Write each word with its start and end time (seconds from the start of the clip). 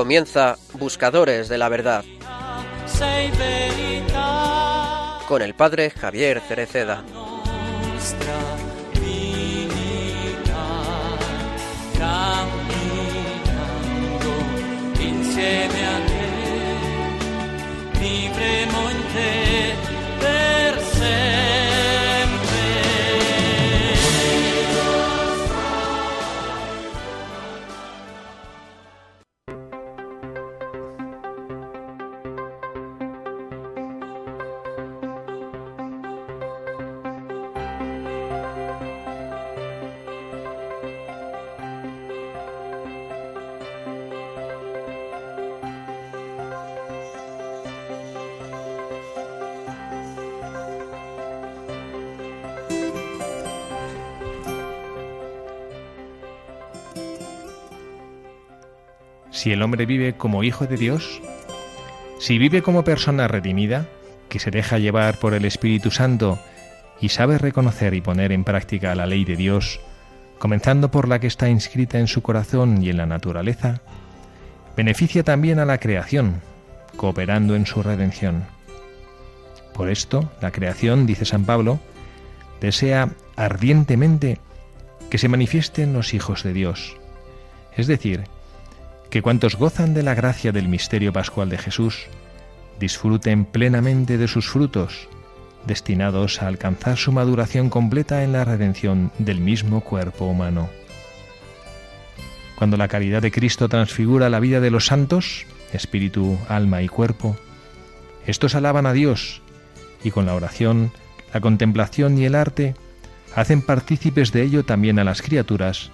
Comienza 0.00 0.56
Buscadores 0.78 1.50
de 1.50 1.58
la 1.58 1.68
Verdad 1.68 2.06
con 5.28 5.42
el 5.42 5.52
padre 5.52 5.90
Javier 5.90 6.40
Cereceda. 6.40 7.04
Si 59.40 59.52
el 59.52 59.62
hombre 59.62 59.86
vive 59.86 60.12
como 60.18 60.44
hijo 60.44 60.66
de 60.66 60.76
Dios, 60.76 61.22
si 62.18 62.36
vive 62.36 62.60
como 62.60 62.84
persona 62.84 63.26
redimida, 63.26 63.86
que 64.28 64.38
se 64.38 64.50
deja 64.50 64.76
llevar 64.76 65.18
por 65.18 65.32
el 65.32 65.46
Espíritu 65.46 65.90
Santo 65.90 66.38
y 67.00 67.08
sabe 67.08 67.38
reconocer 67.38 67.94
y 67.94 68.02
poner 68.02 68.32
en 68.32 68.44
práctica 68.44 68.94
la 68.94 69.06
ley 69.06 69.24
de 69.24 69.36
Dios, 69.36 69.80
comenzando 70.38 70.90
por 70.90 71.08
la 71.08 71.20
que 71.20 71.26
está 71.26 71.48
inscrita 71.48 71.98
en 71.98 72.06
su 72.06 72.20
corazón 72.20 72.82
y 72.82 72.90
en 72.90 72.98
la 72.98 73.06
naturaleza, 73.06 73.80
beneficia 74.76 75.22
también 75.22 75.58
a 75.58 75.64
la 75.64 75.78
creación, 75.78 76.42
cooperando 76.96 77.56
en 77.56 77.64
su 77.64 77.82
redención. 77.82 78.44
Por 79.72 79.88
esto, 79.88 80.30
la 80.42 80.50
creación, 80.50 81.06
dice 81.06 81.24
San 81.24 81.46
Pablo, 81.46 81.80
desea 82.60 83.08
ardientemente 83.36 84.38
que 85.08 85.16
se 85.16 85.28
manifiesten 85.28 85.94
los 85.94 86.12
hijos 86.12 86.42
de 86.42 86.52
Dios, 86.52 86.98
es 87.74 87.86
decir, 87.86 88.24
que 89.10 89.22
cuantos 89.22 89.56
gozan 89.56 89.92
de 89.92 90.02
la 90.02 90.14
gracia 90.14 90.52
del 90.52 90.68
misterio 90.68 91.12
pascual 91.12 91.50
de 91.50 91.58
Jesús 91.58 92.06
disfruten 92.78 93.44
plenamente 93.44 94.16
de 94.16 94.28
sus 94.28 94.48
frutos, 94.48 95.08
destinados 95.66 96.40
a 96.40 96.46
alcanzar 96.46 96.96
su 96.96 97.12
maduración 97.12 97.68
completa 97.68 98.22
en 98.22 98.32
la 98.32 98.44
redención 98.44 99.12
del 99.18 99.40
mismo 99.40 99.82
cuerpo 99.82 100.26
humano. 100.26 100.70
Cuando 102.56 102.76
la 102.76 102.88
caridad 102.88 103.20
de 103.20 103.32
Cristo 103.32 103.68
transfigura 103.68 104.30
la 104.30 104.40
vida 104.40 104.60
de 104.60 104.70
los 104.70 104.86
santos, 104.86 105.44
espíritu, 105.72 106.38
alma 106.48 106.82
y 106.82 106.88
cuerpo, 106.88 107.36
estos 108.26 108.54
alaban 108.54 108.86
a 108.86 108.92
Dios 108.92 109.42
y 110.04 110.10
con 110.10 110.24
la 110.24 110.34
oración, 110.34 110.92
la 111.34 111.40
contemplación 111.40 112.16
y 112.16 112.24
el 112.24 112.34
arte 112.34 112.74
hacen 113.34 113.62
partícipes 113.62 114.32
de 114.32 114.42
ello 114.42 114.64
también 114.64 114.98
a 114.98 115.04
las 115.04 115.20
criaturas 115.20 115.90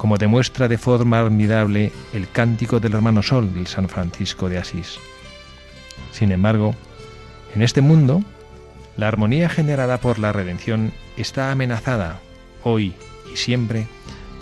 como 0.00 0.16
demuestra 0.16 0.66
de 0.66 0.78
forma 0.78 1.20
admirable 1.20 1.92
el 2.14 2.26
cántico 2.26 2.80
del 2.80 2.94
hermano 2.94 3.22
Sol 3.22 3.52
del 3.52 3.66
San 3.66 3.86
Francisco 3.86 4.48
de 4.48 4.56
Asís. 4.56 4.98
Sin 6.10 6.32
embargo, 6.32 6.74
en 7.54 7.60
este 7.60 7.82
mundo, 7.82 8.22
la 8.96 9.08
armonía 9.08 9.50
generada 9.50 9.98
por 9.98 10.18
la 10.18 10.32
redención 10.32 10.94
está 11.18 11.52
amenazada, 11.52 12.18
hoy 12.64 12.94
y 13.30 13.36
siempre, 13.36 13.88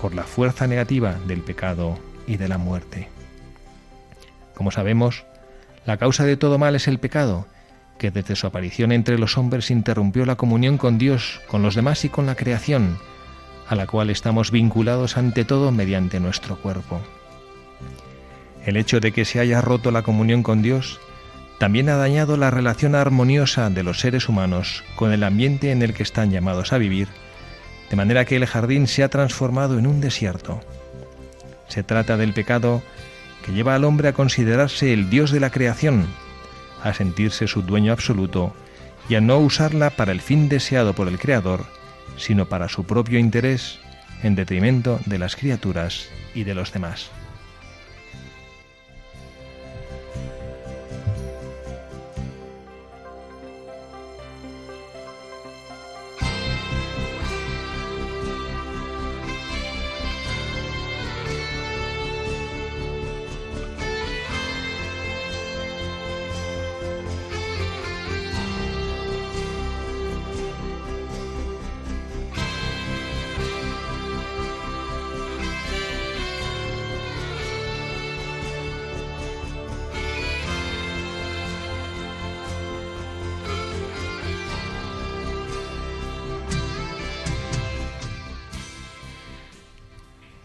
por 0.00 0.14
la 0.14 0.22
fuerza 0.22 0.68
negativa 0.68 1.16
del 1.26 1.40
pecado 1.40 1.98
y 2.28 2.36
de 2.36 2.46
la 2.46 2.58
muerte. 2.58 3.08
Como 4.54 4.70
sabemos, 4.70 5.24
la 5.86 5.96
causa 5.96 6.24
de 6.24 6.36
todo 6.36 6.58
mal 6.58 6.76
es 6.76 6.86
el 6.86 7.00
pecado, 7.00 7.48
que 7.98 8.12
desde 8.12 8.36
su 8.36 8.46
aparición 8.46 8.92
entre 8.92 9.18
los 9.18 9.36
hombres 9.36 9.72
interrumpió 9.72 10.24
la 10.24 10.36
comunión 10.36 10.78
con 10.78 10.98
Dios, 10.98 11.40
con 11.48 11.62
los 11.62 11.74
demás 11.74 12.04
y 12.04 12.10
con 12.10 12.26
la 12.26 12.36
creación, 12.36 12.96
a 13.68 13.74
la 13.74 13.86
cual 13.86 14.10
estamos 14.10 14.50
vinculados 14.50 15.16
ante 15.16 15.44
todo 15.44 15.70
mediante 15.70 16.20
nuestro 16.20 16.56
cuerpo. 16.56 17.00
El 18.64 18.76
hecho 18.76 19.00
de 19.00 19.12
que 19.12 19.24
se 19.24 19.40
haya 19.40 19.60
roto 19.60 19.90
la 19.90 20.02
comunión 20.02 20.42
con 20.42 20.62
Dios 20.62 21.00
también 21.58 21.88
ha 21.88 21.96
dañado 21.96 22.36
la 22.36 22.50
relación 22.50 22.94
armoniosa 22.94 23.68
de 23.68 23.82
los 23.82 24.00
seres 24.00 24.28
humanos 24.28 24.84
con 24.96 25.12
el 25.12 25.24
ambiente 25.24 25.70
en 25.70 25.82
el 25.82 25.92
que 25.92 26.02
están 26.02 26.30
llamados 26.30 26.72
a 26.72 26.78
vivir, 26.78 27.08
de 27.90 27.96
manera 27.96 28.24
que 28.24 28.36
el 28.36 28.46
jardín 28.46 28.86
se 28.86 29.02
ha 29.02 29.08
transformado 29.08 29.78
en 29.78 29.86
un 29.86 30.00
desierto. 30.00 30.60
Se 31.68 31.82
trata 31.82 32.16
del 32.16 32.32
pecado 32.32 32.82
que 33.44 33.52
lleva 33.52 33.74
al 33.74 33.84
hombre 33.84 34.08
a 34.08 34.12
considerarse 34.12 34.92
el 34.92 35.10
Dios 35.10 35.30
de 35.30 35.40
la 35.40 35.50
creación, 35.50 36.06
a 36.82 36.94
sentirse 36.94 37.46
su 37.48 37.62
dueño 37.62 37.92
absoluto 37.92 38.54
y 39.08 39.16
a 39.16 39.20
no 39.20 39.38
usarla 39.38 39.90
para 39.90 40.12
el 40.12 40.20
fin 40.20 40.48
deseado 40.48 40.94
por 40.94 41.08
el 41.08 41.18
Creador, 41.18 41.66
sino 42.18 42.46
para 42.48 42.68
su 42.68 42.84
propio 42.84 43.18
interés 43.18 43.78
en 44.22 44.34
detrimento 44.34 45.00
de 45.06 45.18
las 45.18 45.36
criaturas 45.36 46.08
y 46.34 46.44
de 46.44 46.54
los 46.54 46.72
demás. 46.72 47.10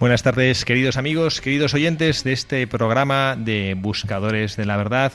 Buenas 0.03 0.21
tardes, 0.21 0.65
queridos 0.65 0.97
amigos, 0.97 1.39
queridos 1.39 1.73
oyentes 1.73 2.25
de 2.25 2.33
este 2.33 2.67
programa 2.67 3.37
de 3.39 3.73
Buscadores 3.79 4.57
de 4.57 4.65
la 4.65 4.75
Verdad 4.75 5.13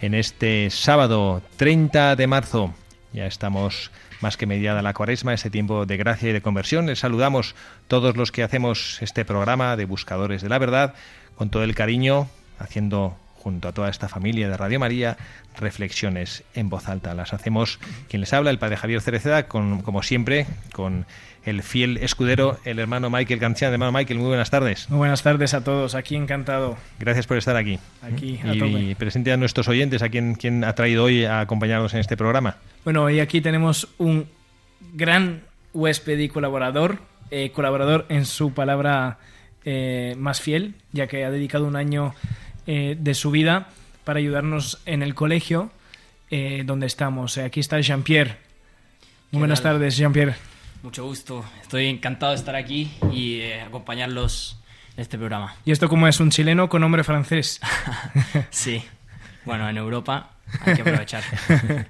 en 0.00 0.14
este 0.14 0.70
sábado 0.70 1.42
30 1.58 2.16
de 2.16 2.26
marzo. 2.26 2.72
Ya 3.12 3.26
estamos 3.26 3.90
más 4.22 4.38
que 4.38 4.46
mediada 4.46 4.80
la 4.80 4.94
cuaresma, 4.94 5.34
ese 5.34 5.50
tiempo 5.50 5.84
de 5.84 5.98
gracia 5.98 6.30
y 6.30 6.32
de 6.32 6.40
conversión. 6.40 6.86
Les 6.86 7.00
saludamos 7.00 7.54
todos 7.86 8.16
los 8.16 8.32
que 8.32 8.42
hacemos 8.42 9.02
este 9.02 9.26
programa 9.26 9.76
de 9.76 9.84
Buscadores 9.84 10.40
de 10.40 10.48
la 10.48 10.58
Verdad 10.58 10.94
con 11.34 11.50
todo 11.50 11.62
el 11.62 11.74
cariño, 11.74 12.26
haciendo 12.58 13.18
junto 13.42 13.68
a 13.68 13.72
toda 13.72 13.88
esta 13.88 14.08
familia 14.08 14.48
de 14.48 14.56
Radio 14.56 14.78
María, 14.78 15.16
reflexiones 15.58 16.44
en 16.54 16.68
voz 16.68 16.88
alta. 16.88 17.14
Las 17.14 17.32
hacemos 17.32 17.78
quien 18.08 18.20
les 18.20 18.32
habla, 18.32 18.50
el 18.50 18.58
padre 18.58 18.76
Javier 18.76 19.00
Cereceda, 19.00 19.48
con, 19.48 19.80
como 19.80 20.02
siempre, 20.02 20.46
con 20.72 21.06
el 21.44 21.62
fiel 21.62 21.96
escudero, 21.96 22.58
el 22.64 22.78
hermano 22.78 23.08
Michael 23.08 23.40
Cancian. 23.40 23.72
Hermano 23.72 23.92
Michael, 23.92 24.18
muy 24.18 24.28
buenas 24.28 24.50
tardes. 24.50 24.90
Muy 24.90 24.98
buenas 24.98 25.22
tardes 25.22 25.54
a 25.54 25.64
todos, 25.64 25.94
aquí 25.94 26.16
encantado. 26.16 26.76
Gracias 26.98 27.26
por 27.26 27.38
estar 27.38 27.56
aquí. 27.56 27.78
Aquí, 28.02 28.38
a 28.44 28.54
y, 28.54 28.94
presente 28.94 29.32
a 29.32 29.38
nuestros 29.38 29.68
oyentes, 29.68 30.02
a 30.02 30.10
quien, 30.10 30.34
quien 30.34 30.62
ha 30.64 30.74
traído 30.74 31.04
hoy 31.04 31.24
a 31.24 31.40
acompañarnos 31.40 31.94
en 31.94 32.00
este 32.00 32.16
programa. 32.16 32.56
Bueno, 32.84 33.04
hoy 33.04 33.20
aquí 33.20 33.40
tenemos 33.40 33.88
un 33.96 34.26
gran 34.92 35.42
huésped 35.72 36.18
y 36.18 36.28
colaborador, 36.28 36.98
eh, 37.30 37.50
colaborador 37.52 38.04
en 38.10 38.26
su 38.26 38.52
palabra 38.52 39.18
eh, 39.64 40.14
más 40.18 40.40
fiel, 40.40 40.74
ya 40.92 41.06
que 41.06 41.24
ha 41.24 41.30
dedicado 41.30 41.66
un 41.66 41.76
año 41.76 42.14
eh, 42.66 42.96
de 42.98 43.14
su 43.14 43.30
vida 43.30 43.68
para 44.04 44.18
ayudarnos 44.18 44.80
en 44.86 45.02
el 45.02 45.14
colegio 45.14 45.70
eh, 46.30 46.62
donde 46.64 46.86
estamos. 46.86 47.36
Eh, 47.36 47.44
aquí 47.44 47.60
está 47.60 47.80
Jean-Pierre. 47.80 48.36
Muy 49.30 49.40
buenas 49.40 49.62
tardes, 49.62 49.96
Jean-Pierre. 49.96 50.34
Mucho 50.82 51.04
gusto. 51.04 51.44
Estoy 51.60 51.86
encantado 51.86 52.32
de 52.32 52.38
estar 52.38 52.56
aquí 52.56 52.90
y 53.12 53.42
acompañarlos 53.52 54.58
en 54.96 55.02
este 55.02 55.18
programa. 55.18 55.54
¿Y 55.64 55.72
esto 55.72 55.88
cómo 55.88 56.08
es? 56.08 56.20
¿Un 56.20 56.30
chileno 56.30 56.68
con 56.68 56.80
nombre 56.80 57.04
francés? 57.04 57.60
sí. 58.50 58.82
Bueno, 59.44 59.68
en 59.68 59.76
Europa 59.76 60.30
hay 60.64 60.74
que 60.74 60.82
aprovechar. 60.82 61.22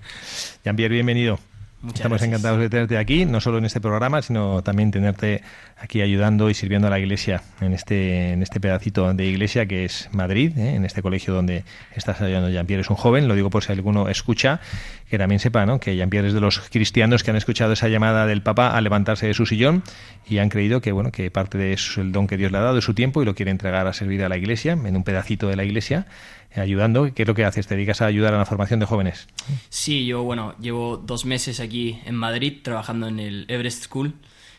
Jean-Pierre, 0.64 0.94
bienvenido. 0.94 1.50
Muchas 1.82 2.00
Estamos 2.00 2.19
gracias. 2.19 2.29
encantados 2.29 2.61
de 2.61 2.69
tenerte 2.69 2.99
aquí, 2.99 3.25
no 3.25 3.41
solo 3.41 3.56
en 3.56 3.65
este 3.65 3.81
programa, 3.81 4.21
sino 4.21 4.61
también 4.62 4.91
tenerte 4.91 5.43
aquí 5.79 6.03
ayudando 6.03 6.50
y 6.50 6.55
sirviendo 6.55 6.88
a 6.88 6.91
la 6.91 6.99
iglesia 6.99 7.43
en 7.62 7.73
este, 7.73 8.32
en 8.32 8.43
este 8.43 8.61
pedacito 8.61 9.15
de 9.15 9.25
iglesia 9.25 9.65
que 9.65 9.87
es 9.87 10.11
Madrid, 10.12 10.59
¿eh? 10.59 10.75
en 10.75 10.85
este 10.85 11.00
colegio 11.00 11.32
donde 11.32 11.65
estás 11.97 12.21
ayudando. 12.21 12.50
Jean-Pierre 12.50 12.82
es 12.82 12.91
un 12.91 12.97
joven, 12.97 13.29
lo 13.29 13.35
digo 13.35 13.49
por 13.49 13.65
si 13.65 13.73
alguno 13.73 14.11
escucha, 14.11 14.61
que 15.09 15.17
también 15.17 15.38
sepa 15.38 15.65
¿no? 15.65 15.81
que 15.81 15.97
Jean-Pierre 15.97 16.29
es 16.29 16.35
de 16.35 16.43
los 16.43 16.61
cristianos 16.69 17.23
que 17.23 17.31
han 17.31 17.38
escuchado 17.38 17.73
esa 17.73 17.88
llamada 17.88 18.27
del 18.27 18.43
Papa 18.43 18.77
a 18.77 18.81
levantarse 18.82 19.27
de 19.27 19.32
su 19.32 19.47
sillón 19.47 19.82
y 20.29 20.37
han 20.37 20.50
creído 20.50 20.82
que 20.82 20.93
bueno 20.93 21.12
que 21.12 21.31
parte 21.31 21.56
de 21.56 21.73
eso 21.73 21.93
es 21.93 21.99
el 21.99 22.12
don 22.12 22.27
que 22.27 22.37
Dios 22.37 22.53
le 22.53 22.59
ha 22.59 22.61
dado, 22.61 22.75
de 22.75 22.82
su 22.82 22.93
tiempo, 22.93 23.23
y 23.23 23.25
lo 23.25 23.35
quiere 23.35 23.53
entregar 23.53 23.87
a 23.87 23.94
servir 23.94 24.23
a 24.23 24.29
la 24.29 24.37
iglesia, 24.37 24.73
en 24.73 24.97
un 24.97 25.03
pedacito 25.03 25.49
de 25.49 25.56
la 25.56 25.65
iglesia, 25.65 26.06
ayudando. 26.55 27.12
¿Qué 27.14 27.23
es 27.23 27.29
lo 27.29 27.35
que 27.35 27.44
haces? 27.44 27.67
¿Te 27.67 27.75
dedicas 27.75 28.00
a 28.00 28.06
ayudar 28.06 28.35
a 28.35 28.38
la 28.38 28.47
formación 28.47 28.81
de 28.81 28.87
jóvenes? 28.87 29.29
Sí, 29.69 30.06
yo, 30.06 30.23
bueno, 30.23 30.55
llevo 30.61 30.97
dos 30.97 31.25
meses 31.25 31.61
aquí 31.61 32.00
en 32.05 32.17
Madrid 32.17 32.58
trabajando 32.62 33.08
en 33.08 33.20
el 33.20 33.44
Everest 33.49 33.85
School. 33.85 34.14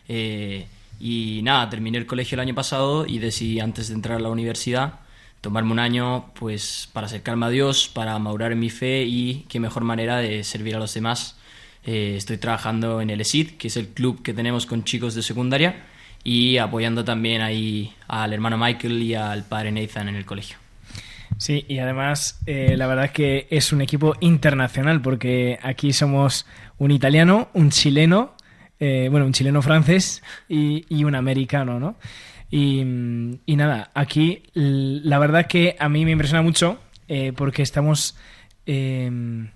eh, 0.08 0.68
y 1.04 1.42
nada, 1.42 1.68
terminé 1.68 1.98
el 1.98 2.06
colegio 2.06 2.36
el 2.36 2.42
año 2.42 2.54
pasado 2.54 3.08
y 3.08 3.18
decidí 3.18 3.60
antes 3.60 3.88
de 3.88 3.96
entrar 3.96 4.18
a 4.18 4.22
la 4.22 4.30
universidad 4.30 5.00
tomarme 5.42 5.72
un 5.72 5.80
año 5.80 6.32
pues 6.36 6.88
para 6.94 7.08
acercarme 7.08 7.48
a 7.48 7.50
Dios, 7.50 7.90
para 7.90 8.18
madurar 8.20 8.52
en 8.52 8.60
mi 8.60 8.70
fe 8.70 9.04
y 9.04 9.46
qué 9.50 9.60
mejor 9.60 9.84
manera 9.84 10.18
de 10.18 10.44
servir 10.44 10.76
a 10.76 10.80
los 10.80 10.94
demás. 10.94 11.38
Eh, 11.84 12.14
estoy 12.16 12.38
trabajando 12.38 13.02
en 13.02 13.10
el 13.10 13.20
ESID, 13.22 13.58
que 13.58 13.68
es 13.68 13.78
el 13.78 13.90
club 13.90 14.22
que 14.22 14.34
tenemos 14.34 14.68
con 14.68 14.84
chicos 14.84 15.16
de 15.16 15.24
secundaria, 15.24 15.84
y 16.24 16.58
apoyando 16.58 17.04
también 17.04 17.42
ahí 17.42 17.94
al 18.08 18.34
hermano 18.34 18.58
Michael 18.58 19.02
y 19.02 19.16
al 19.16 19.44
padre 19.44 19.72
Nathan 19.72 20.10
en 20.10 20.16
el 20.16 20.26
colegio. 20.26 20.61
Sí, 21.42 21.66
y 21.68 21.80
además 21.80 22.40
eh, 22.46 22.76
la 22.78 22.86
verdad 22.86 23.06
es 23.06 23.12
que 23.14 23.48
es 23.50 23.74
un 23.74 23.82
equipo 23.82 24.14
internacional 24.20 25.02
porque 25.02 25.58
aquí 25.64 25.92
somos 25.92 26.46
un 26.78 26.92
italiano, 26.92 27.50
un 27.56 27.72
chileno, 27.72 28.36
eh, 28.80 29.08
bueno, 29.10 29.26
un 29.26 29.34
chileno 29.34 29.64
francés 29.64 30.22
y, 30.48 31.04
un 31.04 31.16
americano, 31.16 31.80
¿no? 31.80 31.96
Y, 32.52 32.84
nada, 33.56 33.90
aquí 33.96 34.44
la 34.54 35.18
verdad 35.18 35.48
que 35.48 35.76
a 35.80 35.90
mí 35.90 36.06
me 36.06 36.12
impresiona 36.12 36.44
mucho 36.44 36.78
eh, 37.08 37.34
porque 37.36 37.64
estamos... 37.64 38.16
em, 38.68 39.50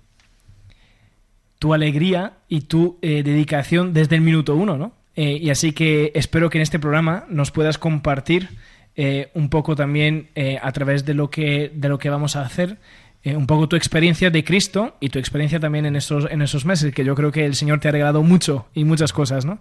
tu 1.60 1.72
alegría 1.72 2.32
y 2.48 2.62
tu 2.62 2.98
dedicación 3.00 3.94
desde 3.94 4.16
el 4.16 4.22
minuto 4.22 4.56
uno, 4.56 4.76
¿no? 4.76 4.92
Y 5.14 5.48
así 5.50 5.72
que 5.72 6.10
espero 6.14 6.50
que 6.50 6.58
en 6.58 6.62
este 6.62 6.78
programa 6.78 7.24
nos 7.30 7.50
puedas 7.50 7.78
compartir 7.78 8.50
eh, 8.96 9.30
un 9.34 9.48
poco 9.50 9.76
también 9.76 10.28
eh, 10.34 10.58
a 10.60 10.72
través 10.72 11.04
de 11.04 11.14
lo 11.14 11.30
que 11.30 11.70
de 11.74 11.88
lo 11.88 11.98
que 11.98 12.08
vamos 12.10 12.34
a 12.36 12.42
hacer 12.42 12.78
eh, 13.22 13.36
un 13.36 13.46
poco 13.46 13.68
tu 13.68 13.76
experiencia 13.76 14.30
de 14.30 14.44
Cristo 14.44 14.96
y 15.00 15.10
tu 15.10 15.18
experiencia 15.18 15.60
también 15.60 15.84
en 15.86 15.96
esos 15.96 16.26
en 16.30 16.42
esos 16.42 16.64
meses 16.64 16.94
que 16.94 17.04
yo 17.04 17.14
creo 17.14 17.32
que 17.32 17.44
el 17.44 17.54
Señor 17.54 17.80
te 17.80 17.88
ha 17.88 17.92
regalado 17.92 18.22
mucho 18.22 18.66
y 18.72 18.84
muchas 18.84 19.12
cosas, 19.12 19.44
¿no? 19.44 19.58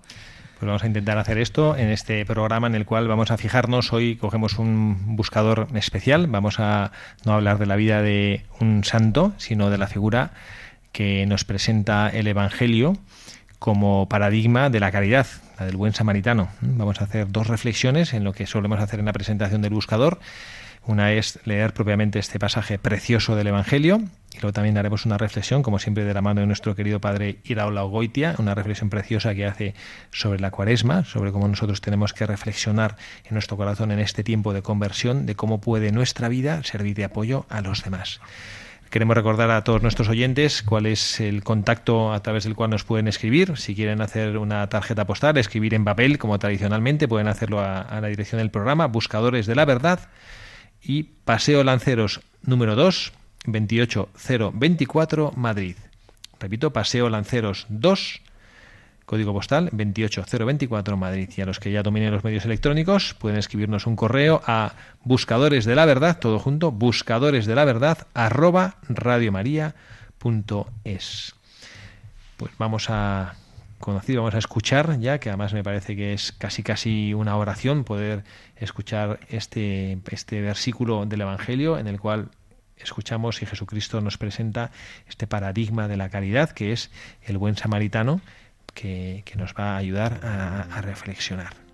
Pues 0.60 0.68
vamos 0.68 0.84
a 0.84 0.88
intentar 0.88 1.18
hacer 1.18 1.38
esto 1.38 1.76
en 1.76 1.90
este 1.90 2.26
programa 2.26 2.68
en 2.68 2.76
el 2.76 2.86
cual 2.86 3.10
vamos 3.10 3.30
a 3.30 3.38
fijarnos. 3.38 3.92
Hoy 3.92 4.16
cogemos 4.16 4.58
un 4.58 5.18
buscador 5.18 5.68
especial. 5.76 6.28
Vamos 6.28 6.62
a 6.62 6.94
no 7.26 7.34
hablar 7.34 7.58
de 7.58 7.66
la 7.66 7.76
vida 7.76 8.02
de 8.02 8.46
un 8.62 8.86
santo, 8.86 9.34
sino 9.38 9.70
de 9.70 9.78
la 9.78 9.88
figura 9.88 10.32
que 10.94 11.26
nos 11.26 11.44
presenta 11.44 12.08
el 12.08 12.28
Evangelio 12.28 12.94
como 13.60 14.08
paradigma 14.08 14.70
de 14.70 14.80
la 14.80 14.92
caridad, 14.92 15.28
la 15.60 15.66
del 15.66 15.78
buen 15.78 15.94
samaritano. 15.94 16.50
Vamos 16.62 17.02
a 17.02 17.06
hacer 17.06 17.32
dos 17.32 17.48
reflexiones 17.48 18.14
en 18.14 18.24
lo 18.24 18.34
que 18.34 18.46
solemos 18.46 18.80
hacer 18.80 19.00
en 19.00 19.06
la 19.06 19.14
presentación 19.14 19.62
del 19.62 19.74
buscador. 19.74 20.20
Una 20.88 21.14
es 21.14 21.40
leer 21.46 21.74
propiamente 21.74 22.20
este 22.20 22.38
pasaje 22.38 22.78
precioso 22.78 23.36
del 23.36 23.48
Evangelio 23.48 24.02
y 24.34 24.36
luego 24.36 24.54
también 24.54 24.78
haremos 24.78 25.06
una 25.06 25.18
reflexión, 25.18 25.64
como 25.64 25.80
siempre, 25.80 26.04
de 26.04 26.14
la 26.14 26.22
mano 26.22 26.42
de 26.42 26.48
nuestro 26.48 26.76
querido 26.76 27.02
padre 27.02 27.40
Iraola 27.44 27.84
Ogoitia, 27.84 28.36
una 28.38 28.54
reflexión 28.54 28.90
preciosa 28.90 29.34
que 29.34 29.46
hace 29.48 29.74
sobre 30.12 30.40
la 30.40 30.52
cuaresma, 30.52 31.04
sobre 31.06 31.32
cómo 31.32 31.48
nosotros 31.48 31.82
tenemos 31.82 32.14
que 32.14 32.28
reflexionar 32.28 32.98
en 33.24 33.34
nuestro 33.34 33.58
corazón 33.58 33.92
en 33.92 34.00
este 34.00 34.24
tiempo 34.24 34.54
de 34.54 34.62
conversión, 34.62 35.26
de 35.26 35.36
cómo 35.36 35.60
puede 35.60 35.92
nuestra 35.92 36.30
vida 36.30 36.62
servir 36.64 36.96
de 36.96 37.06
apoyo 37.06 37.48
a 37.50 37.62
los 37.62 37.84
demás. 37.84 38.20
Queremos 38.90 39.16
recordar 39.16 39.52
a 39.52 39.64
todos 39.64 39.82
nuestros 39.82 40.08
oyentes 40.08 40.64
cuál 40.64 40.86
es 40.86 41.20
el 41.20 41.44
contacto 41.44 42.14
a 42.14 42.22
través 42.22 42.46
del 42.46 42.56
cual 42.56 42.70
nos 42.70 42.84
pueden 42.84 43.08
escribir. 43.08 43.58
Si 43.58 43.76
quieren 43.76 44.02
hacer 44.02 44.38
una 44.38 44.68
tarjeta 44.70 45.06
postal, 45.06 45.38
escribir 45.38 45.74
en 45.74 45.84
papel, 45.84 46.18
como 46.18 46.40
tradicionalmente, 46.40 47.08
pueden 47.08 47.28
hacerlo 47.28 47.60
a, 47.60 48.00
la 48.00 48.08
dirección 48.08 48.40
del 48.40 48.52
programa, 48.52 48.88
Buscadores 48.88 49.48
de 49.48 49.56
la 49.56 49.66
Verdad, 49.66 50.00
y 50.82 51.04
Paseo 51.04 51.64
Lanceros 51.64 52.22
número 52.44 52.76
2, 52.76 53.12
28024, 53.48 55.34
Madrid. 55.36 55.76
Repito, 56.40 56.72
Paseo 56.72 57.10
Lanceros 57.10 57.66
2, 57.70 58.22
código 59.06 59.34
postal 59.34 59.70
28024, 59.72 60.98
Madrid. 60.98 61.30
Y 61.36 61.42
a 61.42 61.46
los 61.46 61.60
que 61.60 61.72
ya 61.72 61.84
dominen 61.84 62.12
los 62.12 62.24
medios 62.24 62.46
electrónicos, 62.46 63.14
pueden 63.14 63.38
escribirnos 63.38 63.86
un 63.88 63.96
correo 63.96 64.42
a 64.46 64.74
buscadores 65.04 65.66
de 65.66 65.76
la 65.76 65.86
verdad, 65.86 66.20
todo 66.20 66.40
junto, 66.40 66.72
buscadores 66.72 67.46
de 67.46 67.56
la 67.56 67.66
verdad, 67.66 68.08
arroba 68.14 68.78
radiomaria.es. 68.90 69.76
Pues 72.38 72.52
vamos 72.58 72.90
a 72.90 73.36
conocer, 73.80 74.18
vamos 74.18 74.36
a 74.36 74.40
escuchar 74.40 75.00
ya, 75.00 75.20
que 75.20 75.30
además 75.30 75.54
me 75.54 75.64
parece 75.64 75.96
que 75.96 76.14
es 76.14 76.32
casi 76.32 76.64
casi 76.64 77.14
una 77.14 77.38
oración 77.38 77.84
poder 77.84 78.24
escuchar 78.56 79.20
este, 79.30 80.00
este 80.10 80.42
versículo 80.42 81.06
del 81.06 81.22
Evangelio 81.22 81.78
en 81.78 81.88
el 81.88 82.00
cual 82.00 82.30
escuchamos 82.78 83.42
y 83.42 83.46
Jesucristo 83.46 84.02
nos 84.02 84.18
presenta 84.18 84.72
este 85.08 85.28
paradigma 85.28 85.88
de 85.88 85.98
la 85.98 86.10
caridad 86.10 86.50
que 86.52 86.72
es 86.72 86.92
el 87.24 87.38
buen 87.38 87.56
samaritano 87.56 88.22
que, 88.76 89.24
nos 89.36 89.54
va 89.54 89.74
a 89.74 89.78
ayudar 89.78 90.20
a 90.24 90.82
reflexionar. 90.82 91.65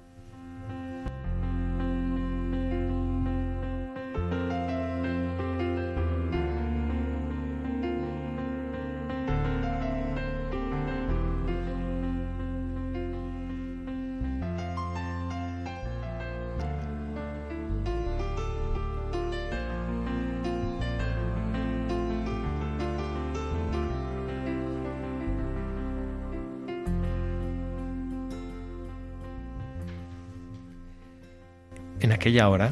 Aquella 32.22 32.50
hora 32.50 32.72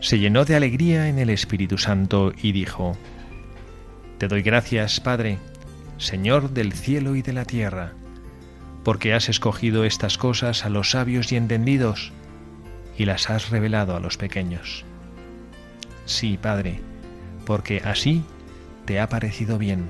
se 0.00 0.18
llenó 0.18 0.46
de 0.46 0.56
alegría 0.56 1.08
en 1.08 1.18
el 1.18 1.28
Espíritu 1.28 1.76
Santo 1.76 2.32
y 2.42 2.52
dijo, 2.52 2.96
Te 4.16 4.26
doy 4.26 4.40
gracias, 4.40 5.00
Padre, 5.00 5.36
Señor 5.98 6.48
del 6.48 6.72
cielo 6.72 7.14
y 7.14 7.20
de 7.20 7.34
la 7.34 7.44
tierra, 7.44 7.92
porque 8.82 9.12
has 9.12 9.28
escogido 9.28 9.84
estas 9.84 10.16
cosas 10.16 10.64
a 10.64 10.70
los 10.70 10.92
sabios 10.92 11.30
y 11.30 11.36
entendidos 11.36 12.12
y 12.96 13.04
las 13.04 13.28
has 13.28 13.50
revelado 13.50 13.94
a 13.94 14.00
los 14.00 14.16
pequeños. 14.16 14.86
Sí, 16.06 16.38
Padre, 16.40 16.80
porque 17.44 17.82
así 17.84 18.22
te 18.86 18.98
ha 18.98 19.10
parecido 19.10 19.58
bien. 19.58 19.84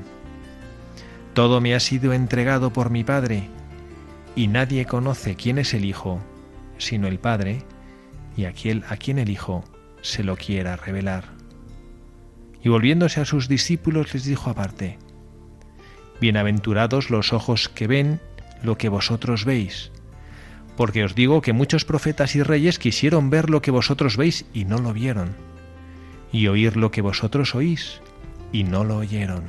Todo 1.33 1.61
me 1.61 1.77
ha 1.77 1.81
sido 1.81 2.13
entregado 2.13 2.73
por 2.73 2.91
mi 2.91 3.05
Padre, 3.05 3.45
y 4.35 4.49
nadie 4.49 4.85
conoce 4.85 5.37
quién 5.37 5.59
es 5.59 5.75
el 5.75 5.85
Hijo, 5.85 6.21
sino 6.77 7.07
el 7.07 7.21
Padre, 7.21 7.63
y 8.37 8.45
aquel 8.45 8.85
a 8.89 8.97
quien 8.97 9.19
el 9.19 9.31
Hijo 9.31 9.65
se 10.03 10.25
lo 10.25 10.37
quiera 10.37 10.77
revelar. 10.77 11.25
Y 12.63 12.69
volviéndose 12.69 13.21
a 13.21 13.25
sus 13.25 13.49
discípulos 13.49 14.13
les 14.15 14.25
dijo 14.25 14.51
aparte, 14.51 14.99
Bienaventurados 16.21 17.11
los 17.11 17.33
ojos 17.33 17.69
que 17.69 17.87
ven 17.87 18.21
lo 18.63 18.77
que 18.77 18.91
vosotros 18.91 19.45
veis, 19.45 19.91
porque 20.77 21.05
os 21.05 21.15
digo 21.15 21.41
que 21.41 21.53
muchos 21.53 21.85
profetas 21.85 22.37
y 22.37 22.43
reyes 22.43 22.79
quisieron 22.79 23.31
ver 23.31 23.49
lo 23.49 23.63
que 23.63 23.71
vosotros 23.71 24.17
veis 24.17 24.45
y 24.53 24.67
no 24.67 24.79
lo 24.79 24.93
vieron, 24.93 25.35
y 26.33 26.47
oír 26.49 26.77
lo 26.77 26.91
que 26.91 27.01
vosotros 27.01 27.55
oís 27.55 28.01
y 28.53 28.65
no 28.65 28.85
lo 28.85 28.99
oyeron. 28.99 29.45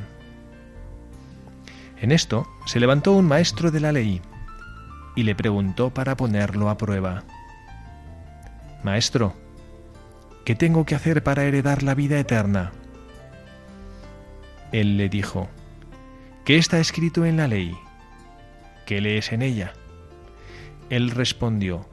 En 1.99 2.11
esto 2.11 2.47
se 2.65 2.79
levantó 2.79 3.11
un 3.11 3.27
maestro 3.27 3.69
de 3.69 3.79
la 3.79 3.91
ley 3.91 4.21
y 5.15 5.23
le 5.23 5.35
preguntó 5.35 5.93
para 5.93 6.17
ponerlo 6.17 6.69
a 6.69 6.77
prueba. 6.77 7.23
Maestro, 8.83 9.33
¿qué 10.43 10.55
tengo 10.55 10.85
que 10.85 10.95
hacer 10.95 11.23
para 11.23 11.43
heredar 11.43 11.83
la 11.83 11.93
vida 11.93 12.19
eterna? 12.19 12.71
Él 14.71 14.97
le 14.97 15.07
dijo, 15.07 15.49
¿qué 16.45 16.57
está 16.57 16.79
escrito 16.79 17.25
en 17.25 17.37
la 17.37 17.47
ley? 17.47 17.77
¿Qué 18.85 19.01
lees 19.01 19.31
en 19.31 19.43
ella? 19.43 19.73
Él 20.89 21.11
respondió, 21.11 21.87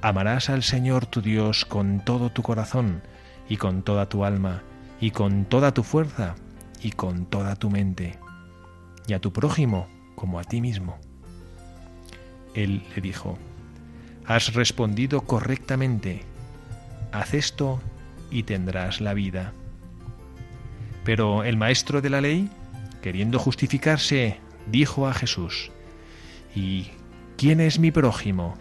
Amarás 0.00 0.50
al 0.50 0.62
Señor 0.62 1.06
tu 1.06 1.22
Dios 1.22 1.64
con 1.64 2.04
todo 2.04 2.30
tu 2.30 2.42
corazón 2.42 3.02
y 3.48 3.56
con 3.56 3.82
toda 3.82 4.08
tu 4.08 4.24
alma 4.24 4.62
y 5.00 5.10
con 5.10 5.44
toda 5.44 5.72
tu 5.72 5.82
fuerza 5.82 6.36
y 6.82 6.92
con 6.92 7.26
toda 7.26 7.56
tu 7.56 7.70
mente, 7.70 8.18
y 9.06 9.14
a 9.14 9.20
tu 9.20 9.32
prójimo 9.32 9.88
como 10.14 10.38
a 10.38 10.44
ti 10.44 10.60
mismo. 10.60 10.98
Él 12.54 12.84
le 12.94 13.00
dijo, 13.00 13.38
Has 14.28 14.52
respondido 14.52 15.22
correctamente, 15.22 16.20
haz 17.12 17.32
esto 17.32 17.80
y 18.30 18.42
tendrás 18.42 19.00
la 19.00 19.14
vida. 19.14 19.54
Pero 21.02 21.44
el 21.44 21.56
maestro 21.56 22.02
de 22.02 22.10
la 22.10 22.20
ley, 22.20 22.50
queriendo 23.00 23.38
justificarse, 23.38 24.38
dijo 24.70 25.08
a 25.08 25.14
Jesús, 25.14 25.70
¿Y 26.54 26.88
quién 27.38 27.58
es 27.58 27.78
mi 27.78 27.90
prójimo? 27.90 28.54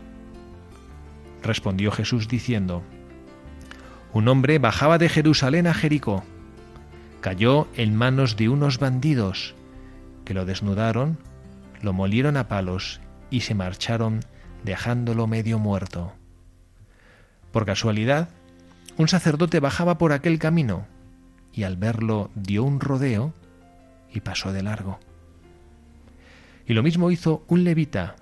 Respondió 1.43 1.91
Jesús 1.91 2.29
diciendo, 2.29 2.81
Un 4.13 4.29
hombre 4.29 4.59
bajaba 4.59 4.97
de 4.97 5.09
Jerusalén 5.09 5.67
a 5.67 5.74
Jericó, 5.74 6.24
cayó 7.19 7.67
en 7.75 7.93
manos 7.93 8.38
de 8.38 8.47
unos 8.47 8.79
bandidos, 8.79 9.53
que 10.24 10.33
lo 10.33 10.45
desnudaron, 10.45 11.17
lo 11.81 11.91
molieron 11.91 12.38
a 12.38 12.47
palos 12.47 13.01
y 13.29 13.41
se 13.41 13.53
marcharon 13.53 14.21
dejándolo 14.64 15.28
medio 15.28 15.60
muerto. 15.60 16.14
Por 17.52 17.66
casualidad, 17.66 18.30
un 18.98 19.08
sacerdote 19.08 19.60
bajaba 19.60 19.98
por 19.98 20.12
aquel 20.12 20.40
camino 20.40 20.86
y 21.54 21.64
al 21.64 21.78
verlo 21.78 22.30
dio 22.36 22.64
un 22.64 22.80
rodeo 22.80 23.34
y 24.12 24.22
pasó 24.22 24.54
de 24.54 24.64
largo. 24.64 25.00
Y 26.68 26.74
lo 26.74 26.84
mismo 26.84 27.12
hizo 27.12 27.44
un 27.48 27.64
levita 27.64 28.16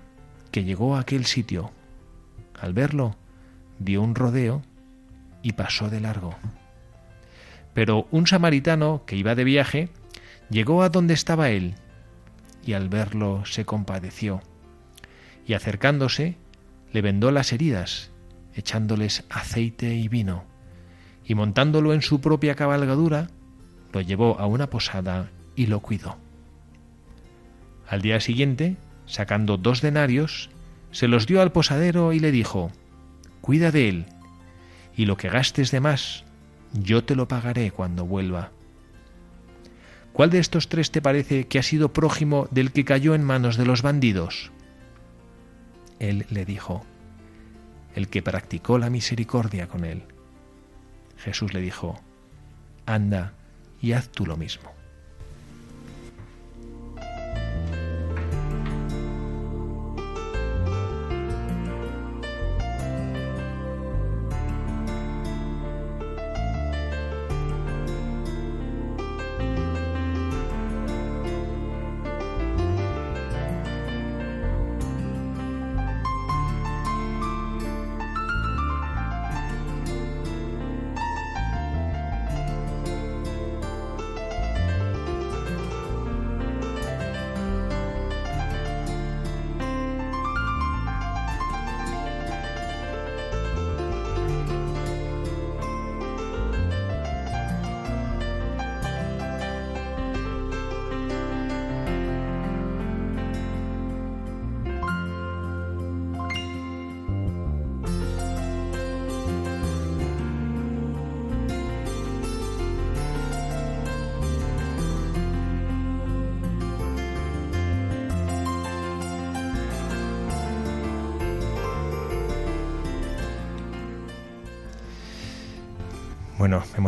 que 0.50 0.64
llegó 0.64 0.96
a 0.96 1.00
aquel 1.00 1.24
sitio. 1.24 1.72
Al 2.58 2.72
verlo 2.72 3.16
dio 3.78 4.02
un 4.02 4.14
rodeo 4.14 4.62
y 5.42 5.52
pasó 5.52 5.90
de 5.90 6.00
largo. 6.00 6.34
Pero 7.74 8.06
un 8.10 8.26
samaritano 8.26 9.02
que 9.04 9.16
iba 9.16 9.34
de 9.34 9.44
viaje 9.44 9.90
llegó 10.48 10.82
a 10.82 10.88
donde 10.88 11.14
estaba 11.14 11.50
él 11.50 11.74
y 12.64 12.72
al 12.72 12.88
verlo 12.88 13.44
se 13.44 13.64
compadeció 13.64 14.40
y 15.46 15.54
acercándose 15.54 16.36
le 16.92 17.02
vendó 17.02 17.30
las 17.30 17.52
heridas, 17.52 18.10
echándoles 18.54 19.24
aceite 19.30 19.94
y 19.94 20.08
vino, 20.08 20.44
y 21.24 21.34
montándolo 21.34 21.94
en 21.94 22.02
su 22.02 22.20
propia 22.20 22.54
cabalgadura, 22.54 23.28
lo 23.92 24.00
llevó 24.00 24.38
a 24.38 24.46
una 24.46 24.68
posada 24.68 25.30
y 25.54 25.66
lo 25.66 25.80
cuidó. 25.80 26.16
Al 27.88 28.02
día 28.02 28.20
siguiente, 28.20 28.76
sacando 29.06 29.56
dos 29.56 29.80
denarios, 29.80 30.50
se 30.90 31.08
los 31.08 31.26
dio 31.26 31.40
al 31.40 31.52
posadero 31.52 32.12
y 32.12 32.18
le 32.18 32.32
dijo, 32.32 32.70
Cuida 33.40 33.70
de 33.70 33.88
él, 33.88 34.06
y 34.96 35.06
lo 35.06 35.16
que 35.16 35.28
gastes 35.28 35.70
de 35.70 35.80
más, 35.80 36.24
yo 36.72 37.04
te 37.04 37.14
lo 37.14 37.28
pagaré 37.28 37.70
cuando 37.70 38.04
vuelva. 38.04 38.50
¿Cuál 40.12 40.30
de 40.30 40.38
estos 40.38 40.68
tres 40.68 40.90
te 40.90 41.02
parece 41.02 41.46
que 41.46 41.58
ha 41.58 41.62
sido 41.62 41.92
prójimo 41.92 42.48
del 42.50 42.72
que 42.72 42.84
cayó 42.84 43.14
en 43.14 43.22
manos 43.22 43.56
de 43.56 43.66
los 43.66 43.82
bandidos? 43.82 44.50
Él 45.98 46.26
le 46.30 46.44
dijo, 46.44 46.84
el 47.94 48.08
que 48.08 48.22
practicó 48.22 48.78
la 48.78 48.90
misericordia 48.90 49.68
con 49.68 49.84
él. 49.84 50.02
Jesús 51.16 51.54
le 51.54 51.60
dijo, 51.60 51.98
anda 52.84 53.32
y 53.80 53.92
haz 53.92 54.08
tú 54.10 54.26
lo 54.26 54.36
mismo. 54.36 54.75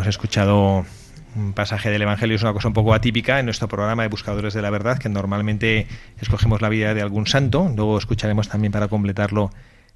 Escuchado 0.08 0.84
un 1.36 1.52
pasaje 1.52 1.90
del 1.90 2.02
Evangelio, 2.02 2.36
es 2.36 2.42
una 2.42 2.52
cosa 2.52 2.68
un 2.68 2.74
poco 2.74 2.94
atípica 2.94 3.38
en 3.38 3.44
nuestro 3.44 3.68
programa 3.68 4.02
de 4.02 4.08
Buscadores 4.08 4.54
de 4.54 4.62
la 4.62 4.70
Verdad, 4.70 4.98
que 4.98 5.08
normalmente 5.08 5.86
escogemos 6.20 6.62
la 6.62 6.68
vida 6.68 6.94
de 6.94 7.02
algún 7.02 7.26
santo, 7.26 7.72
luego 7.74 7.98
escucharemos 7.98 8.48
también 8.48 8.72
para 8.72 8.88
completarlo 8.88 9.50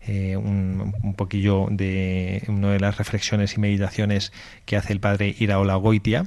eh, 0.06 0.36
un, 0.36 0.94
un, 1.02 1.14
poquillo 1.14 1.68
de 1.70 2.42
una 2.48 2.72
de 2.72 2.80
las 2.80 2.98
reflexiones 2.98 3.54
y 3.54 3.60
meditaciones 3.60 4.32
que 4.64 4.76
hace 4.76 4.92
el 4.92 5.00
padre 5.00 5.34
Iraola 5.38 5.76
Goitia. 5.76 6.26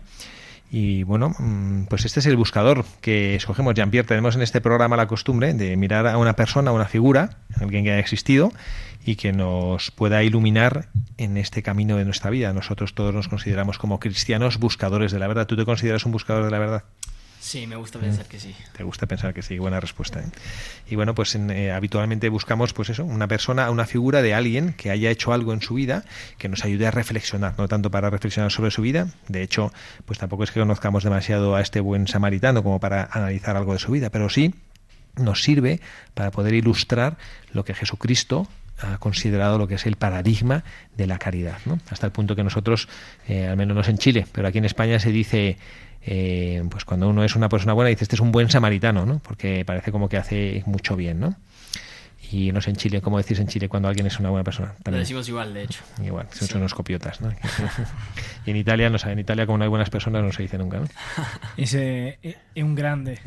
Y 0.71 1.03
bueno, 1.03 1.33
mm, 1.37 1.85
pues 1.85 2.05
este 2.05 2.19
es 2.19 2.25
el 2.25 2.35
buscador 2.35 2.85
que 3.01 3.35
escogemos. 3.35 3.75
Jean-Pierre, 3.75 4.07
tenemos 4.07 4.35
en 4.35 4.41
este 4.41 4.61
programa 4.61 4.97
la 4.97 5.07
costumbre 5.07 5.53
de 5.53 5.77
mirar 5.77 6.07
a 6.07 6.17
una 6.17 6.35
persona, 6.35 6.71
a 6.71 6.73
una 6.73 6.85
figura, 6.85 7.37
alguien 7.59 7.83
que 7.83 7.91
haya 7.91 7.99
existido, 7.99 8.51
y 9.05 9.15
que 9.15 9.31
nos 9.31 9.91
pueda 9.91 10.23
iluminar 10.23 10.89
en 11.17 11.37
este 11.37 11.61
camino 11.61 11.95
de 11.97 12.05
nuestra 12.05 12.31
vida. 12.31 12.51
Nosotros 12.53 12.95
todos 12.95 13.13
nos 13.13 13.27
consideramos 13.27 13.77
como 13.77 13.99
cristianos 13.99 14.57
buscadores 14.57 15.11
de 15.11 15.19
la 15.19 15.27
verdad. 15.27 15.45
¿Tú 15.45 15.55
te 15.55 15.63
consideras 15.63 16.05
un 16.05 16.11
buscador 16.11 16.43
de 16.43 16.51
la 16.51 16.59
verdad? 16.59 16.83
Sí, 17.45 17.67
me 17.67 17.75
gusta 17.75 17.99
pensar 17.99 18.25
que 18.25 18.39
sí. 18.39 18.55
Te 18.75 18.83
gusta 18.83 19.05
pensar 19.05 19.31
que 19.31 19.43
sí, 19.43 19.59
buena 19.59 19.79
respuesta. 19.79 20.19
¿eh? 20.19 20.25
Y 20.89 20.95
bueno, 20.95 21.13
pues 21.13 21.35
en, 21.35 21.51
eh, 21.51 21.71
habitualmente 21.71 22.27
buscamos 22.29 22.73
pues 22.73 22.89
eso, 22.89 23.05
una 23.05 23.27
persona, 23.27 23.69
una 23.69 23.85
figura 23.85 24.23
de 24.23 24.33
alguien 24.33 24.73
que 24.73 24.89
haya 24.89 25.11
hecho 25.11 25.31
algo 25.31 25.53
en 25.53 25.61
su 25.61 25.75
vida 25.75 26.05
que 26.39 26.49
nos 26.49 26.65
ayude 26.65 26.87
a 26.87 26.91
reflexionar, 26.91 27.53
no 27.59 27.67
tanto 27.67 27.91
para 27.91 28.09
reflexionar 28.09 28.51
sobre 28.51 28.71
su 28.71 28.81
vida, 28.81 29.09
de 29.27 29.43
hecho, 29.43 29.71
pues 30.05 30.17
tampoco 30.17 30.43
es 30.43 30.49
que 30.49 30.59
conozcamos 30.59 31.03
demasiado 31.03 31.55
a 31.55 31.61
este 31.61 31.81
buen 31.81 32.07
samaritano 32.07 32.63
como 32.63 32.79
para 32.79 33.09
analizar 33.11 33.55
algo 33.55 33.73
de 33.73 33.79
su 33.79 33.91
vida, 33.91 34.09
pero 34.09 34.27
sí 34.27 34.55
nos 35.15 35.43
sirve 35.43 35.81
para 36.15 36.31
poder 36.31 36.55
ilustrar 36.55 37.15
lo 37.53 37.63
que 37.63 37.75
Jesucristo 37.75 38.47
ha 38.79 38.97
considerado 38.97 39.59
lo 39.59 39.67
que 39.67 39.75
es 39.75 39.85
el 39.85 39.97
paradigma 39.97 40.63
de 40.97 41.05
la 41.05 41.19
caridad, 41.19 41.59
¿no? 41.65 41.79
Hasta 41.89 42.07
el 42.07 42.11
punto 42.11 42.35
que 42.35 42.43
nosotros, 42.43 42.89
eh, 43.27 43.47
al 43.47 43.55
menos 43.55 43.77
no 43.77 43.83
en 43.89 43.99
Chile, 43.99 44.25
pero 44.31 44.47
aquí 44.47 44.57
en 44.57 44.65
España 44.65 44.99
se 44.99 45.11
dice, 45.11 45.57
eh, 46.07 46.63
pues 46.69 46.85
cuando 46.85 47.09
uno 47.09 47.23
es 47.23 47.35
una 47.35 47.49
persona 47.49 47.73
buena, 47.73 47.89
dice, 47.89 48.03
este 48.03 48.15
es 48.15 48.21
un 48.21 48.31
buen 48.31 48.49
samaritano, 48.49 49.05
¿no? 49.05 49.19
Porque 49.19 49.65
parece 49.65 49.91
como 49.91 50.07
que 50.07 50.17
hace 50.17 50.61
mucho 50.67 50.95
bien, 50.95 51.19
¿no? 51.19 51.35
Y 52.31 52.51
no 52.51 52.61
sé 52.61 52.71
en 52.71 52.75
Chile, 52.75 53.01
¿cómo 53.01 53.17
decís 53.17 53.39
en 53.39 53.47
Chile 53.47 53.69
cuando 53.69 53.87
alguien 53.87 54.07
es 54.07 54.19
una 54.19 54.29
buena 54.29 54.43
persona? 54.43 54.73
También. 54.83 54.93
Lo 54.93 54.99
decimos 54.99 55.27
igual, 55.29 55.53
de 55.53 55.63
hecho. 55.63 55.83
Igual, 56.03 56.27
son 56.31 56.47
sí. 56.47 56.57
unos 56.57 56.73
copiotas, 56.73 57.21
¿no? 57.21 57.33
y 58.45 58.51
en 58.51 58.57
Italia, 58.57 58.89
no 58.89 58.97
sé, 58.97 59.11
en 59.11 59.19
Italia 59.19 59.45
como 59.45 59.59
no 59.59 59.63
hay 59.63 59.69
buenas 59.69 59.89
personas 59.89 60.23
no 60.23 60.31
se 60.31 60.43
dice 60.43 60.57
nunca, 60.57 60.79
¿no? 60.79 60.87
Ese 61.57 62.19
es 62.21 62.63
un 62.63 62.75
grande. 62.75 63.19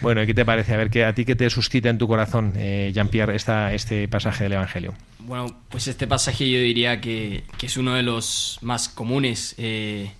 bueno, 0.00 0.22
¿y 0.22 0.26
qué 0.26 0.34
te 0.34 0.44
parece? 0.44 0.74
A 0.74 0.76
ver, 0.78 0.90
¿qué, 0.90 1.04
¿a 1.04 1.14
ti 1.14 1.24
qué 1.24 1.36
te 1.36 1.48
suscita 1.50 1.88
en 1.90 1.98
tu 1.98 2.08
corazón, 2.08 2.54
eh, 2.56 2.90
Jean-Pierre, 2.92 3.36
esta, 3.36 3.72
este 3.72 4.08
pasaje 4.08 4.44
del 4.44 4.54
Evangelio? 4.54 4.94
Bueno, 5.20 5.60
pues 5.68 5.88
este 5.88 6.06
pasaje 6.06 6.50
yo 6.50 6.58
diría 6.58 7.00
que, 7.00 7.44
que 7.58 7.66
es 7.66 7.76
uno 7.76 7.94
de 7.94 8.02
los 8.02 8.58
más 8.62 8.88
comunes. 8.88 9.54
Eh, 9.58 10.10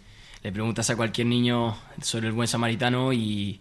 le 0.46 0.52
preguntas 0.52 0.88
a 0.90 0.96
cualquier 0.96 1.26
niño 1.26 1.76
sobre 2.00 2.28
el 2.28 2.32
buen 2.32 2.46
samaritano 2.46 3.12
y, 3.12 3.58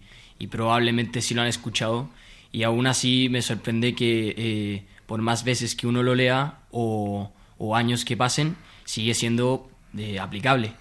probablemente 0.51 1.20
sí 1.24 1.34
lo 1.34 1.42
han 1.42 1.48
escuchado 1.48 2.10
y 2.51 2.62
aún 2.62 2.86
así 2.86 3.27
me 3.32 3.42
sorprende 3.42 3.96
que 3.96 4.36
eh, 4.38 4.84
por 5.08 5.20
más 5.20 5.44
veces 5.44 5.74
que 5.74 5.88
uno 5.88 6.04
lo 6.04 6.13
lea 6.13 6.60
o, 6.70 7.32
años 7.74 8.06
que 8.06 8.15
pasen, 8.15 8.56
sigue 8.84 9.15
siendo 9.15 9.68
eh, 9.98 10.20
aplicable. 10.20 10.74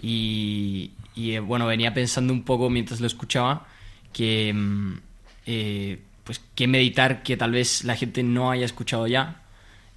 Y, 0.00 0.92
eh, 1.14 1.40
bueno, 1.40 1.66
venía 1.66 1.92
pensando 1.92 2.32
un 2.32 2.42
poco 2.44 2.70
mientras 2.70 3.02
lo 3.02 3.06
escuchaba 3.06 3.66
que 4.14 4.54
mm, 4.54 4.94
pues 6.24 6.40
que 6.54 6.68
meditar 6.68 7.22
que 7.22 7.36
tal 7.36 7.50
vez 7.50 7.84
la 7.84 7.96
gente 7.96 8.22
no 8.22 8.50
haya 8.50 8.64
escuchado 8.64 9.06
ya 9.06 9.42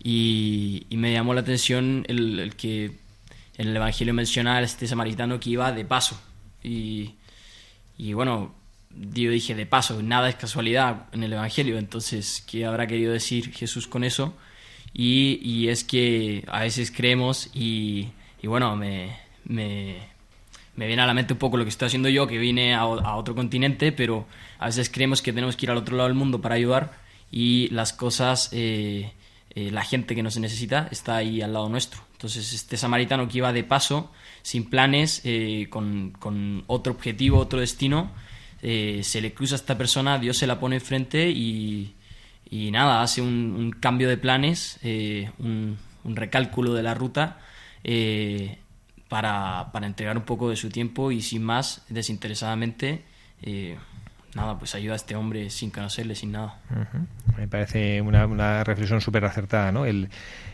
y, 0.04 0.86
me 0.92 1.14
llamó 1.14 1.34
la 1.34 1.40
atención 1.40 2.04
el, 2.10 2.54
que 2.58 3.03
en 3.58 3.68
el 3.68 3.76
Evangelio 3.76 4.14
menciona 4.14 4.58
a 4.58 4.62
este 4.62 4.88
samaritano 4.88 5.40
que 5.40 5.52
iba 5.52 5.72
de 5.72 5.86
paso. 5.86 6.20
Y, 6.64 7.16
y 7.98 8.14
bueno, 8.14 8.56
yo 8.90 9.32
dije 9.32 9.56
de 9.56 9.66
paso, 9.66 10.02
nada 10.02 10.30
es 10.30 10.36
casualidad 10.36 11.08
en 11.12 11.24
el 11.24 11.34
Evangelio, 11.34 11.78
entonces, 11.78 12.44
¿qué 12.50 12.66
habrá 12.66 12.88
querido 12.88 13.14
decir 13.14 13.52
Jesús 13.52 13.88
con 13.88 14.04
eso? 14.04 14.36
Y, 14.94 15.40
y 15.42 15.70
es 15.70 15.84
que 15.84 16.46
a 16.48 16.62
veces 16.62 16.92
creemos 16.92 17.50
y, 17.54 18.10
y 18.42 18.48
bueno, 18.48 18.76
me, 18.76 19.18
me, 19.46 19.98
me, 20.76 20.86
viene 20.86 21.02
a 21.02 21.08
la 21.08 21.14
mente 21.16 21.34
un 21.34 21.40
poco 21.40 21.58
lo 21.58 21.64
que 21.64 21.70
estoy 21.70 21.88
haciendo 21.88 22.10
yo, 22.10 22.28
que 22.28 22.38
vine 22.38 22.76
a, 22.76 22.86
otro 22.86 23.34
continente, 23.34 23.92
pero 23.92 24.28
a 24.60 24.68
veces 24.68 24.90
creemos 24.90 25.22
que 25.22 25.34
tenemos 25.34 25.56
que 25.58 25.66
ir 25.66 25.72
al 25.72 25.78
otro 25.78 25.98
lado 25.98 26.10
del 26.10 26.18
mundo 26.18 26.42
para 26.42 26.56
ayudar. 26.56 27.02
Y 27.32 27.70
las 27.70 27.94
cosas, 27.94 28.50
eh, 28.52 29.12
eh, 29.56 29.70
la 29.72 29.84
gente 29.84 30.16
que 30.16 30.24
nos 30.24 30.38
necesita 30.40 30.88
está 30.90 31.18
ahí 31.18 31.42
al 31.42 31.54
lado 31.54 31.70
nuestro. 31.70 32.02
Entonces, 32.14 32.54
este 32.54 32.76
samaritano 32.76 33.28
que 33.28 33.38
iba 33.38 33.54
de 33.54 33.64
paso, 33.64 34.12
sin 34.42 34.68
planes, 34.70 35.22
eh, 35.26 35.68
con, 35.70 36.12
con, 36.12 36.64
otro 36.68 36.94
objetivo, 36.94 37.38
otro 37.38 37.60
destino, 37.60 38.12
eh, 38.64 39.02
se 39.04 39.22
le 39.22 39.34
cruza 39.34 39.56
a 39.56 39.58
esta 39.58 39.78
persona, 39.78 40.18
Dios 40.18 40.38
se 40.38 40.48
la 40.48 40.60
pone 40.60 40.78
enfrente 40.78 41.30
y, 41.30 41.94
y 42.50 42.72
nada, 42.72 43.04
hace 43.04 43.22
un, 43.22 43.76
cambio 43.80 44.10
de 44.10 44.18
planes, 44.18 44.80
un, 45.38 45.78
un, 46.04 46.16
recálculo 46.16 46.74
de 46.74 46.82
la 46.82 46.96
ruta 46.96 47.38
para, 49.08 49.70
para, 49.72 49.86
entregar 49.86 50.18
un 50.18 50.24
poco 50.24 50.50
de 50.50 50.56
su 50.56 50.70
tiempo 50.70 51.12
y 51.12 51.22
sin 51.22 51.44
más, 51.44 51.84
desinteresadamente, 51.90 53.04
nada, 54.36 54.58
pues 54.58 54.76
ayuda 54.76 54.94
a 54.94 54.96
este 54.96 55.16
hombre 55.16 55.50
sin 55.50 55.72
conocerle, 55.72 56.16
sin 56.16 56.32
nada. 56.32 56.60
Me 57.38 57.48
parece 57.48 58.02
una, 58.02 58.26
una 58.26 58.64
reflexión 58.64 59.02
súper 59.02 59.26
acertada, 59.26 59.72
¿no? 59.72 59.86
El, 59.86 60.10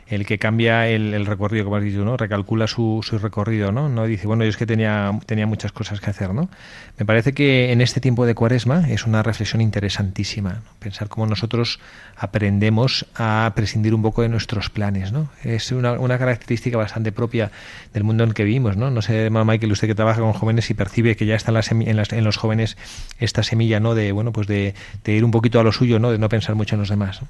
el 0.10 0.26
que 0.26 0.40
cambia 0.40 0.88
el, 0.88 1.26
recorrido, 1.26 1.66
como 1.66 1.78
has 1.78 1.84
dicho, 1.84 2.04
¿no? 2.04 2.18
Recalcula 2.18 2.68
su, 2.68 3.02
recorrido, 3.22 3.72
¿no? 3.72 3.90
No 3.90 4.06
dice, 4.06 4.28
bueno, 4.28 4.44
yo 4.44 4.50
es 4.50 4.58
que 4.58 4.66
tenía, 4.66 5.12
muchas 5.46 5.72
cosas 5.72 6.02
que 6.02 6.10
hacer, 6.10 6.34
¿no? 6.34 6.50
Me 6.98 7.06
parece 7.06 7.34
que 7.34 7.72
en 7.72 7.82
este 7.82 8.02
tiempo 8.02 8.26
de 8.26 8.36
cuaresma 8.36 8.90
es 8.90 9.06
una 9.06 9.24
reflexión 9.24 9.62
interesantísima, 9.62 10.54
¿no? 10.54 10.62
Pensar 10.80 11.10
cómo 11.10 11.28
nosotros 11.28 11.80
aprendemos 12.18 13.06
a 13.16 13.52
prescindir 13.56 13.94
un 13.94 14.02
poco 14.02 14.22
de 14.24 14.30
nuestros 14.30 14.70
planes, 14.70 15.12
¿no? 15.12 15.30
Es 15.44 15.72
una, 15.72 15.94
una 15.94 16.18
característica 16.18 16.78
bastante 16.78 17.12
propia 17.12 17.52
del 17.94 18.04
mundo 18.04 18.24
en 18.24 18.34
que 18.34 18.44
vivimos, 18.44 18.78
¿no? 18.78 18.90
No 18.90 19.02
sé, 19.02 19.30
Michael, 19.30 19.72
usted 19.72 19.88
que 19.88 19.96
trabaja 19.96 20.22
con 20.22 20.34
jóvenes 20.34 20.70
y 20.70 20.74
percibe 20.74 21.16
que 21.16 21.26
ya 21.26 21.36
está 21.36 21.52
en, 21.52 21.88
en, 21.88 21.98
las, 21.98 22.12
en 22.14 22.24
los 22.24 22.38
jóvenes 22.38 22.78
esta 23.20 23.44
semilla, 23.44 23.80
¿no? 23.80 23.96
De, 23.96 24.12
bueno, 24.12 24.32
pues 24.32 24.48
de, 24.48 24.74
ir 25.06 25.24
un 25.24 25.32
poquito 25.32 25.60
a 25.60 25.64
lo 25.64 25.72
suyo, 25.72 26.00
¿no? 26.00 26.12
De 26.12 26.18
no 26.18 26.30
pensar 26.30 26.56
mucho 26.56 26.76
en 26.76 26.80
los 26.82 26.90
demás. 26.90 27.22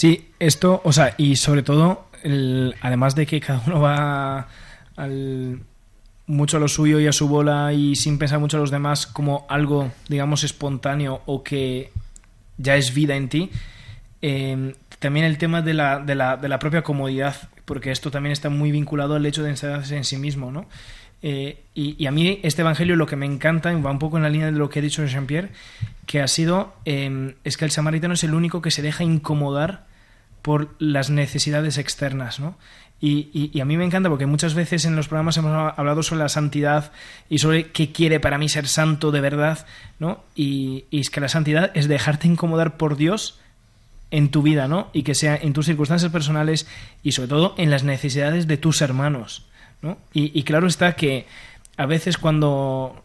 Sí, 0.00 0.30
esto, 0.38 0.80
o 0.82 0.94
sea, 0.94 1.14
y 1.18 1.36
sobre 1.36 1.62
todo, 1.62 2.06
además 2.80 3.14
de 3.14 3.26
que 3.26 3.38
cada 3.38 3.62
uno 3.66 3.82
va 3.82 4.48
al, 4.96 5.60
mucho 6.26 6.56
a 6.56 6.60
lo 6.60 6.68
suyo 6.68 7.00
y 7.00 7.06
a 7.06 7.12
su 7.12 7.28
bola 7.28 7.74
y 7.74 7.94
sin 7.96 8.16
pensar 8.16 8.38
mucho 8.38 8.56
a 8.56 8.60
los 8.60 8.70
demás 8.70 9.06
como 9.06 9.44
algo, 9.50 9.92
digamos, 10.08 10.42
espontáneo 10.42 11.20
o 11.26 11.42
que 11.42 11.92
ya 12.56 12.76
es 12.76 12.94
vida 12.94 13.14
en 13.14 13.28
ti, 13.28 13.50
eh, 14.22 14.74
también 15.00 15.26
el 15.26 15.36
tema 15.36 15.60
de 15.60 15.74
la, 15.74 15.98
de, 15.98 16.14
la, 16.14 16.38
de 16.38 16.48
la 16.48 16.58
propia 16.58 16.80
comodidad, 16.80 17.36
porque 17.66 17.90
esto 17.90 18.10
también 18.10 18.32
está 18.32 18.48
muy 18.48 18.72
vinculado 18.72 19.16
al 19.16 19.26
hecho 19.26 19.42
de 19.42 19.50
encerrarse 19.50 19.98
en 19.98 20.04
sí 20.04 20.16
mismo, 20.16 20.50
¿no? 20.50 20.64
Eh, 21.20 21.60
y, 21.74 22.02
y, 22.02 22.06
a 22.06 22.10
mí 22.10 22.40
este 22.42 22.62
evangelio 22.62 22.96
lo 22.96 23.04
que 23.04 23.16
me 23.16 23.26
encanta, 23.26 23.70
va 23.74 23.90
un 23.90 23.98
poco 23.98 24.16
en 24.16 24.22
la 24.22 24.30
línea 24.30 24.46
de 24.50 24.56
lo 24.56 24.70
que 24.70 24.78
ha 24.78 24.82
dicho 24.82 25.04
Jean-Pierre, 25.04 25.50
que 26.06 26.22
ha 26.22 26.26
sido, 26.26 26.72
eh, 26.86 27.34
es 27.44 27.58
que 27.58 27.66
el 27.66 27.70
samaritano 27.70 28.14
es 28.14 28.24
el 28.24 28.32
único 28.32 28.62
que 28.62 28.70
se 28.70 28.80
deja 28.80 29.04
incomodar 29.04 29.89
por 30.42 30.74
las 30.78 31.10
necesidades 31.10 31.78
externas, 31.78 32.40
¿no? 32.40 32.56
Y, 33.02 33.58
a 33.58 33.64
mí 33.64 33.78
me 33.78 33.86
encanta 33.86 34.10
porque 34.10 34.26
muchas 34.26 34.52
veces 34.52 34.84
en 34.84 34.94
los 34.94 35.08
programas 35.08 35.38
hemos 35.38 35.72
hablado 35.74 36.02
sobre 36.02 36.20
la 36.20 36.28
santidad 36.28 36.92
y 37.30 37.38
sobre 37.38 37.70
qué 37.70 37.92
quiere 37.92 38.20
para 38.20 38.36
mí 38.36 38.50
ser 38.50 38.68
santo 38.68 39.10
de 39.10 39.22
verdad, 39.22 39.66
¿no? 39.98 40.22
Y, 40.34 40.84
y 40.90 41.00
es 41.00 41.08
que 41.08 41.22
la 41.22 41.30
santidad 41.30 41.70
es 41.74 41.88
dejarte 41.88 42.28
incomodar 42.28 42.76
por 42.76 42.98
Dios 42.98 43.40
en 44.10 44.30
tu 44.30 44.42
vida, 44.42 44.68
¿no? 44.68 44.90
Y 44.92 45.02
que 45.02 45.14
sea 45.14 45.34
en 45.34 45.54
tus 45.54 45.64
circunstancias 45.64 46.12
personales 46.12 46.66
y 47.02 47.12
sobre 47.12 47.28
todo 47.28 47.54
en 47.56 47.70
las 47.70 47.84
necesidades 47.84 48.46
de 48.46 48.58
tus 48.58 48.82
hermanos, 48.82 49.46
¿no? 49.80 49.96
Y 50.12 50.42
claro 50.42 50.66
está 50.66 50.94
que 50.94 51.26
a 51.80 51.86
veces 51.86 52.18
cuando, 52.18 53.02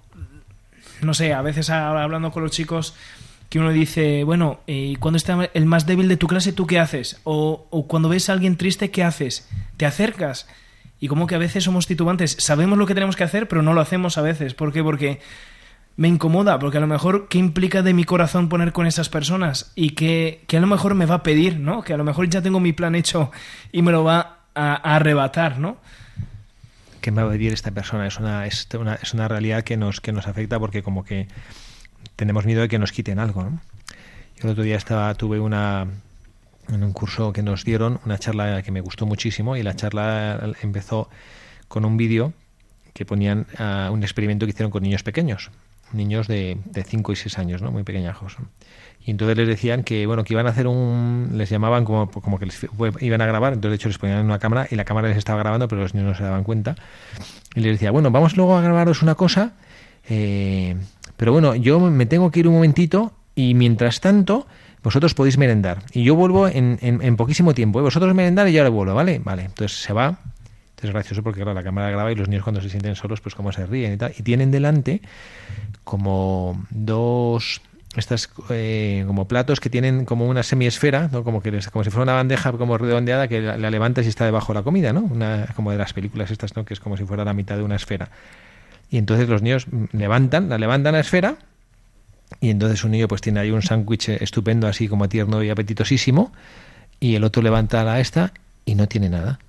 no 1.01 1.13
sé, 1.13 1.33
a 1.33 1.41
veces 1.41 1.69
hablando 1.69 2.31
con 2.31 2.43
los 2.43 2.51
chicos 2.51 2.93
que 3.49 3.59
uno 3.59 3.71
dice, 3.71 4.23
bueno, 4.23 4.59
eh, 4.67 4.95
cuando 4.99 5.17
está 5.17 5.49
el 5.53 5.65
más 5.65 5.85
débil 5.85 6.07
de 6.07 6.17
tu 6.17 6.27
clase, 6.27 6.53
¿tú 6.53 6.67
qué 6.67 6.79
haces? 6.79 7.19
O, 7.23 7.67
o, 7.69 7.87
cuando 7.87 8.09
ves 8.09 8.29
a 8.29 8.33
alguien 8.33 8.57
triste, 8.57 8.91
¿qué 8.91 9.03
haces? 9.03 9.47
¿Te 9.77 9.85
acercas? 9.85 10.47
Y 10.99 11.07
como 11.07 11.27
que 11.27 11.35
a 11.35 11.39
veces 11.39 11.63
somos 11.63 11.87
titubantes, 11.87 12.35
sabemos 12.39 12.77
lo 12.77 12.85
que 12.85 12.93
tenemos 12.93 13.15
que 13.15 13.23
hacer, 13.23 13.47
pero 13.47 13.61
no 13.61 13.73
lo 13.73 13.81
hacemos 13.81 14.17
a 14.17 14.21
veces. 14.21 14.53
¿Por 14.53 14.73
qué? 14.73 14.83
Porque 14.83 15.19
me 15.97 16.07
incomoda, 16.07 16.59
porque 16.59 16.77
a 16.77 16.81
lo 16.81 16.87
mejor, 16.87 17.27
¿qué 17.29 17.37
implica 17.37 17.81
de 17.81 17.93
mi 17.93 18.03
corazón 18.03 18.49
poner 18.49 18.73
con 18.73 18.85
esas 18.85 19.09
personas? 19.09 19.71
Y 19.75 19.91
que, 19.91 20.43
que 20.47 20.57
a 20.57 20.59
lo 20.59 20.67
mejor 20.67 20.93
me 20.95 21.05
va 21.05 21.15
a 21.15 21.23
pedir, 21.23 21.59
¿no? 21.59 21.83
Que 21.83 21.93
a 21.93 21.97
lo 21.97 22.03
mejor 22.03 22.29
ya 22.29 22.41
tengo 22.41 22.59
mi 22.59 22.73
plan 22.73 22.95
hecho 22.95 23.31
y 23.71 23.81
me 23.81 23.91
lo 23.91 24.03
va 24.03 24.39
a, 24.55 24.95
arrebatar, 24.95 25.59
¿no? 25.59 25.77
¿Qué 26.99 27.11
me 27.11 27.21
va 27.21 27.29
a 27.29 27.31
pedir 27.31 27.53
esta 27.53 27.71
persona? 27.71 28.07
Es 28.07 28.19
una, 28.19 28.45
es 28.45 28.67
una, 28.73 28.95
es 28.95 29.13
una 29.13 29.27
realidad 29.27 29.63
que 29.63 29.77
nos, 29.77 30.01
que 30.01 30.11
nos 30.11 30.27
afecta 30.27 30.59
porque 30.59 30.83
como 30.83 31.05
que 31.05 31.27
tenemos 32.15 32.45
miedo 32.45 32.61
de 32.61 32.67
que 32.67 32.79
nos 32.79 32.91
quiten 32.91 33.19
algo. 33.19 33.43
¿no? 33.43 33.61
Yo 34.37 34.43
el 34.43 34.49
otro 34.49 34.63
día 34.63 34.75
estaba, 34.75 35.13
tuve 35.15 35.39
una 35.39 35.87
en 36.69 36.83
un 36.83 36.93
curso 36.93 37.31
que 37.31 37.43
nos 37.43 37.63
dieron, 37.63 37.99
una 38.05 38.17
charla 38.17 38.61
que 38.63 38.71
me 38.71 38.81
gustó 38.81 39.05
muchísimo 39.05 39.55
y 39.55 39.63
la 39.63 39.75
charla 39.75 40.53
empezó 40.61 41.09
con 41.67 41.85
un 41.85 41.95
vídeo 41.97 42.33
que 42.93 43.05
ponían 43.05 43.45
uh, 43.59 43.91
un 43.91 44.03
experimento 44.03 44.45
que 44.45 44.51
hicieron 44.51 44.71
con 44.71 44.81
niños 44.81 45.03
pequeños, 45.03 45.51
niños 45.93 46.27
de 46.27 46.57
5 46.73 47.11
y 47.11 47.15
6 47.15 47.37
años, 47.37 47.61
¿no? 47.61 47.71
muy 47.71 47.83
pequeñajos. 47.83 48.37
Y 49.05 49.11
entonces 49.11 49.37
les 49.37 49.47
decían 49.47 49.83
que 49.83 50.07
bueno 50.07 50.23
que 50.23 50.33
iban 50.33 50.47
a 50.47 50.49
hacer 50.49 50.65
un 50.65 51.33
les 51.33 51.49
llamaban 51.49 51.85
como, 51.85 52.09
como 52.09 52.39
que 52.39 52.47
les 52.47 52.65
iban 53.01 53.21
a 53.21 53.25
grabar, 53.27 53.53
entonces 53.53 53.71
de 53.71 53.75
hecho 53.75 53.89
les 53.89 53.99
ponían 53.99 54.25
una 54.25 54.39
cámara 54.39 54.67
y 54.71 54.75
la 54.75 54.85
cámara 54.85 55.09
les 55.09 55.17
estaba 55.17 55.37
grabando, 55.39 55.67
pero 55.67 55.81
los 55.81 55.93
niños 55.93 56.09
no 56.09 56.17
se 56.17 56.23
daban 56.23 56.43
cuenta. 56.43 56.75
Y 57.53 57.59
les 57.59 57.73
decía, 57.73 57.91
bueno, 57.91 58.09
vamos 58.09 58.35
luego 58.35 58.57
a 58.57 58.61
grabaros 58.61 59.03
una 59.03 59.13
cosa 59.13 59.53
eh, 60.09 60.75
pero 61.17 61.31
bueno, 61.31 61.55
yo 61.55 61.79
me 61.79 62.05
tengo 62.05 62.31
que 62.31 62.41
ir 62.41 62.47
un 62.47 62.55
momentito 62.55 63.13
y 63.35 63.53
mientras 63.53 64.01
tanto 64.01 64.47
vosotros 64.83 65.13
podéis 65.13 65.37
merendar. 65.37 65.79
Y 65.93 66.03
yo 66.03 66.15
vuelvo 66.15 66.47
en, 66.47 66.77
en, 66.81 67.01
en 67.01 67.17
poquísimo 67.17 67.53
tiempo. 67.53 67.79
¿eh? 67.79 67.81
Vosotros 67.81 68.13
merendar 68.13 68.47
y 68.47 68.53
yo 68.53 68.61
ahora 68.61 68.69
vuelvo, 68.69 68.93
¿vale? 68.93 69.19
Vale, 69.23 69.45
entonces 69.45 69.81
se 69.81 69.93
va. 69.93 70.19
Es 70.81 70.91
gracioso 70.91 71.23
porque 71.23 71.41
claro, 71.41 71.55
la 71.55 71.63
cámara 71.63 71.89
graba 71.89 72.11
y 72.11 72.15
los 72.15 72.29
niños 72.29 72.43
cuando 72.43 72.61
se 72.61 72.69
sienten 72.69 72.95
solos 72.95 73.19
pues 73.19 73.33
como 73.33 73.51
se 73.51 73.65
ríen 73.65 73.93
y 73.93 73.97
tal. 73.97 74.13
Y 74.17 74.21
tienen 74.21 74.51
delante 74.51 75.01
como 75.83 76.63
dos 76.69 77.61
estas 77.95 78.29
eh, 78.49 79.03
como 79.07 79.27
platos 79.27 79.59
que 79.59 79.69
tienen 79.69 80.05
como 80.05 80.27
una 80.27 80.43
semiesfera, 80.43 81.09
¿no? 81.11 81.23
como 81.23 81.41
que 81.41 81.59
como 81.71 81.83
si 81.83 81.89
fuera 81.89 82.03
una 82.03 82.13
bandeja 82.13 82.51
como 82.51 82.77
redondeada 82.77 83.27
que 83.27 83.41
la, 83.41 83.57
la 83.57 83.71
levantas 83.71 84.05
y 84.05 84.09
está 84.09 84.25
debajo 84.25 84.53
de 84.53 84.59
la 84.59 84.63
comida, 84.63 84.93
¿no? 84.93 85.01
Una, 85.01 85.47
como 85.55 85.71
de 85.71 85.77
las 85.77 85.93
películas 85.93 86.29
estas, 86.29 86.55
¿no? 86.55 86.65
Que 86.65 86.73
es 86.73 86.79
como 86.79 86.97
si 86.97 87.05
fuera 87.05 87.23
la 87.23 87.33
mitad 87.33 87.55
de 87.55 87.63
una 87.63 87.77
esfera. 87.77 88.09
Y 88.89 88.97
entonces 88.97 89.27
los 89.27 89.41
niños 89.41 89.67
levantan, 89.91 90.49
la 90.49 90.57
levantan 90.57 90.93
la 90.93 90.99
esfera 90.99 91.37
y 92.39 92.49
entonces 92.49 92.83
un 92.83 92.91
niño 92.91 93.07
pues 93.07 93.21
tiene 93.21 93.39
ahí 93.39 93.51
un 93.51 93.61
sándwich 93.61 94.09
estupendo 94.09 94.67
así 94.67 94.87
como 94.87 95.09
tierno 95.09 95.43
y 95.43 95.49
apetitosísimo 95.49 96.31
y 96.99 97.15
el 97.15 97.23
otro 97.23 97.41
levanta 97.41 97.83
la 97.83 97.99
esta 97.99 98.33
y 98.65 98.75
no 98.75 98.87
tiene 98.87 99.09
nada. 99.09 99.39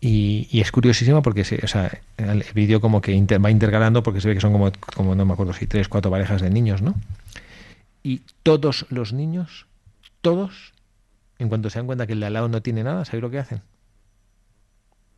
Y, 0.00 0.48
y 0.50 0.60
es 0.60 0.70
curiosísimo 0.70 1.22
porque 1.22 1.44
se, 1.44 1.56
o 1.64 1.66
sea, 1.66 2.00
el 2.16 2.44
vídeo 2.54 2.80
como 2.80 3.00
que 3.00 3.12
inter, 3.12 3.44
va 3.44 3.50
intercalando 3.50 4.02
porque 4.02 4.20
se 4.20 4.28
ve 4.28 4.34
que 4.34 4.40
son 4.40 4.52
como, 4.52 4.70
como 4.94 5.14
no 5.14 5.24
me 5.24 5.32
acuerdo 5.32 5.52
si 5.52 5.66
tres, 5.66 5.88
cuatro 5.88 6.10
parejas 6.10 6.40
de 6.40 6.50
niños, 6.50 6.82
¿no? 6.82 6.94
Y 8.04 8.22
todos 8.44 8.86
los 8.90 9.12
niños, 9.12 9.66
todos, 10.20 10.72
en 11.38 11.48
cuanto 11.48 11.68
se 11.68 11.80
dan 11.80 11.86
cuenta 11.86 12.06
que 12.06 12.12
el 12.12 12.20
de 12.20 12.26
al 12.26 12.32
lado 12.32 12.48
no 12.48 12.62
tiene 12.62 12.84
nada, 12.84 13.04
¿sabéis 13.04 13.22
lo 13.22 13.30
que 13.30 13.40
hacen? 13.40 13.60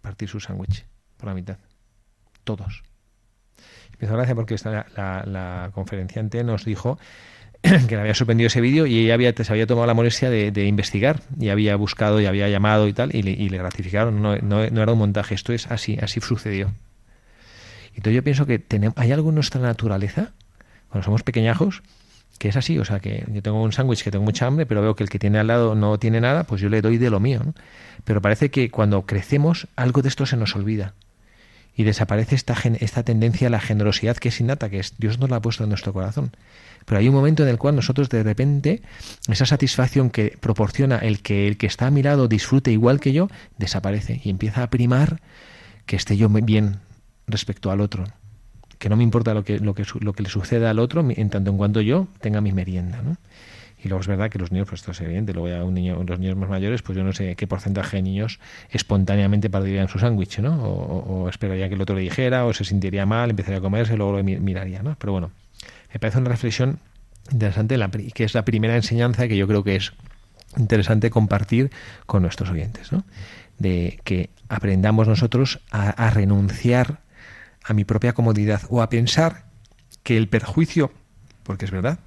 Partir 0.00 0.30
su 0.30 0.40
sándwich 0.40 0.84
por 1.20 1.28
la 1.28 1.34
mitad. 1.34 1.58
Todos. 2.44 2.82
Me 4.00 4.06
hizo 4.06 4.16
gracia 4.16 4.34
porque 4.34 4.56
la, 4.64 5.70
conferenciante 5.74 6.42
nos 6.42 6.64
dijo 6.64 6.98
que 7.62 7.94
le 7.94 8.00
había 8.00 8.14
sorprendido 8.14 8.46
ese 8.46 8.62
vídeo 8.62 8.86
y 8.86 8.98
ella 9.00 9.14
había, 9.14 9.34
se 9.34 9.52
había 9.52 9.66
tomado 9.66 9.86
la 9.86 9.94
molestia 9.94 10.30
de, 10.30 10.64
investigar 10.64 11.20
y 11.38 11.50
había 11.50 11.76
buscado 11.76 12.20
y 12.20 12.26
había 12.26 12.48
llamado 12.48 12.88
y 12.88 12.94
tal 12.94 13.14
y 13.14 13.22
le, 13.22 13.32
y 13.32 13.48
gratificaron. 13.48 14.22
No, 14.22 14.36
no, 14.38 14.68
no, 14.68 14.82
era 14.82 14.92
un 14.92 14.98
montaje, 14.98 15.34
esto 15.34 15.52
es 15.52 15.70
así, 15.70 15.98
así 16.00 16.20
sucedió. 16.20 16.72
Entonces 17.88 18.14
yo 18.14 18.24
pienso 18.24 18.46
que 18.46 18.58
tenemos, 18.58 18.96
hay 18.96 19.12
algo 19.12 19.28
en 19.28 19.34
nuestra 19.34 19.60
naturaleza, 19.60 20.32
cuando 20.88 21.04
somos 21.04 21.22
pequeñajos, 21.22 21.82
que 22.38 22.48
es 22.48 22.56
así, 22.56 22.78
o 22.78 22.86
sea, 22.86 23.00
que 23.00 23.26
yo 23.28 23.42
tengo 23.42 23.62
un 23.62 23.72
sándwich 23.72 24.02
que 24.02 24.10
tengo 24.10 24.24
mucha 24.24 24.46
hambre, 24.46 24.64
pero 24.64 24.80
veo 24.80 24.96
que 24.96 25.02
el 25.02 25.10
que 25.10 25.18
tiene 25.18 25.38
al 25.38 25.48
lado 25.48 25.74
no 25.74 25.98
tiene 25.98 26.22
nada, 26.22 26.44
pues 26.44 26.62
yo 26.62 26.70
le 26.70 26.80
doy 26.80 26.96
de 26.96 27.10
lo 27.10 27.20
mío. 27.20 27.42
Pero 28.04 28.22
parece 28.22 28.50
que 28.50 28.70
cuando 28.70 29.02
crecemos 29.02 29.68
algo 29.76 30.00
de 30.00 30.08
esto 30.08 30.24
se 30.24 30.38
nos 30.38 30.56
olvida 30.56 30.94
y 31.76 31.84
desaparece 31.84 32.34
esta, 32.34 32.54
esta 32.80 33.02
tendencia 33.02 33.48
a 33.48 33.50
la 33.50 33.60
generosidad 33.60 34.16
que 34.16 34.28
es 34.28 34.40
innata, 34.40 34.68
que 34.68 34.80
es, 34.80 34.94
Dios 34.98 35.18
nos 35.18 35.30
la 35.30 35.36
ha 35.36 35.42
puesto 35.42 35.62
en 35.64 35.70
nuestro 35.70 35.92
corazón. 35.92 36.32
Pero 36.86 36.98
hay 36.98 37.08
un 37.08 37.14
momento 37.14 37.42
en 37.42 37.48
el 37.48 37.58
cual 37.58 37.76
nosotros 37.76 38.08
de 38.08 38.22
repente, 38.22 38.82
esa 39.28 39.46
satisfacción 39.46 40.10
que 40.10 40.36
proporciona 40.40 40.98
el 40.98 41.20
que 41.20 41.46
el 41.46 41.56
que 41.56 41.66
está 41.66 41.86
a 41.86 41.90
mi 41.90 42.02
lado 42.02 42.28
disfrute 42.28 42.72
igual 42.72 43.00
que 43.00 43.12
yo, 43.12 43.28
desaparece 43.58 44.20
y 44.24 44.30
empieza 44.30 44.62
a 44.62 44.70
primar 44.70 45.20
que 45.86 45.96
esté 45.96 46.16
yo 46.16 46.28
bien 46.28 46.80
respecto 47.26 47.70
al 47.70 47.80
otro. 47.80 48.04
que 48.78 48.88
no 48.88 48.96
me 48.96 49.04
importa 49.04 49.34
lo 49.34 49.44
que, 49.44 49.58
lo 49.58 49.74
que, 49.74 49.84
lo 50.00 50.14
que 50.14 50.22
le 50.22 50.30
suceda 50.30 50.70
al 50.70 50.78
otro 50.78 51.06
en 51.06 51.30
tanto 51.30 51.50
en 51.50 51.58
cuanto 51.58 51.80
yo 51.80 52.08
tenga 52.20 52.40
mi 52.40 52.52
merienda. 52.52 53.02
Y 53.82 53.88
luego 53.88 54.02
es 54.02 54.06
verdad 54.06 54.30
que 54.30 54.38
los 54.38 54.52
niños, 54.52 54.68
pues 54.68 54.82
esto 54.82 54.92
es 54.92 55.00
evidente, 55.00 55.32
luego 55.32 55.48
ya 55.48 55.64
un 55.64 55.72
niño, 55.72 56.02
los 56.04 56.18
niños 56.18 56.36
más 56.36 56.50
mayores, 56.50 56.82
pues 56.82 56.96
yo 56.96 57.04
no 57.04 57.12
sé 57.12 57.34
qué 57.36 57.46
porcentaje 57.46 57.96
de 57.96 58.02
niños 58.02 58.38
espontáneamente 58.70 59.48
partirían 59.48 59.88
su 59.88 59.98
sándwich, 59.98 60.40
¿no? 60.40 60.62
O, 60.62 61.28
esperaría 61.28 61.68
que 61.68 61.74
el 61.74 61.80
otro 61.80 61.96
le 61.96 62.02
dijera, 62.02 62.44
o 62.44 62.52
se 62.52 62.64
sentiría 62.64 63.06
mal, 63.06 63.30
empezaría 63.30 63.58
a 63.58 63.62
comerse, 63.62 63.96
luego 63.96 64.18
lo 64.18 64.24
miraría, 64.24 64.82
¿no? 64.82 64.96
Pero 64.98 65.12
bueno, 65.12 65.30
me 65.92 65.98
parece 65.98 66.18
una 66.18 66.28
reflexión 66.28 66.78
interesante, 67.32 67.78
la, 67.78 67.90
que 67.90 68.24
es 68.24 68.34
la 68.34 68.44
primera 68.44 68.76
enseñanza 68.76 69.28
que 69.28 69.36
yo 69.36 69.46
creo 69.46 69.64
que 69.64 69.76
es 69.76 69.92
interesante 70.58 71.10
compartir 71.10 71.70
con 72.06 72.22
nuestros 72.22 72.50
oyentes, 72.50 72.92
¿no? 72.92 73.04
De 73.58 73.98
que 74.04 74.30
aprendamos 74.48 75.08
nosotros 75.08 75.60
a 75.70 76.10
renunciar 76.10 77.00
a 77.64 77.72
mi 77.72 77.84
propia 77.84 78.12
comodidad 78.12 78.62
o 78.68 78.82
a 78.82 78.90
pensar 78.90 79.44
que 80.02 80.16
el 80.16 80.28
perjuicio, 80.28 80.92
porque 81.44 81.66
es 81.66 81.70
verdad, 81.70 81.98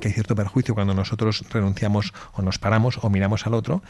que 0.00 0.08
hay 0.08 0.14
cierto 0.14 0.34
perjuicio 0.34 0.74
cuando 0.74 0.94
nosotros 0.94 1.44
renunciamos 1.50 2.12
o 2.32 2.42
nos 2.42 2.58
paramos 2.58 2.98
o 3.02 3.10
miramos 3.10 3.46
al 3.46 3.54
otro, 3.54 3.82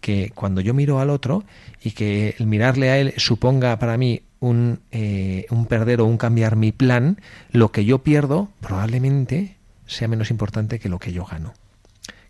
que 0.00 0.32
cuando 0.34 0.60
yo 0.60 0.74
miro 0.74 1.00
al 1.00 1.10
otro 1.10 1.44
y 1.82 1.92
que 1.92 2.34
el 2.38 2.46
mirarle 2.46 2.90
a 2.90 2.98
él 2.98 3.14
suponga 3.16 3.78
para 3.78 3.96
mí 3.96 4.22
un, 4.40 4.80
eh, 4.90 5.46
un 5.50 5.66
perder 5.66 6.00
o 6.00 6.06
un 6.06 6.16
cambiar 6.16 6.56
mi 6.56 6.72
plan, 6.72 7.20
lo 7.52 7.72
que 7.72 7.84
yo 7.84 7.98
pierdo 7.98 8.48
probablemente 8.60 9.56
sea 9.86 10.08
menos 10.08 10.30
importante 10.30 10.78
que 10.78 10.88
lo 10.88 10.98
que 10.98 11.12
yo 11.12 11.24
gano. 11.24 11.52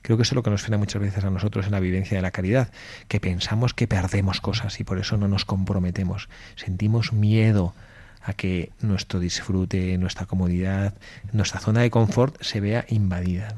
Creo 0.02 0.16
que 0.16 0.22
eso 0.22 0.32
es 0.32 0.36
lo 0.36 0.42
que 0.42 0.50
nos 0.50 0.62
frena 0.62 0.78
muchas 0.78 1.02
veces 1.02 1.24
a 1.24 1.30
nosotros 1.30 1.66
en 1.66 1.72
la 1.72 1.80
vivencia 1.80 2.16
de 2.16 2.22
la 2.22 2.30
caridad, 2.30 2.72
que 3.06 3.20
pensamos 3.20 3.74
que 3.74 3.86
perdemos 3.86 4.40
cosas 4.40 4.80
y 4.80 4.84
por 4.84 4.98
eso 4.98 5.16
no 5.16 5.28
nos 5.28 5.44
comprometemos. 5.44 6.28
Sentimos 6.56 7.12
miedo 7.12 7.74
a 8.22 8.34
que 8.34 8.70
nuestro 8.80 9.20
disfrute, 9.20 9.96
nuestra 9.98 10.26
comodidad, 10.26 10.94
nuestra 11.32 11.60
zona 11.60 11.80
de 11.80 11.90
confort 11.90 12.40
se 12.42 12.60
vea 12.60 12.84
invadida. 12.88 13.54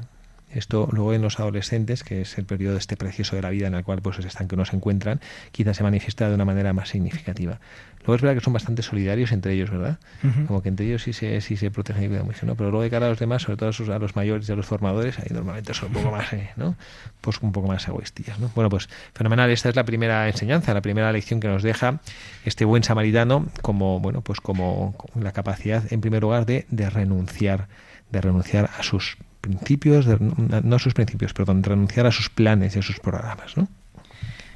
Esto 0.53 0.87
luego 0.91 1.13
en 1.13 1.21
los 1.21 1.39
adolescentes, 1.39 2.03
que 2.03 2.21
es 2.21 2.37
el 2.37 2.45
periodo 2.45 2.77
este 2.77 2.95
precioso 2.97 3.35
de 3.35 3.41
la 3.41 3.49
vida 3.49 3.67
en 3.67 3.73
el 3.73 3.83
cual 3.83 4.01
pues 4.01 4.19
están 4.19 4.47
que 4.47 4.55
no 4.55 4.65
se 4.65 4.75
encuentran, 4.75 5.19
quizás 5.51 5.77
se 5.77 5.83
manifiesta 5.83 6.29
de 6.29 6.35
una 6.35 6.45
manera 6.45 6.73
más 6.73 6.89
significativa. 6.89 7.59
Luego 8.05 8.15
es 8.15 8.21
verdad 8.21 8.35
que 8.35 8.43
son 8.43 8.51
bastante 8.51 8.81
solidarios 8.81 9.31
entre 9.31 9.53
ellos, 9.53 9.69
¿verdad? 9.69 9.97
Como 10.47 10.61
que 10.61 10.67
entre 10.67 10.85
ellos 10.85 11.03
sí 11.03 11.13
se, 11.13 11.39
sí 11.39 11.55
se 11.55 11.71
protegen 11.71 12.03
y 12.03 12.07
cuidan 12.09 12.25
mucho, 12.25 12.45
¿no? 12.45 12.55
Pero 12.55 12.69
luego 12.69 12.83
de 12.83 12.89
cara 12.89 13.05
a 13.05 13.09
los 13.09 13.19
demás, 13.19 13.43
sobre 13.43 13.55
todo 13.55 13.69
a, 13.93 13.99
los 13.99 14.15
mayores 14.17 14.49
y 14.49 14.51
a 14.51 14.55
los 14.55 14.65
formadores, 14.65 15.19
ahí 15.19 15.27
normalmente 15.31 15.73
son 15.73 15.87
un 15.87 15.93
poco 15.93 16.11
más, 16.11 16.33
eh, 16.33 16.49
¿no? 16.57 16.75
Pues 17.21 17.39
un 17.41 17.53
poco 17.53 17.69
más 17.69 17.87
egoístas, 17.87 18.39
¿no? 18.39 18.51
Bueno, 18.55 18.69
pues 18.69 18.89
fenomenal. 19.13 19.49
Esta 19.51 19.69
es 19.69 19.77
la 19.77 19.85
primera 19.85 20.27
enseñanza, 20.27 20.73
la 20.73 20.81
primera 20.81 21.13
lección 21.13 21.39
que 21.39 21.47
nos 21.47 21.63
deja 21.63 22.01
este 22.43 22.65
buen 22.65 22.83
samaritano 22.83 23.47
como, 23.61 24.01
bueno, 24.01 24.21
pues 24.21 24.41
como 24.41 24.95
la 25.15 25.31
capacidad, 25.31 25.91
en 25.91 26.01
primer 26.01 26.23
lugar, 26.23 26.45
de, 26.45 26.65
de 26.69 26.89
renunciar, 26.89 27.69
de 28.11 28.19
renunciar 28.19 28.69
a 28.77 28.83
sus 28.83 29.17
principios, 29.43 30.07
no 30.07 30.75
a 30.75 30.79
sus 30.79 30.93
principios, 30.93 31.33
perdón, 31.33 31.61
de 31.61 31.69
renunciar 31.69 32.05
a 32.05 32.11
sus 32.11 32.29
planes 32.29 32.75
y 32.75 32.79
a 32.79 32.81
sus 32.81 32.99
programas, 32.99 33.57
¿no? 33.57 33.67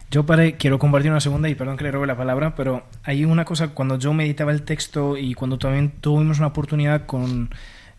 Yo 0.10 0.26
quiero 0.58 0.80
compartir 0.80 1.12
una 1.12 1.20
segunda 1.20 1.50
y 1.50 1.56
perdón 1.56 1.76
que 1.76 1.84
le 1.84 1.92
robe 1.92 2.08
la 2.08 2.16
palabra, 2.16 2.56
pero 2.56 2.86
hay 3.04 3.26
una 3.26 3.44
cosa, 3.44 3.70
cuando 3.70 4.00
yo 4.00 4.14
meditaba 4.14 4.54
el 4.54 4.64
texto 4.64 5.18
y 5.18 5.34
cuando 5.34 5.58
también 5.58 5.92
tuvimos 6.00 6.38
una 6.38 6.48
oportunidad 6.48 7.06
con, 7.06 7.50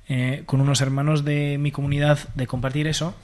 eh, 0.08 0.42
con 0.46 0.62
unos 0.62 0.80
hermanos 0.80 1.26
de 1.26 1.58
mi 1.58 1.70
comunidad 1.70 2.18
de 2.34 2.46
compartir 2.46 2.86
eso, 2.86 3.14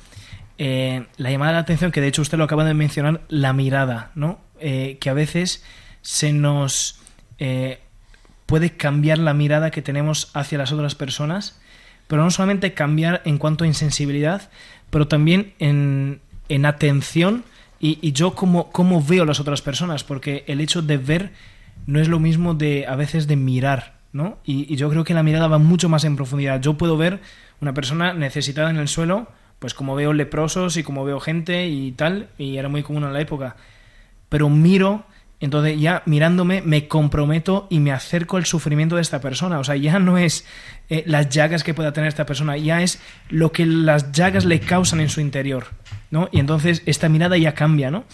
eh, 0.59 1.07
la 1.17 1.31
llamada 1.31 1.53
de 1.53 1.55
la 1.55 1.61
atención, 1.63 1.91
que 1.93 2.03
de 2.03 2.09
hecho 2.09 2.21
usted 2.21 2.37
lo 2.37 2.45
acaba 2.45 2.65
de 2.65 2.75
mencionar, 2.75 3.23
la 3.29 3.55
mirada, 3.55 4.11
¿no? 4.15 4.39
Eh, 4.61 4.99
que 5.01 5.09
a 5.09 5.15
veces 5.15 5.65
se 6.03 6.35
nos 6.35 7.01
puede 8.47 8.77
cambiar 8.77 9.19
la 9.19 9.35
mirada 9.35 9.71
que 9.71 9.83
tenemos 9.83 10.31
hacia 10.35 10.57
las 10.57 10.73
otras 10.73 10.95
personas, 10.95 11.61
pero 12.07 12.23
no 12.23 12.31
solamente 12.31 12.75
cambiar 12.75 13.23
en 13.25 13.39
cuanto 13.39 13.65
a 13.65 13.67
insensibilidad, 13.67 14.51
pero 14.91 15.09
también 15.09 15.55
en, 15.59 16.21
en 16.49 16.67
atención 16.67 17.45
y, 17.81 18.13
yo 18.13 18.35
cómo, 18.35 18.71
cómo 18.73 19.03
veo 19.03 19.27
las 19.27 19.41
otras 19.41 19.61
personas, 19.61 20.05
porque 20.05 20.45
el 20.47 20.63
hecho 20.63 20.81
de 20.81 20.97
ver 20.97 21.33
no 21.87 22.01
es 22.01 22.09
lo 22.09 22.19
mismo 22.19 22.55
de 22.55 22.87
a 22.87 22.97
veces 22.97 23.27
de 23.27 23.37
mirar, 23.37 23.99
¿no? 24.13 24.39
Y, 24.45 24.75
yo 24.77 24.89
creo 24.89 25.05
que 25.05 25.13
la 25.13 25.23
mirada 25.23 25.49
va 25.49 25.59
mucho 25.59 25.91
más 25.91 26.05
en 26.05 26.17
profundidad. 26.17 26.63
Yo 26.63 26.79
puedo 26.79 26.97
ver 26.97 27.21
una 27.61 27.75
persona 27.75 28.15
necesitada 28.15 28.71
en 28.71 28.77
el 28.77 28.89
suelo, 28.89 29.29
pues 29.59 29.75
como 29.75 29.95
veo 29.95 30.15
leprosos 30.15 30.79
y 30.79 30.83
como 30.83 31.05
veo 31.05 31.21
gente 31.21 31.67
y 31.67 31.93
tal, 31.93 32.29
y 32.39 32.57
era 32.57 32.71
muy 32.71 32.83
común 32.83 33.05
en 33.05 33.13
la 33.13 33.21
época, 33.21 33.57
pero 34.31 34.49
miro 34.49 35.05
entonces 35.45 35.79
ya 35.79 36.03
mirándome 36.07 36.63
me 36.63 36.89
comprometo 36.89 37.67
y 37.71 37.79
me 37.79 37.93
acerco 37.93 38.39
al 38.39 38.47
sufrimiento 38.47 38.97
de 38.97 39.03
esta 39.03 39.21
persona. 39.21 39.59
O 39.59 39.65
sea, 39.65 39.77
ya 39.77 39.99
no 39.99 40.17
es 40.17 40.47
eh, 40.89 41.05
las 41.07 41.29
llagas 41.29 41.63
que 41.63 41.75
pueda 41.75 41.93
tener 41.93 42.09
esta 42.09 42.25
persona, 42.25 42.57
ya 42.57 42.83
es 42.83 43.01
lo 43.29 43.53
que 43.53 43.67
las 43.67 44.13
llagas 44.13 44.47
le 44.47 44.61
causan 44.61 45.01
en 45.01 45.11
su 45.11 45.21
interior. 45.21 45.67
¿no? 46.11 46.29
Y 46.33 46.41
entonces 46.41 46.83
esta 46.87 47.09
mirada 47.09 47.37
ya 47.37 47.53
cambia, 47.53 47.91
¿no? 47.91 48.05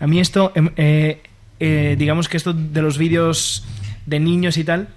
A 0.00 0.06
mí 0.06 0.18
esto, 0.18 0.52
em, 0.54 0.70
eh, 0.76 1.22
eh, 1.60 1.94
digamos 1.98 2.28
que 2.28 2.36
esto 2.36 2.52
de 2.52 2.82
los 2.82 2.98
vídeos 2.98 3.64
de 4.06 4.18
niños 4.18 4.56
y 4.56 4.64
tal, 4.64 4.88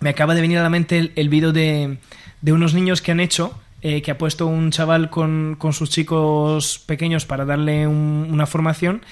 me 0.00 0.10
acaba 0.10 0.34
de 0.34 0.40
venir 0.40 0.58
a 0.58 0.62
la 0.62 0.70
mente 0.70 1.12
el, 1.14 1.28
vídeo 1.28 1.52
de, 1.52 1.98
de, 2.40 2.52
unos 2.52 2.74
niños 2.74 3.02
que 3.02 3.12
han 3.12 3.20
hecho, 3.20 3.60
que 3.80 4.10
ha 4.10 4.18
puesto 4.18 4.46
un 4.46 4.70
chaval 4.70 5.10
con, 5.10 5.56
con 5.58 5.72
sus 5.72 5.90
chicos 5.90 6.78
pequeños 6.86 7.26
para 7.26 7.44
darle 7.44 7.86
una 7.86 8.46
formación 8.46 9.02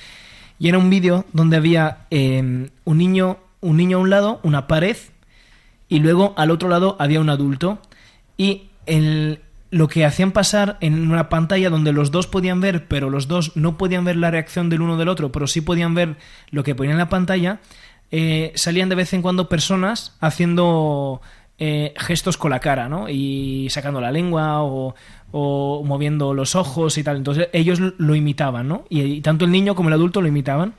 y 0.61 0.69
era 0.69 0.79
un 0.79 0.91
vídeo 0.91 1.25
donde 1.33 1.57
había 1.57 2.07
em, 2.11 2.69
un, 2.85 2.99
niño, 2.99 3.39
un 3.63 3.79
niño 3.79 3.97
a 3.97 4.01
un 4.01 4.11
lado, 4.11 4.41
una 4.43 4.67
pared, 4.67 4.97
y 5.89 6.01
luego 6.01 6.35
al 6.37 6.51
otro 6.51 6.69
lado 6.69 6.97
había 7.01 7.19
un 7.19 7.31
adulto. 7.31 7.81
Y 8.37 8.69
lo 9.71 9.89
que 9.89 10.05
hacían 10.05 10.33
pasar 10.33 10.77
en 10.81 11.11
una 11.11 11.31
pantalla 11.31 11.71
donde 11.71 11.93
los 11.93 12.11
dos 12.11 12.27
podían 12.27 12.61
ver, 12.61 12.89
pero 12.89 13.09
los 13.09 13.27
dos 13.27 13.57
no 13.57 13.79
podían 13.79 14.05
ver 14.05 14.17
la 14.17 14.31
reacción 14.31 14.69
del 14.69 14.83
uno 14.83 14.99
del 14.99 15.09
otro, 15.09 15.33
pero 15.33 15.47
sí 15.47 15.63
podían 15.63 15.95
ver 15.95 16.17
lo 16.51 16.63
que 16.63 16.75
ponía 16.75 16.93
en 16.93 16.99
la 16.99 17.09
pantalla, 17.09 17.61
eh, 18.11 18.53
salían 18.55 18.91
de 18.91 18.97
vez 18.97 19.15
en 19.15 19.23
cuando 19.23 19.49
personas 19.49 20.15
haciendo 20.21 21.23
eh, 21.63 21.95
gestos 21.99 22.37
con 22.37 22.51
la 22.51 22.59
cara, 22.59 22.89
¿no? 22.89 23.09
Y 23.09 23.69
sacando 23.71 24.01
la 24.01 24.11
lengua 24.11 24.63
o, 24.63 24.95
moviendo 25.33 26.35
los 26.35 26.55
ojos 26.55 26.99
y 26.99 27.05
tal. 27.05 27.17
Entonces 27.17 27.49
ellos 27.53 27.81
lo 27.81 28.15
imitaban, 28.15 28.69
¿no? 28.69 28.85
Y, 28.89 29.21
tanto 29.21 29.45
el 29.45 29.51
niño 29.51 29.75
como 29.75 29.89
el 29.89 29.95
adulto 29.95 30.21
lo 30.21 30.29
imitaban. 30.29 30.75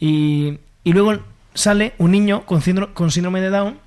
Y, 0.00 0.58
luego 0.84 1.20
sale 1.54 1.94
un 1.98 2.10
niño 2.10 2.44
con 2.46 2.62
síndrome, 2.62 2.92
con 2.94 3.10
síndrome 3.10 3.40
de 3.40 3.50
Down 3.50 3.78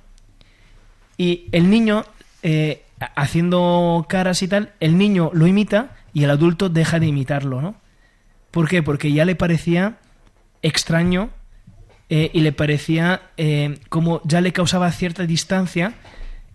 y 1.18 1.46
el 1.52 1.68
niño 1.70 2.04
eh, 2.42 2.82
haciendo 3.14 4.06
caras 4.08 4.42
y 4.42 4.48
tal, 4.48 4.72
el 4.80 4.98
niño 4.98 5.30
lo 5.34 5.46
imita 5.46 5.96
y 6.12 6.24
el 6.24 6.30
adulto 6.30 6.68
deja 6.68 6.98
de 6.98 7.06
imitarlo, 7.06 7.60
¿no? 7.60 7.74
¿Por 8.50 8.68
qué? 8.68 8.82
Porque 8.82 9.12
ya 9.12 9.24
le 9.24 9.34
parecía 9.34 9.98
extraño 10.62 11.30
eh, 12.08 12.30
y 12.32 12.40
le 12.40 12.52
parecía 12.52 13.22
eh, 13.36 13.78
como 13.88 14.20
ya 14.24 14.40
le 14.40 14.52
causaba 14.52 14.90
cierta 14.92 15.26
distancia 15.26 15.94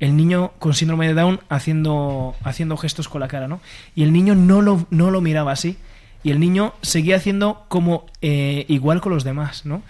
el 0.02 0.18
niño 0.18 0.52
con 0.60 0.74
síndrome 0.74 1.08
de 1.08 1.14
Down 1.14 1.40
haciendo, 1.48 2.36
haciendo 2.44 2.76
gestos 2.76 3.08
con 3.08 3.22
la 3.22 3.30
cara, 3.30 3.48
¿no? 3.48 3.62
Y 3.96 4.04
el 4.04 4.12
niño 4.12 4.36
no 4.36 4.62
lo, 4.62 4.86
no 4.90 5.12
lo 5.12 5.22
miraba 5.22 5.54
así. 5.54 5.78
Y 6.24 6.32
el 6.32 6.40
niño 6.40 6.74
seguía 6.82 7.16
haciendo 7.16 7.66
como 7.70 8.08
eh, 8.22 8.66
igual 8.68 9.00
con 9.00 9.14
los 9.14 9.24
demás, 9.24 9.66
¿no? 9.66 9.82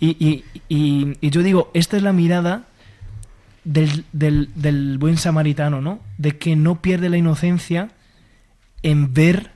Y, 0.00 0.44
y, 0.68 1.30
yo 1.30 1.42
digo, 1.42 1.70
esta 1.74 1.96
es 1.96 2.02
la 2.02 2.12
mirada 2.12 2.64
del, 3.64 4.04
del, 4.12 4.50
del, 4.54 4.98
buen 4.98 5.16
samaritano, 5.16 5.80
¿no? 5.80 6.00
De 6.16 6.38
que 6.38 6.54
no 6.54 6.80
pierde 6.80 7.08
la 7.08 7.16
inocencia 7.16 7.90
en 8.82 9.14
ver 9.14 9.50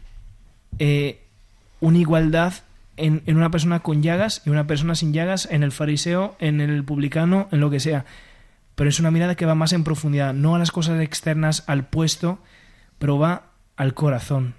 una 1.81 1.99
igualdad 1.99 2.55
en, 3.01 3.23
una 3.27 3.51
persona 3.51 3.81
con 3.81 4.03
llagas 4.03 4.43
y 4.45 4.51
una 4.51 4.67
persona 4.67 4.95
sin 4.95 5.13
llagas, 5.13 5.49
en 5.51 5.63
el 5.63 5.73
fariseo, 5.73 6.37
en 6.39 6.61
el 6.61 6.85
publicano, 6.85 7.49
en 7.51 7.61
lo 7.61 7.71
que 7.71 7.81
sea. 7.81 8.05
Pero 8.81 8.89
es 8.89 8.99
una 8.99 9.11
mirada 9.11 9.35
que 9.35 9.45
va 9.45 9.55
más 9.55 9.75
en 9.75 9.85
profundidad, 9.85 10.33
no 10.33 10.55
a 10.55 10.59
las 10.59 10.71
cosas 10.71 11.03
externas, 11.03 11.65
al 11.67 11.85
puesto, 11.85 12.39
pero 12.99 13.19
va 13.19 13.51
al 13.77 13.93
corazón. 13.93 14.55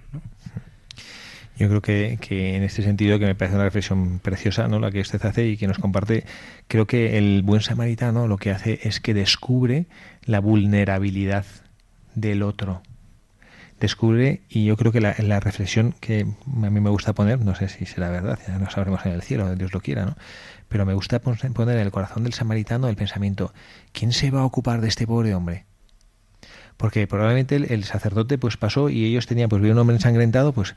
Yo 1.58 1.68
creo 1.68 1.82
que, 1.82 2.18
que, 2.20 2.54
en 2.54 2.62
este 2.62 2.84
sentido, 2.84 3.18
que 3.18 3.26
me 3.26 3.34
parece 3.34 3.56
una 3.56 3.64
reflexión 3.64 4.20
preciosa, 4.20 4.68
¿no? 4.68 4.78
la 4.78 4.92
que 4.92 5.00
usted 5.00 5.26
hace 5.26 5.48
y 5.48 5.56
que 5.56 5.66
nos 5.66 5.78
comparte, 5.78 6.24
creo 6.68 6.86
que 6.86 7.18
el 7.18 7.42
buen 7.42 7.62
samaritano 7.62 8.28
lo 8.28 8.36
que 8.36 8.52
hace 8.52 8.78
es 8.84 9.00
que 9.00 9.12
descubre 9.12 9.86
la 10.24 10.38
vulnerabilidad 10.38 11.44
del 12.14 12.44
otro 12.44 12.80
descubre, 13.82 14.42
y 14.48 14.64
yo 14.64 14.76
creo 14.76 14.92
que 14.92 15.00
la, 15.00 15.40
reflexión 15.40 15.92
que 16.00 16.20
a 16.20 16.70
mí 16.70 16.80
me 16.80 16.88
gusta 16.88 17.14
poner, 17.14 17.40
no 17.40 17.56
sé 17.56 17.68
si 17.68 17.84
será 17.84 18.10
verdad, 18.10 18.38
ya 18.46 18.56
no 18.58 18.70
sabremos 18.70 19.04
en 19.04 19.12
el 19.12 19.22
cielo, 19.22 19.54
Dios 19.56 19.74
lo 19.74 19.80
quiera, 19.80 20.06
¿no? 20.06 20.16
Pero 20.72 20.86
me 20.86 20.94
gusta 20.94 21.20
poner 21.20 21.76
en 21.76 21.82
el 21.82 21.90
corazón 21.90 22.24
del 22.24 22.32
samaritano 22.32 22.88
el 22.88 22.96
pensamiento, 22.96 23.52
¿quién 23.92 24.10
se 24.10 24.30
va 24.30 24.40
a 24.40 24.44
ocupar 24.46 24.80
de 24.80 24.88
este 24.88 25.06
pobre 25.06 25.34
hombre? 25.34 25.66
Porque 26.78 27.06
probablemente 27.06 27.56
el, 27.56 27.84
sacerdote 27.84 28.38
pues 28.38 28.56
pasó 28.56 28.88
y 28.88 29.04
ellos 29.04 29.26
tenían, 29.26 29.50
pues 29.50 29.60
vio 29.60 29.72
un 29.72 29.78
hombre 29.78 29.96
ensangrentado, 29.96 30.52
pues 30.52 30.74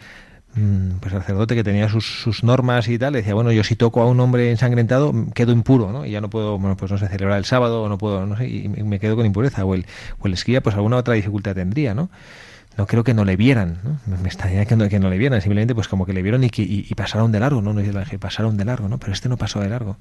mm, 0.54 0.98
pues 1.00 1.14
sacerdote 1.14 1.56
que 1.56 1.64
tenía 1.64 1.88
sus, 1.88 2.06
sus, 2.06 2.44
normas 2.44 2.90
y 2.90 3.00
tal, 3.00 3.14
decía, 3.14 3.34
bueno, 3.36 3.54
yo 3.54 3.64
si 3.64 3.78
toco 3.78 4.02
a 4.02 4.06
un 4.06 4.20
hombre 4.20 4.52
ensangrentado 4.52 5.14
quedo 5.34 5.54
impuro, 5.54 5.94
¿no? 5.94 6.06
Y 6.06 6.12
ya 6.12 6.20
no 6.20 6.30
puedo, 6.30 6.60
bueno, 6.60 6.76
pues 6.76 6.92
no 6.92 6.98
sé, 6.98 7.08
celebrar 7.08 7.38
el 7.38 7.46
sábado, 7.46 7.84
o 7.84 7.88
no 7.88 7.98
puedo, 7.98 8.26
no 8.26 8.36
sé, 8.36 8.50
y 8.50 8.68
me 8.68 9.00
quedo 9.00 9.16
con 9.16 9.26
impureza. 9.26 9.64
O 9.64 9.76
el, 9.76 9.86
o 10.20 10.28
el 10.28 10.34
esquía, 10.34 10.62
pues 10.62 10.76
alguna 10.76 10.98
otra 10.98 11.14
dificultad 11.14 11.56
tendría, 11.56 11.94
¿no? 11.94 12.10
No 12.78 12.88
creo 12.88 13.04
que 13.04 13.14
no 13.14 13.24
le 13.24 13.38
vieran, 13.38 13.80
¿no? 13.84 14.18
me 14.18 14.28
extrañaría 14.28 14.66
que 14.66 14.76
no, 14.76 14.90
que 14.90 15.00
no 15.00 15.10
le 15.10 15.18
vieran, 15.18 15.42
simplemente 15.42 15.74
pues 15.74 15.88
como 15.88 16.06
que 16.06 16.14
le 16.14 16.22
vieron 16.22 16.44
y, 16.44 16.50
que, 16.50 16.62
y, 16.62 16.94
pasaron 16.96 17.32
de 17.32 17.40
largo, 17.40 17.62
¿no? 17.62 17.74
no 17.74 17.82
pasaron 18.20 18.58
de 18.58 18.66
largo, 18.66 18.90
¿no? 18.90 18.98
Pero 18.98 19.14
este 19.14 19.30
no 19.30 19.38
pasó 19.38 19.62
de 19.62 19.70
largo. 19.70 19.98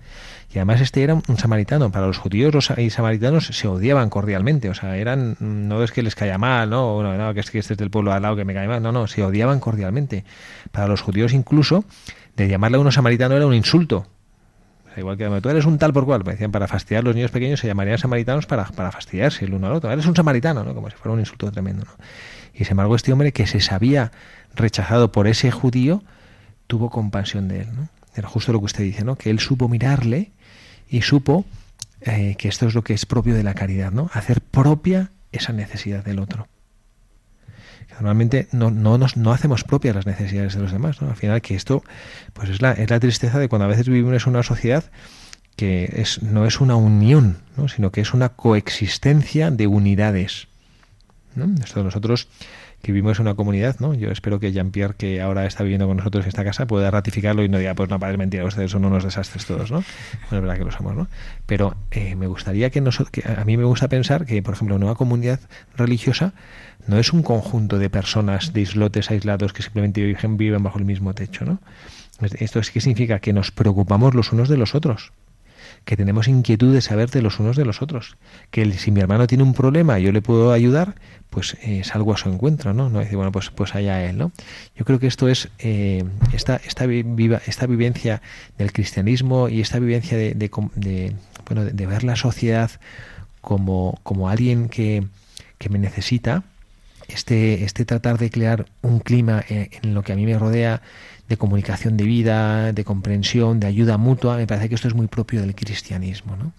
Y 0.52 0.58
además 0.58 0.80
este 0.80 1.02
era 1.02 1.14
un 1.14 1.38
samaritano, 1.38 1.90
para 1.92 2.06
los 2.06 2.18
judíos 2.18 2.52
los 2.52 2.72
y 2.76 2.90
samaritanos 2.90 3.46
se 3.46 3.68
odiaban 3.68 4.10
cordialmente, 4.10 4.68
o 4.70 4.74
sea, 4.74 4.96
eran, 4.96 5.36
no 5.40 5.82
es 5.84 5.92
que 5.92 6.02
les 6.02 6.14
caía 6.14 6.38
mal, 6.38 6.70
¿no? 6.70 7.02
no, 7.02 7.16
no 7.16 7.34
que 7.34 7.40
es 7.40 7.50
que 7.50 7.58
este 7.58 7.74
es 7.74 7.78
del 7.78 7.90
pueblo 7.90 8.12
al 8.12 8.22
lado 8.22 8.36
que 8.36 8.44
me 8.44 8.54
cae 8.54 8.66
mal, 8.66 8.82
no, 8.82 8.90
no, 8.90 9.06
se 9.06 9.22
odiaban 9.22 9.60
cordialmente. 9.60 10.24
Para 10.72 10.88
los 10.88 11.00
judíos 11.00 11.32
incluso, 11.32 11.84
de 12.36 12.48
llamarle 12.48 12.78
a 12.78 12.80
uno 12.80 12.90
samaritano 12.90 13.36
era 13.36 13.46
un 13.46 13.54
insulto, 13.54 14.06
igual 14.96 15.16
que 15.16 15.28
tú 15.40 15.48
eres 15.48 15.64
un 15.64 15.78
tal 15.78 15.92
por 15.92 16.04
cual, 16.04 16.24
me 16.24 16.32
decían, 16.32 16.50
para 16.50 16.68
fastidiar 16.68 17.04
los 17.04 17.14
niños 17.14 17.30
pequeños 17.30 17.60
se 17.60 17.66
llamarían 17.66 17.98
samaritanos 17.98 18.46
para, 18.46 18.64
para 18.64 18.92
fastidiarse 18.92 19.44
el 19.44 19.54
uno 19.54 19.66
al 19.66 19.74
otro. 19.74 19.90
Eres 19.90 20.06
un 20.06 20.14
samaritano, 20.14 20.64
¿no? 20.64 20.74
Como 20.74 20.90
si 20.90 20.96
fuera 20.96 21.12
un 21.12 21.20
insulto 21.20 21.50
tremendo, 21.50 21.84
¿no? 21.84 21.92
Y 22.54 22.64
sin 22.64 22.72
embargo, 22.72 22.96
este 22.96 23.12
hombre 23.12 23.32
que 23.32 23.46
se 23.46 23.60
sabía 23.60 24.12
rechazado 24.54 25.12
por 25.12 25.26
ese 25.26 25.50
judío, 25.50 26.02
tuvo 26.66 26.90
compasión 26.90 27.48
de 27.48 27.62
él. 27.62 27.68
¿no? 27.74 27.88
Era 28.14 28.28
justo 28.28 28.52
lo 28.52 28.60
que 28.60 28.66
usted 28.66 28.84
dice, 28.84 29.04
¿no? 29.04 29.16
que 29.16 29.30
él 29.30 29.40
supo 29.40 29.68
mirarle 29.68 30.30
y 30.88 31.02
supo 31.02 31.44
eh, 32.00 32.36
que 32.38 32.48
esto 32.48 32.66
es 32.66 32.74
lo 32.74 32.82
que 32.82 32.94
es 32.94 33.06
propio 33.06 33.34
de 33.34 33.42
la 33.42 33.54
caridad, 33.54 33.90
¿no? 33.90 34.10
hacer 34.12 34.40
propia 34.40 35.10
esa 35.32 35.52
necesidad 35.52 36.04
del 36.04 36.20
otro. 36.20 36.48
Normalmente 37.92 38.48
no, 38.50 38.70
no, 38.70 38.98
nos, 38.98 39.16
no 39.16 39.32
hacemos 39.32 39.62
propias 39.62 39.94
las 39.94 40.06
necesidades 40.06 40.54
de 40.54 40.60
los 40.60 40.72
demás. 40.72 41.00
¿no? 41.00 41.10
Al 41.10 41.16
final, 41.16 41.40
que 41.42 41.54
esto 41.54 41.84
pues 42.32 42.48
es 42.48 42.60
la, 42.60 42.72
es 42.72 42.90
la 42.90 42.98
tristeza 42.98 43.38
de 43.38 43.48
cuando 43.48 43.66
a 43.66 43.68
veces 43.68 43.88
vivimos 43.88 44.26
en 44.26 44.30
una 44.30 44.42
sociedad 44.42 44.84
que 45.56 45.88
es, 45.96 46.22
no 46.22 46.46
es 46.46 46.60
una 46.60 46.74
unión, 46.74 47.38
¿no? 47.56 47.68
sino 47.68 47.92
que 47.92 48.00
es 48.00 48.12
una 48.12 48.30
coexistencia 48.30 49.50
de 49.50 49.66
unidades. 49.68 50.48
Esto 51.62 51.82
nosotros 51.82 52.28
que 52.82 52.92
vivimos 52.92 53.18
en 53.18 53.22
una 53.22 53.34
comunidad, 53.34 53.76
¿no? 53.80 53.94
Yo 53.94 54.10
espero 54.10 54.38
que 54.38 54.52
Jean-Pierre, 54.52 54.94
que 54.96 55.20
ahora 55.20 55.46
está 55.46 55.62
viviendo 55.62 55.86
con 55.86 55.96
nosotros 55.96 56.24
en 56.24 56.28
esta 56.28 56.44
casa, 56.44 56.66
pueda 56.66 56.90
ratificarlo 56.90 57.42
y 57.42 57.48
no 57.48 57.58
diga, 57.58 57.74
pues 57.74 57.88
no, 57.88 57.98
para 57.98 58.16
mentira, 58.16 58.44
ustedes 58.44 58.70
son 58.70 58.84
unos 58.84 59.04
desastres 59.04 59.46
todos, 59.46 59.70
¿no? 59.70 59.78
Bueno, 59.78 60.36
es 60.36 60.40
verdad 60.42 60.58
que 60.58 60.64
lo 60.64 60.70
somos, 60.70 60.94
¿no? 60.94 61.08
Pero 61.46 61.76
eh, 61.90 62.14
me 62.14 62.26
gustaría 62.26 62.70
que, 62.70 62.80
nosotros, 62.80 63.10
que 63.10 63.22
a 63.26 63.44
mí 63.44 63.56
me 63.56 63.64
gusta 63.64 63.88
pensar 63.88 64.26
que, 64.26 64.42
por 64.42 64.54
ejemplo, 64.54 64.76
una 64.76 64.94
comunidad 64.94 65.40
religiosa 65.76 66.34
no 66.86 66.98
es 66.98 67.12
un 67.12 67.22
conjunto 67.22 67.78
de 67.78 67.88
personas, 67.88 68.52
de 68.52 68.60
islotes 68.60 69.10
aislados 69.10 69.54
que 69.54 69.62
simplemente 69.62 70.04
viven, 70.04 70.36
viven 70.36 70.62
bajo 70.62 70.78
el 70.78 70.84
mismo 70.84 71.14
techo, 71.14 71.44
¿no? 71.44 71.60
Esto 72.20 72.60
es 72.60 72.70
que 72.70 72.80
significa 72.80 73.18
que 73.18 73.32
nos 73.32 73.50
preocupamos 73.50 74.14
los 74.14 74.32
unos 74.32 74.48
de 74.48 74.56
los 74.56 74.74
otros 74.74 75.12
que 75.84 75.96
tenemos 75.96 76.28
inquietud 76.28 76.72
de 76.72 76.80
saber 76.80 77.10
de 77.10 77.22
los 77.22 77.38
unos 77.38 77.56
de 77.56 77.64
los 77.64 77.82
otros. 77.82 78.16
Que 78.50 78.70
si 78.72 78.90
mi 78.90 79.00
hermano 79.00 79.26
tiene 79.26 79.44
un 79.44 79.54
problema 79.54 79.98
y 79.98 80.04
yo 80.04 80.12
le 80.12 80.22
puedo 80.22 80.52
ayudar, 80.52 80.94
pues 81.30 81.56
eh, 81.62 81.82
salgo 81.84 82.14
a 82.14 82.16
su 82.16 82.28
encuentro, 82.28 82.72
¿no? 82.72 82.88
No 82.88 83.00
decir, 83.00 83.16
bueno, 83.16 83.32
pues, 83.32 83.50
pues 83.50 83.74
allá 83.74 84.04
él, 84.04 84.16
¿no? 84.16 84.32
Yo 84.76 84.84
creo 84.84 84.98
que 84.98 85.06
esto 85.06 85.28
es 85.28 85.48
eh, 85.58 86.04
esta, 86.32 86.56
esta, 86.56 86.86
viva, 86.86 87.40
esta 87.46 87.66
vivencia 87.66 88.22
del 88.56 88.72
cristianismo 88.72 89.48
y 89.48 89.60
esta 89.60 89.78
vivencia 89.78 90.16
de, 90.16 90.34
de, 90.34 91.14
bueno, 91.46 91.64
de, 91.64 91.86
ver 91.86 92.04
la 92.04 92.16
sociedad 92.16 92.70
como, 93.40 93.98
como 94.02 94.28
alguien 94.28 94.68
que, 94.68 95.04
que 95.58 95.68
me 95.68 95.78
necesita, 95.78 96.44
este, 97.08 97.64
este 97.64 97.84
tratar 97.84 98.18
de 98.18 98.30
crear 98.30 98.66
un 98.82 99.00
clima 99.00 99.44
en, 99.48 99.70
en 99.82 99.94
lo 99.94 100.02
que 100.02 100.12
a 100.12 100.16
mí 100.16 100.26
me 100.26 100.38
rodea 100.38 100.82
de 101.28 101.36
comunicación 101.36 101.96
de 101.96 102.04
vida, 102.04 102.72
de 102.72 102.84
comprensión, 102.84 103.60
de 103.60 103.66
ayuda 103.66 103.96
mutua, 103.96 104.36
me 104.36 104.46
parece 104.46 104.68
que 104.68 104.74
esto 104.74 104.88
es 104.88 104.94
muy 104.94 105.06
propio 105.06 105.40
del 105.40 105.54
cristianismo. 105.54 106.36
¿no? 106.36 106.52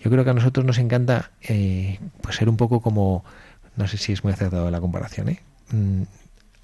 Yo 0.00 0.10
creo 0.10 0.24
que 0.24 0.30
a 0.30 0.34
nosotros 0.34 0.66
nos 0.66 0.78
encanta 0.78 1.30
eh, 1.42 1.98
pues 2.20 2.36
ser 2.36 2.48
un 2.48 2.56
poco 2.56 2.80
como, 2.80 3.24
no 3.76 3.88
sé 3.88 3.96
si 3.96 4.12
es 4.12 4.22
muy 4.22 4.32
acertado 4.32 4.70
la 4.70 4.80
comparación, 4.80 5.30
¿eh? 5.30 5.40
Mm, 5.70 6.02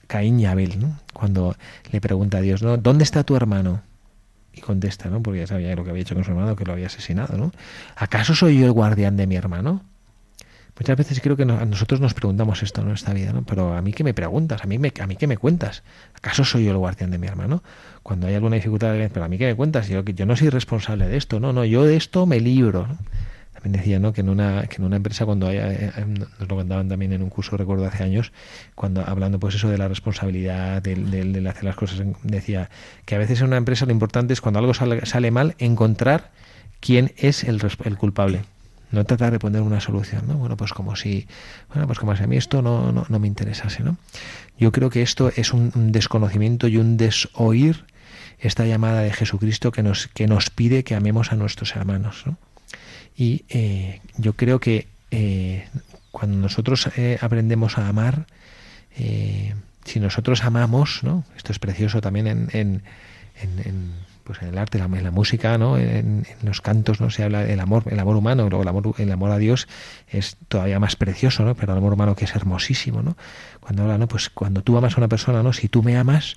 Caín 0.06 0.40
y 0.40 0.46
Abel, 0.46 0.80
¿no? 0.80 0.98
cuando 1.12 1.56
le 1.92 2.00
pregunta 2.00 2.38
a 2.38 2.40
Dios, 2.40 2.62
¿no? 2.62 2.76
¿dónde 2.76 3.04
está 3.04 3.22
tu 3.22 3.37
hermano? 3.37 3.80
Y 4.52 4.61
contesta, 4.61 5.09
¿no? 5.09 5.22
porque 5.22 5.38
ya 5.38 5.46
sabía 5.46 5.74
lo 5.76 5.85
que 5.85 5.90
había 5.90 6.02
hecho 6.02 6.16
con 6.16 6.24
su 6.24 6.33
hermano, 6.33 6.56
que 6.56 6.64
lo 6.64 6.72
había 6.72 6.88
asesinado. 6.88 7.38
¿no? 7.38 7.52
¿Acaso 7.94 8.35
soy 8.35 8.59
yo 8.59 8.66
el 8.66 8.72
guardián 8.72 9.16
de 9.16 9.28
mi 9.28 9.37
hermano? 9.37 9.83
Muchas 10.80 10.96
veces 10.96 11.20
creo 11.20 11.36
que 11.36 11.44
nosotros 11.44 12.00
nos 12.00 12.14
preguntamos 12.14 12.62
esto 12.62 12.80
en 12.80 12.88
nuestra 12.88 13.12
vida, 13.12 13.34
¿no? 13.34 13.42
Pero 13.42 13.74
a 13.74 13.82
mí 13.82 13.92
qué 13.92 14.02
me 14.02 14.14
preguntas, 14.14 14.64
a 14.64 14.66
mí, 14.66 14.78
me, 14.78 14.88
a 14.88 15.06
qué 15.08 15.26
me 15.26 15.36
cuentas. 15.36 15.82
¿Acaso 16.14 16.42
soy 16.42 16.64
yo 16.64 16.70
el 16.70 16.78
guardián 16.78 17.10
de 17.10 17.18
mi 17.18 17.26
hermano? 17.26 17.62
Cuando 18.02 18.26
hay 18.26 18.34
alguna 18.34 18.56
dificultad, 18.56 18.94
pero 19.12 19.26
a 19.26 19.28
mí 19.28 19.36
qué 19.36 19.44
me 19.44 19.54
cuentas, 19.54 19.88
yo, 19.88 20.02
yo 20.02 20.24
no 20.24 20.36
soy 20.36 20.48
responsable 20.48 21.06
de 21.06 21.18
esto, 21.18 21.38
no, 21.38 21.52
no, 21.52 21.66
yo 21.66 21.84
de 21.84 21.96
esto 21.96 22.24
me 22.24 22.40
libro. 22.40 22.88
También 23.52 23.72
decía, 23.72 23.98
¿no? 23.98 24.14
Que 24.14 24.22
en 24.22 24.30
una, 24.30 24.62
que 24.68 24.76
en 24.76 24.84
una 24.84 24.96
empresa 24.96 25.26
cuando 25.26 25.48
hay, 25.48 25.58
eh, 25.58 25.92
eh, 25.94 26.04
nos 26.06 26.48
lo 26.48 26.56
contaban 26.56 26.88
también 26.88 27.12
en 27.12 27.22
un 27.22 27.28
curso, 27.28 27.58
recuerdo 27.58 27.84
hace 27.84 28.02
años, 28.02 28.32
cuando 28.74 29.06
hablando 29.06 29.38
pues 29.38 29.56
eso 29.56 29.68
de 29.68 29.76
la 29.76 29.86
responsabilidad, 29.86 30.80
del, 30.80 31.46
hacer 31.46 31.64
las 31.64 31.76
cosas, 31.76 32.02
decía 32.22 32.70
que 33.04 33.16
a 33.16 33.18
veces 33.18 33.42
en 33.42 33.48
una 33.48 33.58
empresa 33.58 33.84
lo 33.84 33.92
importante 33.92 34.32
es 34.32 34.40
cuando 34.40 34.60
algo 34.60 34.72
sale, 34.72 35.04
sale 35.04 35.30
mal, 35.30 35.56
encontrar 35.58 36.30
quién 36.80 37.12
es 37.18 37.44
el, 37.44 37.60
el 37.84 37.98
culpable 37.98 38.44
no 38.90 39.05
tratar 39.05 39.33
de 39.33 39.38
poner 39.38 39.62
una 39.62 39.81
solución, 39.81 40.26
¿no? 40.26 40.35
Bueno, 40.35 40.57
pues 40.57 40.72
como 40.72 40.96
si, 40.96 41.26
bueno, 41.68 41.87
pues 41.87 41.98
como 41.98 42.16
si 42.16 42.22
a 42.22 42.26
mí 42.26 42.37
esto 42.37 42.62
no, 42.62 42.92
no, 42.92 43.18
me 43.18 43.26
interesase, 43.26 43.83
¿no? 43.83 43.96
Yo 44.59 44.72
creo 44.72 44.90
que 44.90 45.03
esto 45.03 45.31
es 45.35 45.53
un, 45.53 45.92
desconocimiento 45.92 46.68
y 46.68 46.76
un 46.76 46.96
desoír 46.96 47.85
esta 48.38 48.66
llamada 48.66 49.00
de 49.03 49.12
Jesucristo 49.12 49.70
que 49.70 49.83
nos, 49.83 50.09
que 50.09 50.26
nos 50.26 50.50
pide 50.50 50.83
que 50.83 50.94
amemos 50.94 51.33
a 51.33 51.37
nuestros 51.37 51.76
hermanos, 51.76 52.24
¿no? 52.26 52.37
Y 53.16 53.44
eh, 53.48 54.00
yo 54.16 54.33
creo 54.33 54.61
que 54.61 54.88
eh, 55.11 55.68
cuando 56.11 56.38
nosotros 56.38 56.88
eh, 56.96 57.18
aprendemos 57.20 57.79
a 57.79 57.88
amar, 57.88 58.26
si 59.85 59.98
nosotros 59.98 60.44
amamos, 60.44 61.00
¿no? 61.03 61.24
Esto 61.37 61.53
es 61.53 61.59
precioso 61.59 62.00
también 62.00 62.48
en 62.53 62.83
pues 64.30 64.42
en 64.42 64.48
el 64.50 64.58
arte, 64.58 64.78
en 64.78 65.02
la, 65.02 65.10
música, 65.10 65.58
¿no? 65.58 65.76
En, 65.76 66.24
los 66.44 66.60
cantos, 66.60 67.00
¿no? 67.00 67.10
Se 67.10 67.24
habla 67.24 67.42
del 67.42 67.58
amor, 67.58 67.82
el 67.86 67.98
amor 67.98 68.14
humano, 68.14 68.48
luego 68.48 68.62
el 68.62 68.68
amor, 68.68 68.94
el 68.98 69.10
amor 69.10 69.32
a 69.32 69.38
Dios 69.38 69.66
es 70.06 70.36
todavía 70.46 70.78
más 70.78 70.94
precioso, 70.94 71.44
¿no? 71.44 71.56
Pero 71.56 71.72
el 71.72 71.78
amor 71.78 71.94
humano 71.94 72.14
que 72.14 72.26
es 72.26 72.36
hermosísimo, 72.36 73.02
¿no? 73.02 73.16
Cuando 73.58 73.82
habla, 73.82 73.98
¿no? 73.98 74.06
Pues 74.06 74.30
cuando 74.30 74.62
tú 74.62 74.78
amas 74.78 74.94
a 74.94 74.98
una 74.98 75.08
persona, 75.08 75.42
¿no? 75.42 75.52
Si 75.52 75.66
tú 75.66 75.82
me 75.82 75.96
amas, 75.96 76.36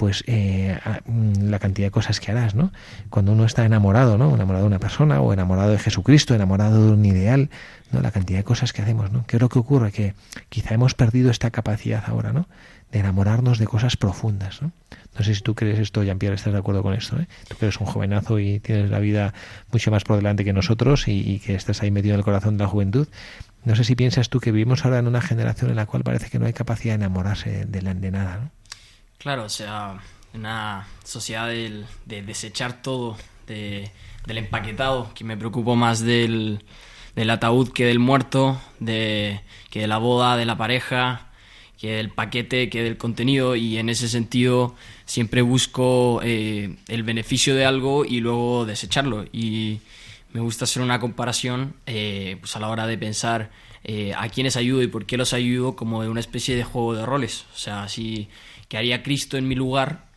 pues 0.00 0.24
eh, 0.26 0.78
mm, 1.04 1.50
la 1.50 1.58
cantidad 1.58 1.88
de 1.88 1.90
cosas 1.90 2.20
que 2.20 2.30
harás, 2.30 2.54
¿no? 2.54 2.72
Cuando 3.10 3.32
uno 3.32 3.44
está 3.44 3.66
enamorado, 3.66 4.16
¿no? 4.16 4.34
Enamorado 4.34 4.64
de 4.64 4.68
una 4.68 4.78
persona 4.78 5.20
o 5.20 5.30
enamorado 5.34 5.72
de 5.72 5.78
Jesucristo, 5.78 6.34
enamorado 6.34 6.86
de 6.86 6.92
un 6.92 7.04
ideal, 7.04 7.50
¿no? 7.92 8.00
La 8.00 8.10
cantidad 8.10 8.38
de 8.38 8.44
cosas 8.44 8.72
que 8.72 8.80
hacemos, 8.80 9.12
¿no? 9.12 9.26
¿Qué 9.26 9.36
es 9.36 9.42
lo 9.42 9.50
que 9.50 9.58
ocurre? 9.58 9.92
Que 9.92 10.14
quizá 10.48 10.72
hemos 10.72 10.94
perdido 10.94 11.30
esta 11.30 11.50
capacidad 11.50 12.02
ahora, 12.06 12.32
¿no? 12.32 12.48
De 12.90 13.00
enamorarnos 13.00 13.58
de 13.58 13.66
cosas 13.66 13.98
profundas, 13.98 14.62
¿no? 14.62 14.72
No 15.18 15.22
sé 15.22 15.34
si 15.34 15.42
tú 15.42 15.54
crees 15.54 15.78
esto, 15.78 16.02
Jean-Pierre, 16.02 16.36
estás 16.36 16.54
de 16.54 16.58
acuerdo 16.58 16.82
con 16.82 16.94
esto. 16.94 17.20
¿eh? 17.20 17.28
Tú 17.46 17.58
que 17.58 17.66
eres 17.66 17.78
un 17.78 17.86
jovenazo 17.86 18.38
y 18.38 18.58
tienes 18.58 18.88
la 18.88 19.00
vida 19.00 19.34
mucho 19.70 19.90
más 19.90 20.04
por 20.04 20.16
delante 20.16 20.46
que 20.46 20.54
nosotros 20.54 21.08
y, 21.08 21.40
que 21.40 21.54
estás 21.54 21.82
ahí 21.82 21.90
metido 21.90 22.14
en 22.14 22.20
el 22.20 22.24
corazón 22.24 22.56
de 22.56 22.64
la 22.64 22.70
juventud. 22.70 23.06
No 23.66 23.76
sé 23.76 23.84
si 23.84 23.96
piensas 23.96 24.30
tú 24.30 24.40
que 24.40 24.50
vivimos 24.50 24.86
ahora 24.86 25.00
en 25.00 25.08
una 25.08 25.20
generación 25.20 25.68
en 25.68 25.76
la 25.76 25.84
cual 25.84 26.04
parece 26.04 26.30
que 26.30 26.38
no 26.38 26.46
hay 26.46 26.54
capacidad 26.54 26.94
de 26.94 27.04
enamorarse 27.04 27.66
de, 27.66 27.80
de 27.82 28.10
nada. 28.10 28.38
¿no? 28.38 28.59
Claro, 29.20 29.44
o 29.44 29.48
sea, 29.50 30.00
una 30.32 30.88
sociedad 31.04 31.46
de 31.46 32.22
desechar 32.22 32.80
todo, 32.80 33.18
de, 33.46 33.90
del 34.26 34.38
empaquetado, 34.38 35.12
que 35.14 35.24
me 35.24 35.36
preocupo 35.36 35.76
más 35.76 36.00
del, 36.00 36.64
del 37.14 37.28
ataúd 37.28 37.68
que 37.70 37.84
del 37.84 37.98
muerto, 37.98 38.58
de, 38.78 39.42
que 39.68 39.80
de 39.80 39.88
la 39.88 39.98
boda, 39.98 40.38
de 40.38 40.46
la 40.46 40.56
pareja, 40.56 41.28
que 41.78 41.96
del 41.96 42.08
paquete, 42.08 42.70
que 42.70 42.82
del 42.82 42.96
contenido 42.96 43.56
y 43.56 43.76
en 43.76 43.90
ese 43.90 44.08
sentido 44.08 44.74
siempre 45.04 45.42
busco 45.42 46.20
eh, 46.22 46.76
el 46.88 47.02
beneficio 47.02 47.54
de 47.54 47.66
algo 47.66 48.06
y 48.06 48.20
luego 48.20 48.64
desecharlo. 48.64 49.26
Y 49.32 49.80
me 50.32 50.40
gusta 50.40 50.64
hacer 50.64 50.82
una 50.82 50.98
comparación 50.98 51.74
eh, 51.84 52.38
pues 52.40 52.56
a 52.56 52.60
la 52.60 52.68
hora 52.70 52.86
de 52.86 52.96
pensar 52.96 53.50
eh, 53.84 54.14
a 54.16 54.30
quiénes 54.30 54.56
ayudo 54.56 54.82
y 54.82 54.86
por 54.86 55.04
qué 55.04 55.18
los 55.18 55.34
ayudo 55.34 55.76
como 55.76 56.02
de 56.02 56.08
una 56.08 56.20
especie 56.20 56.56
de 56.56 56.64
juego 56.64 56.94
de 56.94 57.04
roles. 57.04 57.44
O 57.54 57.58
sea 57.58 57.86
si 57.86 58.28
que 58.70 58.78
haría 58.78 59.02
Cristo 59.02 59.36
en 59.36 59.46
mi 59.46 59.54
lugar 59.54 60.10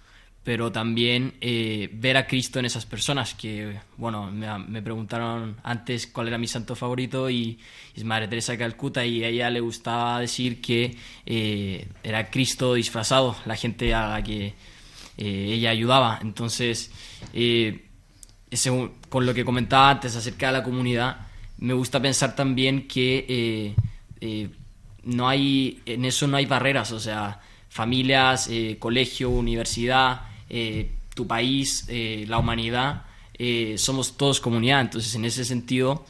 pero 0.44 0.72
también 0.72 1.36
eh, 1.40 1.90
ver 1.94 2.18
a 2.18 2.28
Cristo 2.28 2.60
en 2.60 2.66
esas 2.66 2.86
personas 2.86 3.34
que, 3.34 3.80
bueno, 3.96 4.30
me, 4.30 4.82
preguntaron 4.82 5.56
antes 5.64 6.08
cuál 6.08 6.28
era 6.28 6.38
mi 6.38 6.48
santo 6.48 6.76
favorito 6.76 7.30
y 7.30 7.58
es 7.96 8.04
Madre 8.04 8.28
Teresa 8.28 8.58
Calcuta 8.58 9.06
y 9.06 9.24
a 9.24 9.30
ella 9.30 9.50
le 9.50 9.62
gustaba 9.62 10.20
decir 10.20 10.62
que 10.62 10.98
eh, 11.26 11.88
era 12.04 12.30
Cristo 12.30 12.74
disfrazado, 12.74 13.38
la 13.46 13.56
gente 13.56 13.94
a 13.94 14.10
la 14.10 14.24
que 14.24 14.48
eh, 14.48 14.54
ella 15.18 15.70
ayudaba. 15.70 16.20
Entonces, 16.22 16.92
con 19.08 19.26
lo 19.26 19.34
que 19.34 19.46
comentaba 19.46 19.92
antes 19.92 20.14
acerca 20.18 20.48
de 20.48 20.54
la 20.54 20.64
comunidad, 20.64 21.28
me 21.60 21.74
gusta 21.74 22.02
pensar 22.02 22.36
también 22.36 22.86
que 22.86 23.76
no 25.06 25.30
hay, 25.30 25.82
en 25.86 26.04
eso 26.04 26.28
no 26.28 26.36
hay 26.36 26.46
barreras, 26.46 26.92
o 26.92 27.00
sea, 27.00 27.40
familias, 27.74 28.50
eh, 28.52 28.78
colegio, 28.78 29.32
universidad, 29.32 30.28
eh, 30.48 30.92
tu 31.16 31.26
país, 31.26 31.86
eh, 31.90 32.24
la 32.28 32.38
humanidad, 32.38 33.06
somos 33.78 34.16
todos 34.16 34.40
comunidad. 34.40 34.80
Entonces, 34.80 35.16
en 35.16 35.26
ese 35.26 35.44
sentido, 35.44 36.06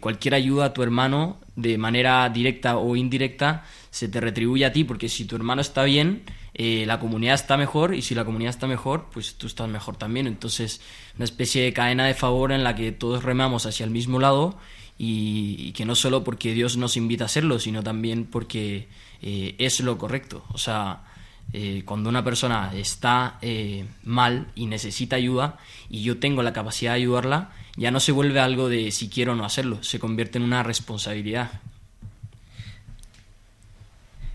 cualquier 0.00 0.34
ayuda 0.34 0.66
a 0.66 0.72
tu 0.74 0.82
hermano, 0.82 1.38
de 1.56 1.78
manera 1.78 2.28
directa 2.28 2.76
o 2.76 2.94
indirecta, 2.94 3.64
se 3.90 4.08
te 4.08 4.20
retribuye 4.20 4.66
a 4.66 4.72
ti, 4.72 4.84
porque 4.84 5.08
si 5.08 5.24
tu 5.24 5.36
hermano 5.36 5.62
está 5.62 5.84
bien, 5.84 6.24
la 6.52 6.98
comunidad 6.98 7.36
está 7.36 7.56
mejor, 7.56 7.94
y 7.94 8.02
si 8.02 8.14
la 8.14 8.26
comunidad 8.26 8.50
está 8.50 8.66
mejor, 8.66 9.06
pues 9.10 9.36
tú 9.36 9.46
estás 9.46 9.68
mejor 9.68 9.96
también. 9.96 10.26
Entonces, 10.26 10.82
una 11.16 11.24
especie 11.24 11.62
de 11.62 11.72
cadena 11.72 12.06
de 12.06 12.14
favor 12.14 12.52
en 12.52 12.64
la 12.64 12.74
que 12.74 12.92
todos 12.92 13.22
remamos 13.22 13.64
hacia 13.64 13.84
el 13.84 13.90
mismo 13.90 14.18
lado 14.18 14.58
y, 14.98 15.72
que 15.72 15.84
no 15.84 15.94
solo 15.94 16.22
porque 16.22 16.52
Dios 16.52 16.76
nos 16.76 16.96
invita 16.96 17.24
a 17.24 17.26
hacerlo, 17.26 17.58
sino 17.58 17.82
también 17.82 18.24
porque 18.24 18.88
eh, 19.22 19.54
es 19.58 19.80
lo 19.80 19.96
correcto. 19.98 20.44
O 20.52 20.58
sea, 20.58 21.04
eh, 21.52 21.82
cuando 21.84 22.08
una 22.10 22.24
persona 22.24 22.72
está 22.74 23.38
eh, 23.40 23.86
mal 24.02 24.48
y 24.54 24.66
necesita 24.66 25.16
ayuda 25.16 25.58
y 25.88 26.02
yo 26.02 26.18
tengo 26.18 26.42
la 26.42 26.52
capacidad 26.52 26.92
de 26.92 26.98
ayudarla, 26.98 27.52
ya 27.76 27.90
no 27.90 28.00
se 28.00 28.12
vuelve 28.12 28.40
algo 28.40 28.68
de 28.68 28.90
si 28.90 29.08
quiero 29.08 29.32
o 29.32 29.34
no 29.36 29.44
hacerlo, 29.44 29.82
se 29.82 30.00
convierte 30.00 30.38
en 30.38 30.44
una 30.44 30.62
responsabilidad. 30.62 31.50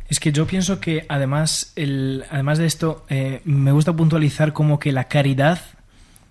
Es 0.10 0.22
que 0.22 0.32
yo 0.32 0.48
pienso 0.48 0.80
que 0.80 1.06
además, 1.10 1.74
el, 1.76 2.24
además 2.32 2.58
de 2.58 2.66
esto, 2.66 3.06
me 3.44 3.74
gusta 3.74 3.94
puntualizar 3.94 4.54
como 4.54 4.80
que 4.80 4.94
la 4.94 5.10
caridad, 5.10 5.60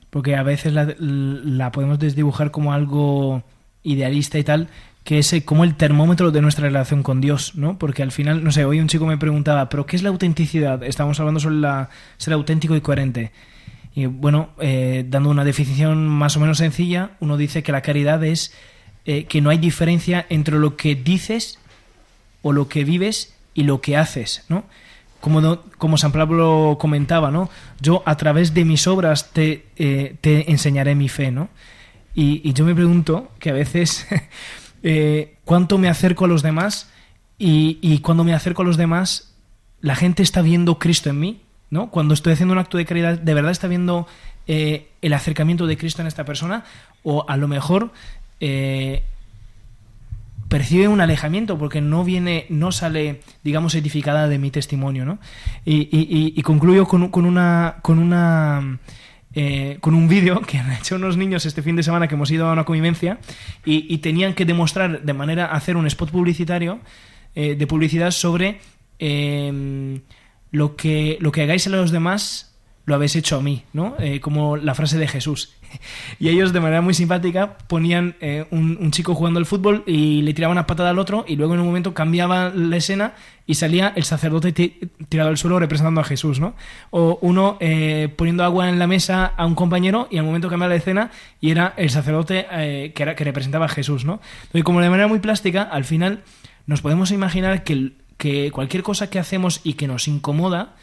porque 0.09 0.35
a 0.35 0.43
veces 0.43 0.73
la, 0.73 0.95
la 0.99 1.71
podemos 1.73 1.99
desdibujar 1.99 2.51
como 2.51 2.73
algo 2.73 3.45
idealista 3.83 4.39
y 4.39 4.45
tal, 4.45 4.69
que 5.07 5.21
es 5.21 5.33
eh, 5.33 5.45
como 5.45 5.63
el 5.63 5.77
termómetro 5.77 6.33
de 6.33 6.43
nuestra 6.43 6.65
relación 6.65 7.05
con 7.05 7.21
Dios, 7.21 7.55
¿no? 7.55 7.79
Porque 7.79 8.03
al 8.03 8.11
final, 8.11 8.43
no 8.43 8.51
sé, 8.51 8.65
hoy 8.65 8.81
un 8.81 8.89
chico 8.89 9.07
me 9.07 9.17
preguntaba, 9.17 9.69
¿pero 9.69 9.87
qué 9.87 9.95
es 9.95 10.03
la 10.03 10.09
autenticidad? 10.09 10.83
Estamos 10.83 11.21
hablando 11.21 11.39
sobre 11.39 11.55
la, 11.55 11.91
ser 12.17 12.33
auténtico 12.33 12.75
y 12.75 12.81
coherente. 12.81 13.31
Y 13.95 14.07
bueno, 14.07 14.49
eh, 14.59 15.07
dando 15.09 15.31
una 15.31 15.45
definición 15.45 16.09
más 16.09 16.37
o 16.37 16.41
menos 16.41 16.59
sencilla, 16.59 17.13
uno 17.21 17.37
dice 17.37 17.63
que 17.63 17.71
la 17.71 17.83
caridad 17.83 18.25
es 18.25 18.53
eh, 19.05 19.27
que 19.27 19.41
no 19.41 19.51
hay 19.51 19.59
diferencia 19.59 20.27
entre 20.29 20.59
lo 20.59 20.77
que 20.77 20.97
dices 20.97 21.61
o 22.43 22.53
lo 22.53 22.67
que 22.67 22.83
vives 22.83 23.33
y 23.55 23.63
lo 23.63 23.81
que 23.81 23.97
haces, 23.97 24.45
¿no? 24.49 24.65
Como, 25.21 25.63
como 25.79 25.99
San 25.99 26.11
Pablo 26.11 26.79
comentaba, 26.81 27.31
¿no? 27.31 27.49
Yo 27.81 28.03
a 28.07 28.17
través 28.17 28.55
de 28.55 28.65
mis 28.65 28.89
obras 28.89 29.31
te, 29.33 29.67
te 30.21 30.51
enseñaré 30.51 30.97
mi 30.97 31.09
fe, 31.09 31.31
¿no? 31.31 31.49
Y, 32.17 32.55
yo 32.55 32.65
me 32.65 32.75
pregunto 32.75 33.31
que 33.39 33.51
a 33.51 33.53
veces 33.53 34.07
eh, 34.83 35.37
cuánto 35.45 35.79
me 35.79 35.89
acerco 35.89 36.25
a 36.25 36.29
los 36.29 36.43
demás 36.43 36.91
y, 37.39 37.99
cuando 38.01 38.25
me 38.25 38.35
acerco 38.35 38.63
a 38.63 38.65
los 38.65 38.77
demás 38.77 39.35
la 39.81 39.95
gente 39.95 40.23
está 40.23 40.43
viendo 40.43 40.79
Cristo 40.79 41.11
en 41.11 41.21
mí, 41.21 41.41
¿no? 41.71 41.91
Cuando 41.91 42.15
estoy 42.15 42.33
haciendo 42.33 42.53
un 42.53 42.59
acto 42.59 42.79
de 42.79 42.87
caridad, 42.87 43.19
¿de 43.19 43.35
verdad 43.35 43.53
está 43.53 43.69
viendo 43.69 44.07
eh, 44.47 44.89
el 45.03 45.13
acercamiento 45.13 45.67
de 45.67 45.77
Cristo 45.77 46.01
en 46.01 46.09
esta 46.09 46.25
persona? 46.25 46.65
O 47.03 47.27
a 47.29 47.37
lo 47.37 47.47
mejor 47.47 47.93
eh, 48.41 49.03
percibe 50.49 50.89
un 50.89 51.01
alejamiento 51.01 51.59
porque 51.59 51.81
no 51.81 52.05
viene, 52.05 52.47
no 52.49 52.73
sale, 52.73 53.21
digamos, 53.45 53.75
edificada 53.75 54.29
de 54.29 54.39
mi 54.39 54.51
testimonio, 54.51 55.05
¿no? 55.05 55.19
Y, 55.65 56.41
concluyo 56.43 56.87
con, 56.87 57.09
con, 57.11 57.27
una, 57.27 57.77
con 57.83 57.99
una 57.99 58.79
eh, 59.39 59.77
con 59.83 59.95
un 59.95 60.09
vídeo 60.09 60.41
que 60.47 60.57
han 60.57 60.73
hecho 60.73 60.97
unos 60.97 61.19
niños 61.19 61.45
este 61.45 61.61
fin 61.61 61.77
de 61.77 61.83
semana 61.83 62.09
que 62.09 62.15
hemos 62.15 62.31
ido 62.31 62.49
a 62.49 62.53
una 62.53 62.65
convivencia 62.65 63.19
y, 63.67 63.99
tenían 63.99 64.33
que 64.33 64.47
demostrar 64.47 65.03
de 65.03 65.13
manera 65.13 65.47
hacer 65.47 65.77
un 65.77 65.87
spot 65.87 66.11
publicitario 66.11 66.81
eh, 67.35 67.55
de 67.55 67.67
publicidad 67.67 68.13
sobre 68.13 68.61
em, 68.99 70.01
lo 70.53 70.75
que 70.75 71.19
lo 71.21 71.33
que 71.33 71.43
hagáis 71.43 71.67
a 71.67 71.71
los 71.71 71.91
demás 71.91 72.57
lo 72.87 72.95
habéis 72.95 73.15
hecho 73.17 73.37
a 73.37 73.43
mí, 73.43 73.65
¿no? 73.75 73.95
Eh, 73.99 74.21
como 74.21 74.57
la 74.57 74.75
frase 74.75 74.97
de 74.97 75.07
Jesús. 75.07 75.56
Y 76.19 76.29
ellos 76.29 76.53
de 76.53 76.61
manera 76.61 76.81
muy 76.81 76.95
simpática 76.95 77.59
ponían 77.67 78.17
eh, 78.21 78.47
un, 78.51 78.91
chico 78.91 79.15
jugando 79.15 79.39
al 79.39 79.47
fútbol 79.47 79.83
y 79.87 80.23
le 80.23 80.33
tiraban 80.35 80.57
una 80.57 80.67
patada 80.67 80.91
al 80.91 80.99
otro 80.99 81.25
y 81.29 81.37
luego 81.37 81.55
en 81.55 81.61
un 81.61 81.67
momento 81.67 81.95
cambiaba 81.95 82.51
la 82.51 82.77
escena 82.77 83.15
y 83.47 83.55
salía 83.55 83.93
el 83.95 84.05
sacerdote 84.05 84.53
tirado 85.09 85.29
al 85.29 85.37
suelo 85.37 85.59
representando 85.59 86.01
a 86.01 86.05
Jesús, 86.05 86.41
¿no? 86.41 86.55
O 86.91 87.19
uno 87.21 87.59
eh, 87.61 88.13
poniendo 88.17 88.45
agua 88.45 88.69
en 88.69 88.79
la 88.79 88.87
mesa 88.87 89.27
a 89.27 89.47
un 89.47 89.55
compañero 89.55 90.09
y 90.11 90.19
al 90.19 90.25
momento 90.25 90.49
cambiaba 90.49 90.73
la 90.73 90.79
escena 90.79 91.11
y 91.41 91.51
era 91.51 91.75
el 91.77 91.91
sacerdote 91.91 92.47
eh, 92.51 92.93
que, 92.95 93.03
era, 93.03 93.15
que 93.15 93.25
representaba 93.25 93.67
a 93.67 93.69
Jesús, 93.69 94.05
¿no? 94.05 94.21
Entonces, 94.45 94.65
como 94.65 94.81
de 94.81 94.91
manera 94.91 95.09
muy 95.09 95.19
plástica, 95.19 95.63
al 95.63 95.85
final 95.85 96.23
nos 96.67 96.81
podemos 96.81 97.11
imaginar 97.11 97.63
que, 97.63 97.93
que 98.17 98.51
cualquier 98.51 98.83
cosa 98.83 99.11
que 99.11 99.19
hacemos 99.19 99.61
y 99.63 99.75
que 99.75 99.87
nos 99.87 100.09
incomoda, 100.09 100.75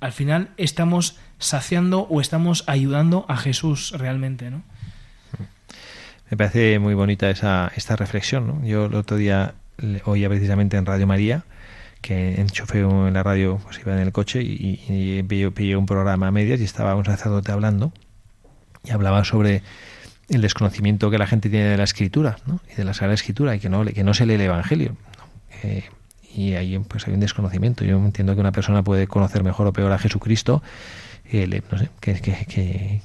al 0.00 0.12
final 0.12 0.50
estamos 0.56 1.18
saciando 1.38 2.02
o 2.02 2.20
estamos 2.20 2.64
ayudando 2.66 3.24
a 3.28 3.36
Jesús 3.36 3.92
realmente, 3.96 4.50
¿no? 4.50 4.62
Me 6.30 6.36
parece 6.36 6.78
muy 6.78 6.94
bonita 6.94 7.30
esa, 7.30 7.70
esta 7.76 7.94
reflexión, 7.94 8.46
¿no? 8.46 8.66
Yo 8.66 8.86
el 8.86 8.94
otro 8.94 9.16
día 9.16 9.54
oía 10.04 10.28
precisamente 10.28 10.76
en 10.76 10.84
Radio 10.84 11.06
María, 11.06 11.44
que 12.00 12.40
enchufé 12.40 12.80
en 12.80 13.14
la 13.14 13.22
radio, 13.22 13.58
pues 13.62 13.78
iba 13.78 13.92
en 13.92 14.00
el 14.00 14.12
coche 14.12 14.42
y, 14.42 14.80
y 14.88 15.22
pillé, 15.22 15.76
un 15.76 15.86
programa 15.86 16.28
a 16.28 16.30
medias 16.30 16.60
y 16.60 16.64
estaba 16.64 16.94
un 16.94 17.04
sacerdote 17.04 17.52
hablando 17.52 17.92
y 18.84 18.90
hablaba 18.90 19.24
sobre 19.24 19.62
el 20.28 20.40
desconocimiento 20.40 21.10
que 21.10 21.18
la 21.18 21.26
gente 21.26 21.48
tiene 21.48 21.66
de 21.66 21.76
la 21.76 21.84
escritura 21.84 22.38
¿no? 22.46 22.60
y 22.72 22.74
de 22.74 22.84
la 22.84 22.94
Sagrada 22.94 23.14
Escritura 23.14 23.54
y 23.54 23.60
que 23.60 23.68
no, 23.68 23.84
que 23.84 24.02
no 24.02 24.12
se 24.12 24.26
lee 24.26 24.34
el 24.34 24.40
Evangelio. 24.42 24.96
Eh, 25.62 25.84
y 26.36 26.54
ahí 26.54 26.78
pues 26.78 27.06
hay 27.06 27.14
un 27.14 27.20
desconocimiento. 27.20 27.84
Yo 27.84 27.96
entiendo 27.96 28.34
que 28.34 28.40
una 28.40 28.52
persona 28.52 28.82
puede 28.82 29.06
conocer 29.06 29.42
mejor 29.42 29.66
o 29.66 29.72
peor 29.72 29.90
a 29.92 29.98
Jesucristo 29.98 30.62
no 31.32 31.78
sé, 31.78 31.90
que, 32.00 32.14
que, 32.14 33.00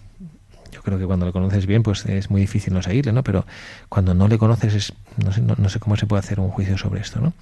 yo 0.71 0.81
creo 0.81 0.99
que 0.99 1.05
cuando 1.05 1.25
le 1.25 1.31
conoces 1.31 1.65
bien, 1.65 1.83
pues 1.83 2.05
es 2.05 2.29
muy 2.29 2.41
difícil 2.41 2.73
no 2.73 2.81
seguirle, 2.81 3.11
¿no? 3.11 3.23
Pero 3.23 3.45
cuando 3.89 4.13
no 4.13 4.27
le 4.27 4.37
conoces, 4.37 4.73
es, 4.73 4.93
no, 5.23 5.31
sé, 5.31 5.41
no, 5.41 5.69
sé 5.69 5.79
cómo 5.79 5.95
se 5.95 6.05
puede 6.05 6.19
hacer 6.19 6.39
un 6.39 6.49
juicio 6.49 6.77
sobre 6.77 7.01
esto, 7.01 7.19
¿no? 7.19 7.33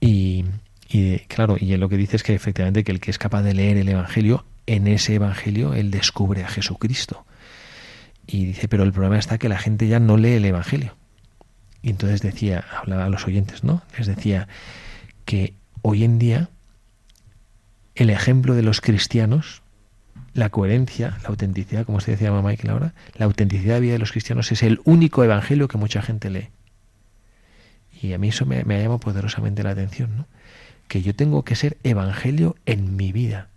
Y, 0.00 0.44
y 0.88 1.20
claro, 1.20 1.56
y 1.58 1.76
lo 1.76 1.88
que 1.88 1.96
dice 1.96 2.16
es 2.16 2.22
que 2.22 2.34
efectivamente 2.34 2.84
que 2.84 2.92
el 2.92 3.00
que 3.00 3.10
es 3.10 3.18
capaz 3.18 3.42
de 3.42 3.54
leer 3.54 3.78
el 3.78 3.88
Evangelio, 3.88 4.44
en 4.66 4.86
ese 4.86 5.14
Evangelio 5.14 5.74
él 5.74 5.90
descubre 5.90 6.44
a 6.44 6.48
Jesucristo. 6.48 7.24
Y 8.26 8.44
dice, 8.46 8.68
pero 8.68 8.84
el 8.84 8.92
problema 8.92 9.18
está 9.18 9.38
que 9.38 9.48
la 9.48 9.58
gente 9.58 9.88
ya 9.88 9.98
no 9.98 10.16
lee 10.16 10.34
el 10.34 10.44
Evangelio. 10.44 10.94
Y 11.82 11.90
entonces 11.90 12.20
decía, 12.20 12.64
hablaba 12.78 13.06
a 13.06 13.08
los 13.08 13.26
oyentes, 13.26 13.64
¿no? 13.64 13.82
Les 13.98 14.06
decía 14.06 14.46
que 15.24 15.54
hoy 15.82 16.04
en 16.04 16.18
día 16.18 16.48
el 17.94 18.10
ejemplo 18.10 18.54
de 18.54 18.62
los 18.62 18.80
cristianos 18.80 19.62
la 20.34 20.48
coherencia, 20.48 21.18
la 21.22 21.28
autenticidad, 21.28 21.84
como 21.84 22.00
se 22.00 22.12
decía 22.12 22.30
mamá 22.30 22.50
Michael 22.50 22.70
ahora, 22.70 22.94
la 23.16 23.26
autenticidad 23.26 23.74
de 23.74 23.80
vida 23.80 23.92
de 23.92 23.98
los 23.98 24.12
cristianos 24.12 24.50
es 24.52 24.62
el 24.62 24.80
único 24.84 25.24
evangelio 25.24 25.68
que 25.68 25.78
mucha 25.78 26.00
gente 26.02 26.30
lee. 26.30 26.48
Y 28.00 28.14
a 28.14 28.18
mí 28.18 28.28
eso 28.28 28.46
me, 28.46 28.62
llamado 28.64 28.98
poderosamente 28.98 29.62
la 29.62 29.70
atención, 29.70 30.16
¿no? 30.16 30.26
Que 30.88 31.02
yo 31.02 31.14
tengo 31.14 31.44
que 31.44 31.54
ser 31.54 31.76
evangelio 31.84 32.56
en 32.66 32.96
mi 32.96 33.12
vida. 33.12 33.48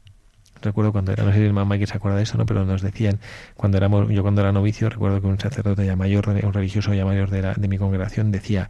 Recuerdo 0.61 0.91
cuando 0.91 1.11
era, 1.11 1.24
no 1.24 1.32
sé 1.32 1.45
si 1.45 1.51
mamá 1.51 1.78
que 1.78 1.88
se 1.88 1.95
acuerda 1.95 2.18
de 2.18 2.24
eso, 2.24 2.38
¿no? 2.38 2.45
Pero 2.45 2.66
nos 2.66 2.82
decían, 2.82 3.20
cuando 3.55 3.78
éramos, 3.78 4.09
yo 4.09 4.22
cuando 4.22 4.41
era 4.41 4.51
novicio, 4.51 4.89
recuerdo 4.89 5.22
que 5.22 5.28
un 5.28 5.39
sacerdote 5.39 5.86
ya 5.86 5.95
mayor, 5.95 6.30
un 6.30 6.53
religioso 6.53 6.93
ya 6.93 7.05
mayor 7.05 7.30
de, 7.30 7.41
de 7.55 7.68
mi 7.68 7.78
congregación 7.78 8.32
decía 8.32 8.70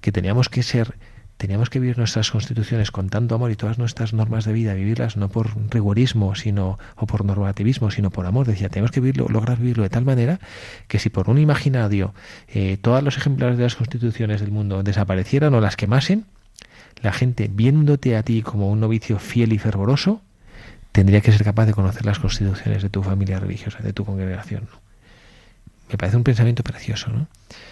que 0.00 0.10
teníamos 0.10 0.48
que 0.48 0.62
ser 0.62 0.94
teníamos 1.36 1.70
que 1.70 1.80
vivir 1.80 1.98
nuestras 1.98 2.30
constituciones 2.30 2.90
con 2.90 3.08
tanto 3.08 3.34
amor 3.34 3.50
y 3.50 3.56
todas 3.56 3.78
nuestras 3.78 4.12
normas 4.12 4.44
de 4.44 4.52
vida, 4.52 4.74
vivirlas 4.74 5.16
no 5.16 5.28
por 5.28 5.50
rigorismo 5.70 6.34
sino, 6.34 6.78
o 6.96 7.06
por 7.06 7.24
normativismo, 7.24 7.90
sino 7.90 8.10
por 8.10 8.26
amor. 8.26 8.46
Decía, 8.46 8.68
tenemos 8.68 8.90
que 8.90 9.00
vivirlo, 9.00 9.28
lograr 9.28 9.58
vivirlo 9.58 9.82
de 9.82 9.90
tal 9.90 10.04
manera 10.04 10.38
que 10.88 10.98
si 10.98 11.10
por 11.10 11.28
un 11.28 11.38
imaginario 11.38 12.14
eh, 12.48 12.76
todos 12.80 13.02
los 13.02 13.16
ejemplares 13.16 13.56
de 13.56 13.64
las 13.64 13.76
constituciones 13.76 14.40
del 14.40 14.52
mundo 14.52 14.82
desaparecieran 14.82 15.54
o 15.54 15.60
las 15.60 15.76
quemasen, 15.76 16.26
la 17.00 17.12
gente, 17.12 17.48
viéndote 17.52 18.16
a 18.16 18.22
ti 18.22 18.42
como 18.42 18.70
un 18.70 18.80
novicio 18.80 19.18
fiel 19.18 19.52
y 19.52 19.58
fervoroso, 19.58 20.22
tendría 20.92 21.20
que 21.20 21.32
ser 21.32 21.42
capaz 21.42 21.66
de 21.66 21.72
conocer 21.72 22.04
las 22.04 22.18
constituciones 22.18 22.82
de 22.82 22.90
tu 22.90 23.02
familia 23.02 23.40
religiosa, 23.40 23.78
de 23.80 23.92
tu 23.92 24.04
congregación. 24.04 24.68
Me 25.90 25.98
parece 25.98 26.16
un 26.16 26.24
pensamiento 26.24 26.62
precioso. 26.62 27.10
¿no? 27.10 27.26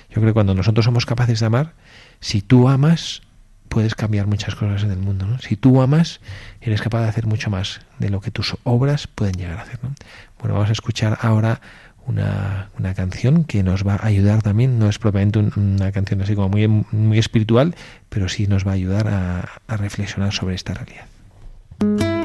Yo 0.09 0.15
creo 0.15 0.27
que 0.27 0.33
cuando 0.33 0.55
nosotros 0.55 0.85
somos 0.85 1.07
capaces 1.07 1.41
de 1.41 1.47
amar, 1.47 1.75
si 2.21 2.43
tú 2.43 2.69
amas, 2.69 3.23
puedes 3.71 3.95
cambiar 3.95 4.27
muchas 4.27 4.55
cosas 4.55 4.83
en 4.83 4.91
el 4.91 4.99
mundo. 4.99 5.27
¿no? 5.27 5.39
Si 5.39 5.57
tú 5.57 5.81
amas, 5.81 6.21
eres 6.61 6.83
capaz 6.83 7.03
de 7.03 7.09
hacer 7.09 7.27
mucho 7.27 7.49
más 7.49 7.81
de 7.99 8.11
lo 8.11 8.21
que 8.21 8.31
tus 8.31 8.57
obras 8.65 9.07
pueden 9.07 9.37
llegar 9.37 9.59
a 9.59 9.63
hacer. 9.63 9.79
¿no? 9.83 9.95
Bueno, 10.41 10.55
vamos 10.55 10.69
a 10.69 10.73
escuchar 10.73 11.17
ahora 11.23 11.61
una, 12.05 12.69
una, 12.79 12.95
canción 12.95 13.45
que 13.45 13.63
nos 13.63 13.87
va 13.87 13.95
a 13.95 14.07
ayudar 14.07 14.43
también, 14.43 14.79
no 14.79 14.89
es 14.89 14.99
propiamente 14.99 15.39
una 15.39 15.93
canción 15.93 16.21
así 16.21 16.35
como 16.35 16.49
muy, 16.49 16.67
muy 16.67 17.19
espiritual, 17.19 17.77
pero 18.09 18.29
sí 18.29 18.49
nos 18.49 18.67
va 18.67 18.73
a 18.73 18.75
ayudar 18.75 19.07
a, 19.07 19.49
a 19.69 19.77
reflexionar 19.77 20.33
sobre 20.33 20.57
esta 20.57 20.75
realidad. 20.75 22.20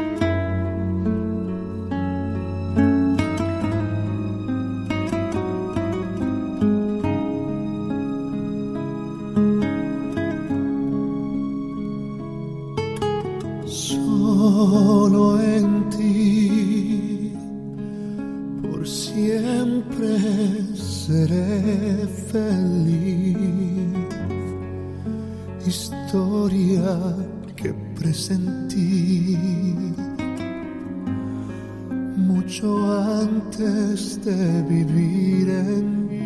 Vivir 34.68 35.50
en 35.50 36.08
mí. 36.08 36.26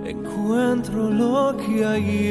encuentro 0.05 1.09
lo 1.09 1.55
que 1.57 1.85
ayer 1.85 2.30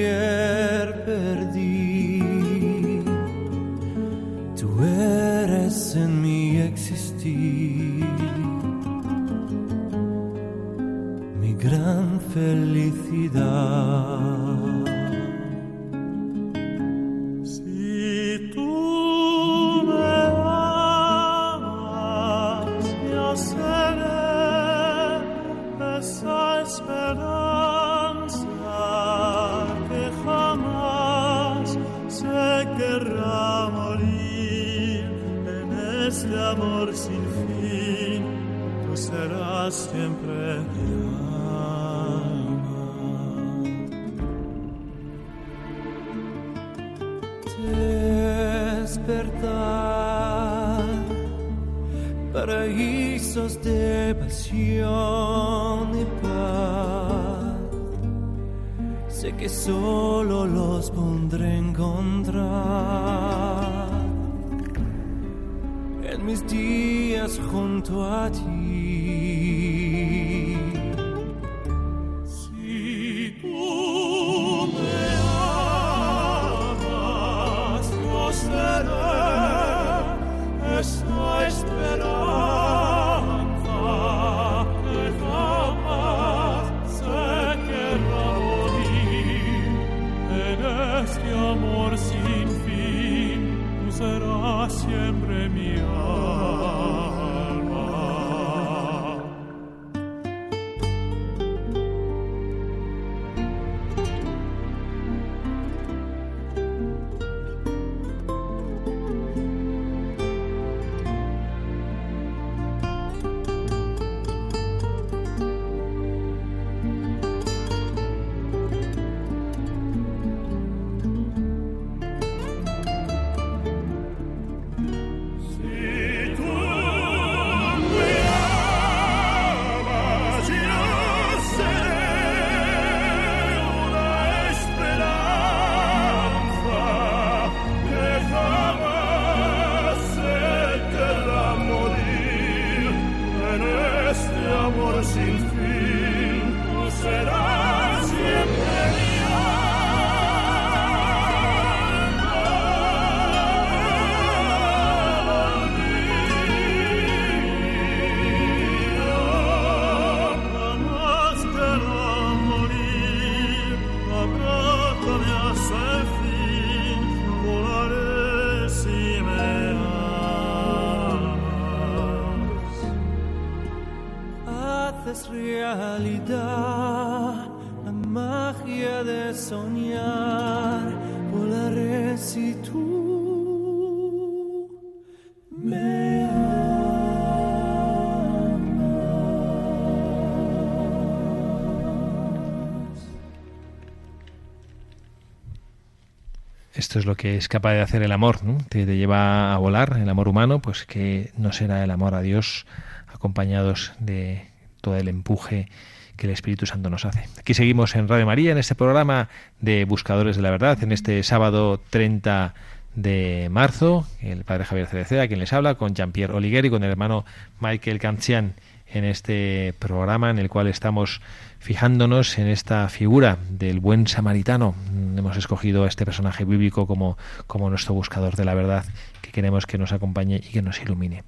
Esto 196.80 196.98
es 196.98 197.04
lo 197.04 197.14
que 197.14 197.36
es 197.36 197.46
capaz 197.46 197.74
de 197.74 197.82
hacer 197.82 198.02
el 198.02 198.10
amor, 198.10 198.42
¿no? 198.42 198.56
Te, 198.70 198.86
lleva 198.86 199.52
a 199.52 199.58
volar, 199.58 199.98
el 200.00 200.08
amor 200.08 200.28
humano, 200.28 200.62
pues 200.62 200.86
que 200.86 201.30
no 201.36 201.52
será 201.52 201.84
el 201.84 201.90
amor 201.90 202.14
a 202.14 202.22
Dios 202.22 202.64
acompañados 203.06 203.92
de 203.98 204.46
todo 204.80 204.96
el 204.96 205.08
empuje 205.08 205.68
que 206.16 206.26
el 206.26 206.32
Espíritu 206.32 206.64
Santo 206.64 206.88
nos 206.88 207.04
hace. 207.04 207.28
Aquí 207.38 207.52
seguimos 207.52 207.94
en 207.96 208.08
Radio 208.08 208.24
María, 208.24 208.52
en 208.52 208.56
este 208.56 208.74
programa 208.74 209.28
de 209.60 209.84
Buscadores 209.84 210.36
de 210.36 210.42
la 210.42 210.50
Verdad, 210.52 210.82
en 210.82 210.92
este 210.92 211.22
sábado 211.22 211.82
30 211.90 212.54
de 212.94 213.48
marzo, 213.50 214.06
el 214.22 214.44
padre 214.44 214.64
Javier 214.64 214.86
Cereceda, 214.86 215.28
quien 215.28 215.38
les 215.40 215.52
habla, 215.52 215.74
con 215.74 215.94
Jean-Pierre 215.94 216.32
Oligueri, 216.32 216.70
con 216.70 216.82
el 216.82 216.90
hermano 216.90 217.26
Michael 217.60 217.98
Cancian, 217.98 218.54
en 218.92 219.04
este 219.04 219.74
programa 219.78 220.30
en 220.30 220.38
el 220.38 220.48
cual 220.48 220.66
estamos 220.66 221.20
fijándonos 221.58 222.38
en 222.38 222.48
esta 222.48 222.88
figura 222.88 223.38
del 223.50 223.80
buen 223.80 224.06
samaritano. 224.06 224.74
Hemos 225.16 225.36
escogido 225.36 225.84
a 225.84 225.88
este 225.88 226.04
personaje 226.04 226.44
bíblico 226.44 226.86
como, 226.86 227.18
como 227.46 227.70
nuestro 227.70 227.94
buscador 227.94 228.36
de 228.36 228.44
la 228.44 228.54
verdad, 228.54 228.84
que 229.20 229.30
queremos 229.30 229.66
que 229.66 229.78
nos 229.78 229.92
acompañe 229.92 230.36
y 230.36 230.52
que 230.52 230.62
nos 230.62 230.80
ilumine. 230.80 231.24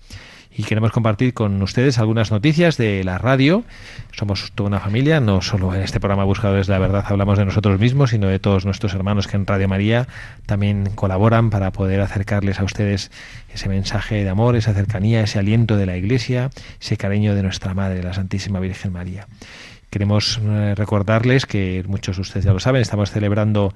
Y 0.55 0.65
queremos 0.65 0.93
compartir 0.93 1.33
con 1.33 1.63
ustedes 1.63 1.99
algunas 1.99 2.31
noticias 2.31 2.77
de 2.77 3.03
la 3.05 3.17
radio. 3.17 3.65
Somos 4.13 4.53
toda 4.55 4.69
una 4.69 4.81
familia, 4.81 5.19
no 5.19 5.41
solo 5.41 5.75
en 5.75 5.81
este 5.81 5.99
programa 5.99 6.25
Buscadores 6.25 6.67
de 6.67 6.75
la 6.75 6.79
Verdad 6.79 7.05
hablamos 7.09 7.39
de 7.39 7.47
nosotros 7.47 7.81
mismos, 7.81 8.11
sino 8.11 8.27
de 8.27 8.39
todos 8.39 8.67
nuestros 8.67 8.93
hermanos 8.93 9.27
que 9.27 9.37
en 9.37 9.47
Radio 9.47 9.67
María 9.67 10.07
también 10.45 10.91
colaboran 10.95 11.49
para 11.49 11.73
poder 11.73 12.03
acercarles 12.03 12.61
a 12.61 12.65
ustedes 12.65 13.11
ese 13.55 13.71
mensaje 13.71 14.25
de 14.25 14.29
amor, 14.29 14.55
esa 14.57 14.75
cercanía, 14.75 15.23
ese 15.23 15.39
aliento 15.39 15.79
de 15.79 15.87
la 15.87 15.97
Iglesia, 15.97 16.51
ese 16.79 16.99
cariño 16.99 17.35
de 17.35 17.43
nuestra 17.43 17.73
Madre, 17.73 18.03
la 18.03 18.13
Santísima 18.13 18.61
Virgen 18.61 18.93
María. 18.93 19.29
Queremos 19.89 20.41
eh, 20.43 20.75
recordarles 20.75 21.45
que 21.47 21.85
muchos 21.87 22.17
de 22.17 22.23
ustedes 22.23 22.45
ya 22.45 22.53
lo 22.53 22.61
saben, 22.61 22.83
estamos 22.83 23.11
celebrando 23.11 23.75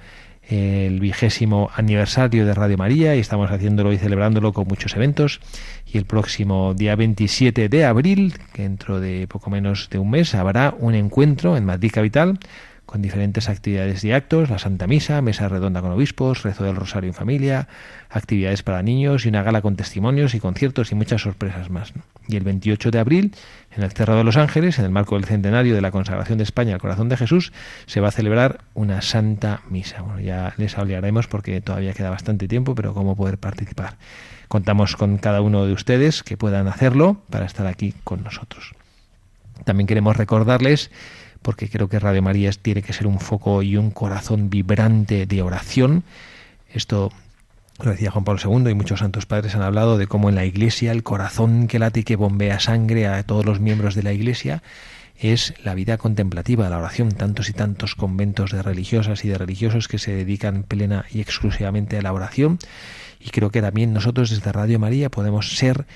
el 0.48 1.00
vigésimo 1.00 1.70
aniversario 1.74 2.46
de 2.46 2.54
Radio 2.54 2.78
María 2.78 3.16
y 3.16 3.20
estamos 3.20 3.50
haciéndolo 3.50 3.92
y 3.92 3.98
celebrándolo 3.98 4.52
con 4.52 4.68
muchos 4.68 4.94
eventos. 4.94 5.40
Y 5.86 5.98
el 5.98 6.04
próximo 6.04 6.74
día 6.74 6.96
27 6.96 7.68
de 7.68 7.84
abril, 7.84 8.34
que 8.52 8.62
dentro 8.62 9.00
de 9.00 9.26
poco 9.28 9.50
menos 9.50 9.88
de 9.90 9.98
un 9.98 10.10
mes, 10.10 10.34
habrá 10.34 10.74
un 10.78 10.94
encuentro 10.94 11.56
en 11.56 11.64
Madrid 11.64 11.90
Capital 11.92 12.38
con 12.86 13.02
diferentes 13.02 13.48
actividades 13.48 14.04
y 14.04 14.12
actos, 14.12 14.48
la 14.48 14.60
Santa 14.60 14.86
Misa, 14.86 15.20
mesa 15.20 15.48
redonda 15.48 15.82
con 15.82 15.90
obispos, 15.90 16.44
rezo 16.44 16.62
del 16.62 16.76
rosario 16.76 17.10
en 17.10 17.14
familia, 17.14 17.66
actividades 18.08 18.62
para 18.62 18.80
niños 18.82 19.26
y 19.26 19.28
una 19.28 19.42
gala 19.42 19.60
con 19.60 19.74
testimonios 19.74 20.34
y 20.34 20.40
conciertos 20.40 20.92
y 20.92 20.94
muchas 20.94 21.22
sorpresas 21.22 21.68
más. 21.68 21.92
Y 22.28 22.36
el 22.36 22.44
28 22.44 22.92
de 22.92 22.98
abril, 23.00 23.34
en 23.76 23.82
el 23.82 23.92
Cerro 23.92 24.16
de 24.16 24.24
los 24.24 24.36
Ángeles, 24.36 24.78
en 24.78 24.86
el 24.86 24.90
marco 24.90 25.16
del 25.16 25.24
centenario 25.24 25.74
de 25.74 25.80
la 25.80 25.90
consagración 25.90 26.38
de 26.38 26.44
España 26.44 26.74
al 26.74 26.80
corazón 26.80 27.08
de 27.08 27.16
Jesús, 27.16 27.52
se 27.86 28.00
va 28.00 28.08
a 28.08 28.12
celebrar 28.12 28.60
una 28.74 29.02
Santa 29.02 29.60
Misa. 29.68 30.02
Bueno, 30.02 30.20
ya 30.20 30.54
les 30.56 30.78
hablaremos 30.78 31.26
porque 31.26 31.60
todavía 31.60 31.92
queda 31.92 32.10
bastante 32.10 32.48
tiempo, 32.48 32.74
pero 32.74 32.94
cómo 32.94 33.16
poder 33.16 33.38
participar. 33.38 33.96
Contamos 34.48 34.96
con 34.96 35.18
cada 35.18 35.40
uno 35.40 35.66
de 35.66 35.72
ustedes 35.72 36.22
que 36.22 36.36
puedan 36.36 36.68
hacerlo 36.68 37.18
para 37.30 37.46
estar 37.46 37.66
aquí 37.66 37.94
con 38.04 38.22
nosotros. 38.22 38.72
También 39.64 39.86
queremos 39.86 40.16
recordarles 40.16 40.90
porque 41.42 41.68
creo 41.68 41.88
que 41.88 41.98
Radio 41.98 42.22
María 42.22 42.50
tiene 42.50 42.82
que 42.82 42.92
ser 42.92 43.06
un 43.06 43.20
foco 43.20 43.62
y 43.62 43.76
un 43.76 43.90
corazón 43.90 44.50
vibrante 44.50 45.26
de 45.26 45.42
oración. 45.42 46.02
Esto 46.72 47.12
lo 47.82 47.90
decía 47.90 48.10
Juan 48.10 48.24
Pablo 48.24 48.40
II 48.42 48.70
y 48.70 48.74
muchos 48.74 49.00
santos 49.00 49.26
padres 49.26 49.54
han 49.54 49.62
hablado 49.62 49.98
de 49.98 50.06
cómo 50.06 50.28
en 50.28 50.34
la 50.34 50.44
Iglesia 50.44 50.92
el 50.92 51.02
corazón 51.02 51.66
que 51.66 51.78
late 51.78 52.00
y 52.00 52.04
que 52.04 52.16
bombea 52.16 52.58
sangre 52.58 53.06
a 53.06 53.22
todos 53.22 53.44
los 53.44 53.60
miembros 53.60 53.94
de 53.94 54.02
la 54.02 54.12
Iglesia 54.12 54.62
es 55.18 55.54
la 55.62 55.74
vida 55.74 55.96
contemplativa, 55.98 56.68
la 56.68 56.78
oración. 56.78 57.10
Tantos 57.10 57.48
y 57.48 57.52
tantos 57.52 57.94
conventos 57.94 58.50
de 58.52 58.62
religiosas 58.62 59.24
y 59.24 59.28
de 59.28 59.38
religiosos 59.38 59.88
que 59.88 59.98
se 59.98 60.12
dedican 60.12 60.62
plena 60.62 61.06
y 61.10 61.20
exclusivamente 61.20 61.98
a 61.98 62.02
la 62.02 62.12
oración. 62.12 62.58
Y 63.20 63.30
creo 63.30 63.50
que 63.50 63.62
también 63.62 63.92
nosotros 63.92 64.30
desde 64.30 64.52
Radio 64.52 64.78
María 64.78 65.10
podemos 65.10 65.56
ser 65.56 65.86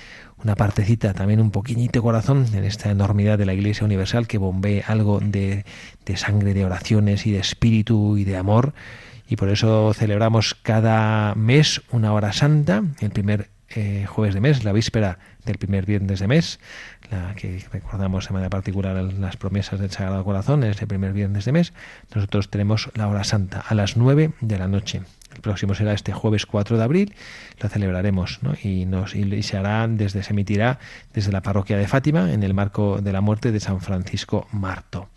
una 0.42 0.56
partecita, 0.56 1.12
también 1.12 1.40
un 1.40 1.50
poquitito 1.50 2.02
corazón 2.02 2.46
en 2.54 2.64
esta 2.64 2.90
enormidad 2.90 3.36
de 3.36 3.44
la 3.44 3.52
Iglesia 3.52 3.84
Universal 3.84 4.26
que 4.26 4.38
bombee 4.38 4.82
algo 4.86 5.20
de, 5.20 5.66
de 6.06 6.16
sangre, 6.16 6.54
de 6.54 6.64
oraciones 6.64 7.26
y 7.26 7.32
de 7.32 7.40
espíritu 7.40 8.16
y 8.16 8.24
de 8.24 8.38
amor. 8.38 8.72
Y 9.30 9.36
por 9.36 9.48
eso 9.48 9.94
celebramos 9.94 10.56
cada 10.56 11.36
mes 11.36 11.82
una 11.92 12.12
hora 12.12 12.32
santa, 12.32 12.82
el 12.98 13.10
primer 13.10 13.48
eh, 13.68 14.04
jueves 14.08 14.34
de 14.34 14.40
mes, 14.40 14.64
la 14.64 14.72
víspera 14.72 15.20
del 15.44 15.56
primer 15.56 15.86
viernes 15.86 16.18
de 16.18 16.26
mes, 16.26 16.58
la 17.12 17.36
que 17.36 17.64
recordamos 17.72 18.26
de 18.26 18.32
manera 18.32 18.50
particular 18.50 18.96
las 18.96 19.36
promesas 19.36 19.78
del 19.78 19.92
Sagrado 19.92 20.24
Corazón, 20.24 20.64
es 20.64 20.82
el 20.82 20.88
primer 20.88 21.12
viernes 21.12 21.44
de 21.44 21.52
mes. 21.52 21.72
Nosotros 22.12 22.50
tenemos 22.50 22.90
la 22.96 23.06
hora 23.06 23.22
santa 23.22 23.60
a 23.60 23.72
las 23.76 23.96
nueve 23.96 24.32
de 24.40 24.58
la 24.58 24.66
noche. 24.66 25.02
El 25.32 25.42
próximo 25.42 25.76
será 25.76 25.92
este 25.92 26.12
jueves 26.12 26.44
4 26.44 26.76
de 26.76 26.82
abril, 26.82 27.14
lo 27.60 27.68
celebraremos 27.68 28.40
y, 28.64 28.84
nos, 28.84 29.14
y 29.14 29.44
se 29.44 29.56
hará 29.56 29.86
desde, 29.86 30.24
se 30.24 30.32
emitirá 30.32 30.80
desde 31.14 31.30
la 31.30 31.40
parroquia 31.40 31.78
de 31.78 31.86
Fátima 31.86 32.32
en 32.32 32.42
el 32.42 32.52
marco 32.52 33.00
de 33.00 33.12
la 33.12 33.20
muerte 33.20 33.52
de 33.52 33.60
San 33.60 33.80
Francisco 33.80 34.48
Marto, 34.50 35.08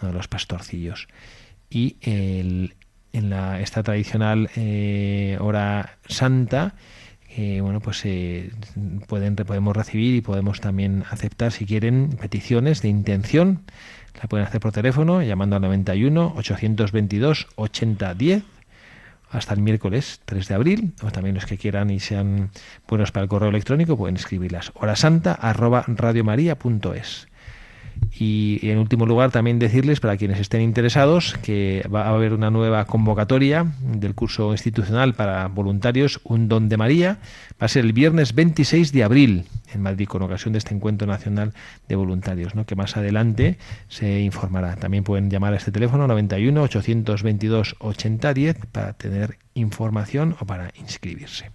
uno 0.00 0.12
de 0.12 0.16
los 0.16 0.28
pastorcillos. 0.28 1.08
Y 1.68 1.96
el, 2.00 2.75
en 3.16 3.30
la, 3.30 3.60
esta 3.60 3.82
tradicional 3.82 4.50
eh, 4.56 5.38
hora 5.40 5.96
santa, 6.06 6.74
eh, 7.36 7.60
bueno, 7.60 7.80
pues 7.80 8.02
eh, 8.04 8.50
pueden, 9.06 9.36
podemos 9.36 9.76
recibir 9.76 10.14
y 10.14 10.20
podemos 10.20 10.60
también 10.60 11.04
aceptar, 11.10 11.52
si 11.52 11.66
quieren, 11.66 12.10
peticiones 12.20 12.82
de 12.82 12.88
intención. 12.88 13.62
La 14.20 14.28
pueden 14.28 14.46
hacer 14.46 14.60
por 14.60 14.72
teléfono 14.72 15.22
llamando 15.22 15.56
al 15.56 15.62
91 15.62 16.34
822 16.36 17.48
8010 17.56 18.42
hasta 19.30 19.54
el 19.54 19.60
miércoles 19.60 20.20
3 20.24 20.48
de 20.48 20.54
abril, 20.54 20.92
o 21.02 21.10
también 21.10 21.34
los 21.34 21.46
que 21.46 21.58
quieran 21.58 21.90
y 21.90 22.00
sean 22.00 22.50
buenos 22.88 23.12
para 23.12 23.24
el 23.24 23.28
correo 23.28 23.48
electrónico 23.48 23.96
pueden 23.96 24.16
escribirlas 24.16 24.72
horasanta 24.74 25.32
arroba 25.32 25.84
radiomaria.es. 25.88 27.28
Y, 28.18 28.60
en 28.62 28.78
último 28.78 29.04
lugar 29.04 29.30
también 29.30 29.58
decirles 29.58 30.00
para 30.00 30.16
quienes 30.16 30.40
estén 30.40 30.62
interesados 30.62 31.34
que 31.42 31.86
va 31.94 32.06
a 32.06 32.14
haber 32.14 32.32
una 32.32 32.50
nueva 32.50 32.86
convocatoria 32.86 33.66
del 33.80 34.14
curso 34.14 34.52
institucional 34.52 35.14
para 35.14 35.48
voluntarios 35.48 36.20
Un 36.24 36.48
Don 36.48 36.68
de 36.68 36.76
María. 36.76 37.18
Va 37.60 37.66
a 37.66 37.68
ser 37.68 37.84
el 37.84 37.92
viernes 37.92 38.34
26 38.34 38.92
de 38.92 39.04
abril 39.04 39.44
en 39.74 39.82
Madrid 39.82 40.06
con 40.06 40.22
ocasión 40.22 40.52
de 40.52 40.58
este 40.58 40.74
encuentro 40.74 41.06
nacional 41.06 41.52
de 41.88 41.96
voluntarios, 41.96 42.54
¿no? 42.54 42.64
que 42.64 42.74
más 42.74 42.96
adelante 42.96 43.58
se 43.88 44.20
informará. 44.20 44.76
También 44.76 45.04
pueden 45.04 45.30
llamar 45.30 45.52
a 45.52 45.56
este 45.56 45.72
teléfono 45.72 46.06
91 46.06 46.62
822 46.62 47.76
8010 47.78 48.66
para 48.72 48.94
tener 48.94 49.38
información 49.54 50.36
o 50.40 50.46
para 50.46 50.70
inscribirse. 50.78 51.50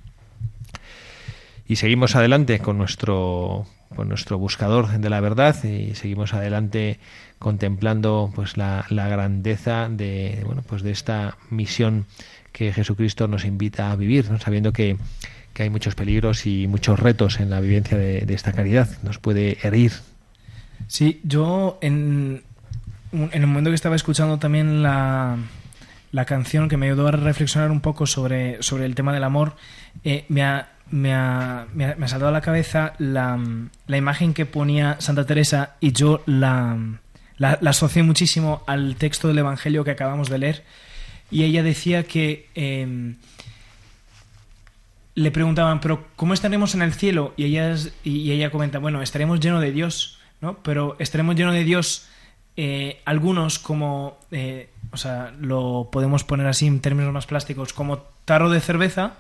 Y 1.68 1.78
seguimos 1.78 2.16
adelante 2.16 2.60
con 2.60 2.78
nuestro 2.78 3.66
con 3.96 4.10
nuestro 4.10 4.38
buscador 4.38 4.88
de 4.90 5.10
la 5.10 5.20
verdad 5.20 5.64
y 5.64 5.96
seguimos 5.96 6.34
adelante 6.34 7.00
contemplando 7.40 8.32
pues 8.34 8.58
la, 8.58 8.86
la, 8.90 9.08
grandeza 9.08 9.90
de 9.90 10.42
bueno 10.46 10.64
pues 10.68 10.82
de 10.82 10.92
esta 10.92 11.38
misión 11.50 12.06
que 12.52 12.74
Jesucristo 12.74 13.28
nos 13.28 13.46
invita 13.46 13.92
a 13.92 13.96
vivir 13.96 14.26
sabiendo 14.40 14.74
que, 14.74 14.98
que, 15.54 15.64
hay 15.64 15.70
muchos 15.70 15.96
peligros 15.96 16.46
y 16.46 16.68
muchos 16.68 17.00
retos 17.00 17.40
en 17.40 17.50
la 17.50 17.60
vivencia 17.60 17.98
de, 17.98 18.22
de, 18.22 18.34
esta 18.34 18.54
caridad 18.54 18.90
nos 19.04 19.18
puede 19.18 19.58
herir. 19.64 19.92
Sí 20.88 21.20
yo 21.24 21.78
en, 21.82 22.44
en 23.12 23.30
el 23.34 23.48
momento 23.48 23.72
que 23.72 23.76
estaba 23.76 23.96
escuchando 23.96 24.40
también 24.40 24.84
la, 24.84 25.38
la 26.12 26.26
canción 26.26 26.70
que 26.70 26.78
me 26.78 26.88
ayudó 26.88 27.08
a 27.08 27.12
reflexionar 27.12 27.72
un 27.72 27.82
poco 27.82 28.06
sobre, 28.06 28.62
sobre 28.62 28.86
el 28.86 28.96
tema 28.96 29.14
del 29.14 29.24
amor 29.24 29.56
eh, 30.04 30.26
me 30.30 30.44
ha 30.44 30.70
me 30.92 31.14
ha, 31.14 31.68
me 31.74 31.86
ha, 31.86 32.08
saltado 32.08 32.28
a 32.28 32.32
la 32.32 32.42
cabeza 32.42 32.94
la, 33.00 33.40
la, 33.88 33.98
imagen 33.98 34.34
que 34.34 34.46
ponía 34.46 34.98
Santa 35.00 35.26
Teresa 35.26 35.76
y 35.80 35.94
yo 35.94 36.22
la, 36.26 36.78
la, 37.38 37.60
asocié 37.66 38.04
muchísimo 38.04 38.64
al 38.68 38.96
texto 38.96 39.28
del 39.28 39.40
Evangelio 39.40 39.84
que 39.84 39.92
acabamos 39.92 40.30
de 40.30 40.38
leer. 40.38 40.64
Y 41.32 41.44
ella 41.44 41.64
decía 41.64 42.04
que 42.04 42.50
eh, 42.56 43.16
le 45.16 45.32
preguntaban, 45.32 45.80
pero 45.80 46.08
¿cómo 46.16 46.34
estaremos 46.34 46.76
en 46.76 46.82
el 46.82 46.94
cielo? 46.94 47.34
Y 47.38 47.46
ella, 47.46 47.76
y 48.04 48.32
ella 48.32 48.52
comenta, 48.52 48.80
bueno, 48.80 49.02
estaremos 49.02 49.40
llenos 49.40 49.62
de 49.62 49.72
Dios, 49.72 50.20
¿no? 50.42 50.58
Pero 50.64 50.96
estaremos 51.00 51.36
llenos 51.36 51.54
de 51.54 51.64
Dios 51.64 52.08
eh, 52.58 53.02
algunos 53.06 53.60
como, 53.60 54.20
eh, 54.32 54.70
o 54.92 54.98
sea, 54.98 55.34
lo 55.40 55.90
podemos 55.92 56.24
poner 56.24 56.48
así 56.48 56.68
en 56.68 56.82
términos 56.82 57.14
más 57.14 57.26
plásticos, 57.26 57.74
como 57.74 58.00
tarro 58.26 58.50
de 58.50 58.60
cerveza 58.60 59.14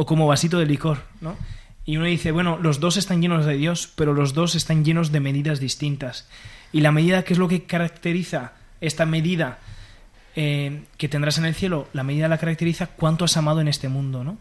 o 0.00 0.06
como 0.06 0.26
vasito 0.26 0.58
de 0.58 0.64
licor, 0.64 1.02
¿no? 1.20 1.36
Y 1.84 1.98
uno 1.98 2.06
dice, 2.06 2.32
bueno, 2.32 2.58
los 2.58 2.80
dos 2.80 2.96
están 2.96 3.20
llenos 3.20 3.44
de 3.44 3.52
Dios, 3.58 3.92
pero 3.96 4.14
los 4.14 4.32
dos 4.32 4.54
están 4.54 4.82
llenos 4.82 5.12
de 5.12 5.20
medidas 5.20 5.60
distintas. 5.60 6.26
Y 6.72 6.80
la 6.80 6.90
medida, 6.90 7.22
¿qué 7.22 7.34
es 7.34 7.38
lo 7.38 7.48
que 7.48 7.64
caracteriza 7.64 8.54
esta 8.80 9.04
medida 9.04 9.58
eh, 10.36 10.84
que 10.96 11.10
tendrás 11.10 11.36
en 11.36 11.44
el 11.44 11.54
cielo? 11.54 11.86
La 11.92 12.02
medida 12.02 12.28
la 12.28 12.38
caracteriza 12.38 12.86
cuánto 12.86 13.26
has 13.26 13.36
amado 13.36 13.60
en 13.60 13.68
este 13.68 13.90
mundo, 13.90 14.24
¿no? 14.24 14.38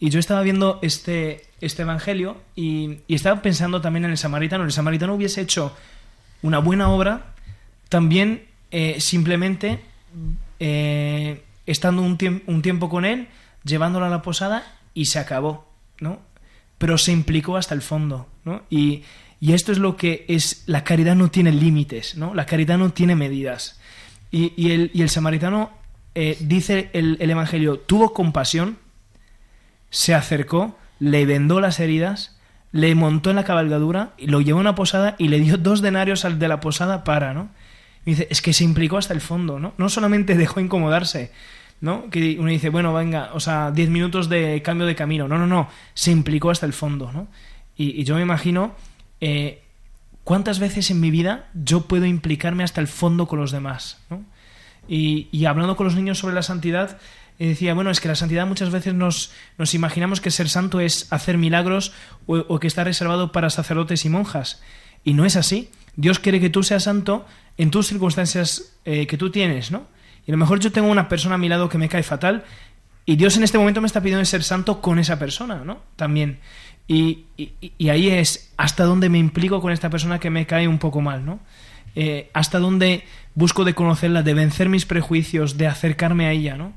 Y 0.00 0.08
yo 0.08 0.18
estaba 0.18 0.40
viendo 0.40 0.78
este, 0.80 1.42
este 1.60 1.82
evangelio 1.82 2.40
y, 2.56 3.00
estaba 3.08 3.42
pensando 3.42 3.82
también 3.82 4.06
en 4.06 4.12
el 4.12 4.16
samaritano. 4.16 4.64
El 4.64 4.72
samaritano 4.72 5.14
hubiese 5.14 5.42
hecho 5.42 5.76
una 6.40 6.60
buena 6.60 6.88
obra 6.88 7.34
también 7.90 8.46
eh, 8.70 9.02
simplemente 9.02 9.80
eh, 10.60 11.44
estando 11.66 12.00
un, 12.00 12.16
un 12.46 12.62
tiempo 12.62 12.88
con 12.88 13.04
él, 13.04 13.28
llevándolo 13.64 14.06
a 14.06 14.08
la 14.08 14.22
posada 14.22 14.77
y 14.98 15.06
se 15.06 15.20
acabó, 15.20 15.64
¿no? 16.00 16.18
Pero 16.76 16.98
se 16.98 17.12
implicó 17.12 17.56
hasta 17.56 17.72
el 17.72 17.82
fondo, 17.82 18.26
¿no? 18.44 18.62
Y, 18.68 19.04
y 19.38 19.52
esto 19.52 19.70
es 19.70 19.78
lo 19.78 19.96
que 19.96 20.24
es, 20.26 20.64
la 20.66 20.82
caridad 20.82 21.14
no 21.14 21.30
tiene 21.30 21.52
límites, 21.52 22.16
¿no? 22.16 22.34
La 22.34 22.46
caridad 22.46 22.78
no 22.78 22.90
tiene 22.90 23.14
medidas. 23.14 23.78
Y, 24.32 24.52
y, 24.56 24.72
el, 24.72 24.90
y 24.92 25.02
el, 25.02 25.08
samaritano, 25.08 25.70
eh, 26.16 26.36
dice 26.40 26.90
el, 26.94 27.16
el, 27.20 27.30
Evangelio, 27.30 27.78
tuvo 27.78 28.12
compasión, 28.12 28.76
se 29.90 30.16
acercó, 30.16 30.76
le 30.98 31.26
vendó 31.26 31.60
las 31.60 31.78
heridas, 31.78 32.36
le 32.72 32.92
montó 32.96 33.30
en 33.30 33.36
la 33.36 33.44
cabalgadura, 33.44 34.14
y 34.18 34.26
lo 34.26 34.40
llevó 34.40 34.58
a 34.58 34.62
una 34.62 34.74
posada 34.74 35.14
y 35.16 35.28
le 35.28 35.38
dio 35.38 35.58
dos 35.58 35.80
denarios 35.80 36.24
al 36.24 36.40
de 36.40 36.48
la 36.48 36.58
posada 36.58 37.04
para, 37.04 37.34
¿no? 37.34 37.50
Y 38.04 38.10
dice, 38.10 38.26
es 38.30 38.42
que 38.42 38.52
se 38.52 38.64
implicó 38.64 38.98
hasta 38.98 39.14
el 39.14 39.20
fondo, 39.20 39.60
¿no? 39.60 39.74
No 39.78 39.88
solamente 39.90 40.34
dejó 40.34 40.58
incomodarse, 40.58 41.30
¿no? 41.80 42.10
Que 42.10 42.36
uno 42.38 42.50
dice, 42.50 42.68
bueno, 42.70 42.92
venga, 42.92 43.30
o 43.34 43.40
sea, 43.40 43.70
10 43.70 43.90
minutos 43.90 44.28
de 44.28 44.62
cambio 44.62 44.86
de 44.86 44.94
camino. 44.94 45.28
No, 45.28 45.38
no, 45.38 45.46
no, 45.46 45.68
se 45.94 46.10
implicó 46.10 46.50
hasta 46.50 46.66
el 46.66 46.72
fondo, 46.72 47.12
¿no? 47.12 47.28
Y, 47.76 48.02
yo 48.04 48.16
me 48.16 48.22
imagino 48.22 48.74
eh, 49.20 49.62
cuántas 50.24 50.58
veces 50.58 50.90
en 50.90 51.00
mi 51.00 51.10
vida 51.10 51.48
yo 51.54 51.82
puedo 51.82 52.04
implicarme 52.06 52.64
hasta 52.64 52.80
el 52.80 52.88
fondo 52.88 53.28
con 53.28 53.38
los 53.38 53.52
demás, 53.52 53.98
¿no? 54.10 54.24
Y, 54.88 55.28
y 55.30 55.44
hablando 55.44 55.76
con 55.76 55.84
los 55.84 55.94
niños 55.94 56.18
sobre 56.18 56.34
la 56.34 56.42
santidad, 56.42 56.98
y 57.38 57.46
decía, 57.46 57.72
bueno, 57.74 57.90
es 57.90 58.00
que 58.00 58.08
la 58.08 58.16
santidad 58.16 58.46
muchas 58.48 58.70
veces 58.70 58.94
nos, 58.94 59.30
nos 59.58 59.72
imaginamos 59.74 60.20
que 60.20 60.32
ser 60.32 60.48
santo 60.48 60.80
es 60.80 61.06
hacer 61.12 61.38
milagros 61.38 61.92
o, 62.26 62.38
o, 62.38 62.58
que 62.58 62.66
está 62.66 62.82
reservado 62.82 63.30
para 63.30 63.48
sacerdotes 63.48 64.04
y 64.04 64.08
monjas. 64.08 64.60
Y 65.04 65.14
no 65.14 65.24
es 65.24 65.36
así. 65.36 65.70
Dios 65.94 66.18
quiere 66.18 66.40
que 66.40 66.50
tú 66.50 66.64
seas 66.64 66.84
santo 66.84 67.24
en 67.56 67.70
tus 67.70 67.86
circunstancias 67.86 68.72
eh, 68.84 69.06
que 69.06 69.16
tú 69.16 69.30
tienes, 69.30 69.70
¿no? 69.70 69.86
Y 70.28 70.30
a 70.30 70.34
lo 70.34 70.36
mejor 70.36 70.60
yo 70.60 70.70
tengo 70.70 70.88
una 70.88 71.08
persona 71.08 71.36
a 71.36 71.38
mi 71.38 71.48
lado 71.48 71.70
que 71.70 71.78
me 71.78 71.88
cae 71.88 72.02
fatal 72.02 72.44
y 73.06 73.16
Dios 73.16 73.38
en 73.38 73.44
este 73.44 73.56
momento 73.56 73.80
me 73.80 73.86
está 73.86 74.02
pidiendo 74.02 74.22
ser 74.26 74.42
santo 74.44 74.82
con 74.82 74.98
esa 74.98 75.18
persona, 75.18 75.64
¿no? 75.64 75.78
También. 75.96 76.38
Y, 76.86 77.24
y, 77.38 77.88
ahí 77.88 78.10
es 78.10 78.52
hasta 78.58 78.84
dónde 78.84 79.08
me 79.08 79.16
implico 79.16 79.62
con 79.62 79.72
esta 79.72 79.88
persona 79.88 80.18
que 80.20 80.28
me 80.28 80.46
cae 80.46 80.68
un 80.68 80.78
poco 80.78 81.00
mal, 81.00 81.24
¿no? 81.24 81.40
Eh, 81.94 82.28
¿Hasta 82.34 82.58
dónde 82.58 83.04
busco 83.34 83.64
de 83.64 83.74
conocerla, 83.74 84.22
de 84.22 84.34
vencer 84.34 84.68
mis 84.68 84.84
prejuicios, 84.84 85.56
de 85.56 85.66
acercarme 85.66 86.26
a 86.26 86.32
ella, 86.32 86.58
¿no? 86.58 86.74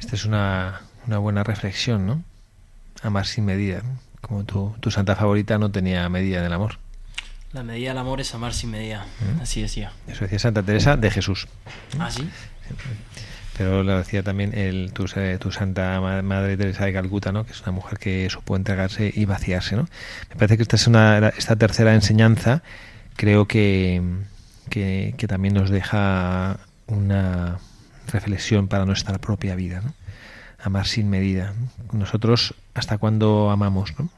Esta 0.00 0.16
es 0.16 0.24
una, 0.24 0.80
una 1.06 1.18
buena 1.18 1.44
reflexión, 1.44 2.04
¿no? 2.04 2.24
Amar 3.04 3.26
sin 3.26 3.44
medida. 3.44 3.82
¿no? 3.82 4.00
Como 4.20 4.42
tu, 4.42 4.74
tu 4.80 4.90
santa 4.90 5.14
favorita 5.14 5.56
no 5.58 5.70
tenía 5.70 6.08
medida 6.08 6.42
del 6.42 6.52
amor. 6.52 6.78
La 7.52 7.62
medida 7.62 7.90
del 7.90 7.98
amor 7.98 8.20
es 8.20 8.34
amar 8.34 8.52
sin 8.52 8.70
medida. 8.70 9.06
Así 9.40 9.62
decía. 9.62 9.92
Eso 10.06 10.20
decía 10.24 10.38
Santa 10.38 10.62
Teresa 10.62 10.96
de 10.96 11.10
Jesús. 11.10 11.48
¿Ah, 11.98 12.10
sí? 12.10 12.28
Pero 13.56 13.82
lo 13.82 13.96
decía 13.98 14.22
también 14.22 14.56
el, 14.56 14.92
tu, 14.92 15.06
eh, 15.16 15.38
tu 15.40 15.50
Santa 15.50 16.00
Ma- 16.00 16.22
Madre 16.22 16.56
Teresa 16.56 16.84
de 16.84 16.92
Calcuta, 16.92 17.32
¿no? 17.32 17.44
que 17.44 17.52
es 17.52 17.62
una 17.62 17.72
mujer 17.72 17.98
que 17.98 18.28
supo 18.30 18.54
entregarse 18.54 19.10
y 19.14 19.24
vaciarse. 19.24 19.74
¿no? 19.76 19.88
Me 20.28 20.36
parece 20.36 20.56
que 20.56 20.62
esta 20.62 20.76
es 20.76 20.86
una, 20.86 21.28
esta 21.30 21.56
tercera 21.56 21.94
enseñanza, 21.94 22.62
creo 23.16 23.46
que, 23.48 24.02
que, 24.70 25.14
que 25.16 25.26
también 25.26 25.54
nos 25.54 25.70
deja 25.70 26.60
una 26.86 27.58
reflexión 28.12 28.68
para 28.68 28.84
nuestra 28.84 29.18
propia 29.18 29.54
vida. 29.56 29.80
¿no? 29.80 29.92
Amar 30.62 30.86
sin 30.86 31.10
medida. 31.10 31.54
¿no? 31.92 31.98
Nosotros, 32.00 32.54
¿hasta 32.74 32.98
cuándo 32.98 33.50
amamos? 33.50 33.92
¿no? 33.98 34.08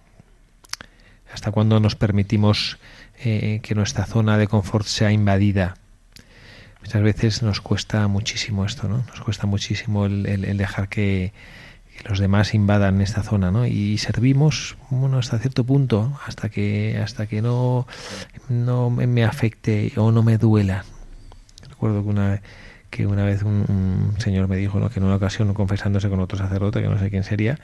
¿Hasta 1.32 1.50
cuándo 1.50 1.80
nos 1.80 1.96
permitimos 1.96 2.78
eh, 3.22 3.60
que 3.62 3.74
nuestra 3.74 4.06
zona 4.06 4.38
de 4.38 4.46
confort 4.46 4.86
sea 4.86 5.12
invadida? 5.12 5.76
Muchas 6.80 7.02
veces 7.02 7.42
nos 7.42 7.60
cuesta 7.60 8.08
muchísimo 8.08 8.64
esto, 8.64 8.88
¿no? 8.88 9.04
Nos 9.08 9.20
cuesta 9.20 9.46
muchísimo 9.46 10.06
el, 10.06 10.56
dejar 10.56 10.88
que, 10.88 11.32
los 12.08 12.18
demás 12.18 12.54
invadan 12.54 13.02
esta 13.02 13.22
zona, 13.22 13.50
¿no? 13.50 13.66
Y 13.66 13.98
servimos, 13.98 14.78
bueno, 14.88 15.18
hasta 15.18 15.38
cierto 15.38 15.64
punto, 15.64 16.18
hasta 16.26 16.48
que 16.48 16.98
hasta 16.98 17.26
que 17.26 17.42
no 17.42 17.86
no 18.48 18.88
me, 18.88 19.22
afecte 19.22 19.92
o 19.96 20.10
no 20.10 20.22
me 20.22 20.38
duela. 20.38 20.86
Recuerdo 21.68 22.02
que 22.02 22.08
una 22.08 22.42
que 22.88 23.06
una 23.06 23.24
vez 23.24 23.42
un, 23.42 24.14
señor 24.18 24.48
me 24.48 24.56
dijo. 24.56 24.88
Que 24.88 24.98
en 24.98 25.04
una 25.04 25.16
ocasión 25.16 25.52
confesándose 25.54 26.08
con 26.08 26.20
otro 26.20 26.38
sacerdote, 26.38 26.82
que 26.82 26.88
no 26.88 26.98
sé 26.98 27.10
quién 27.10 27.22
sería, 27.22 27.58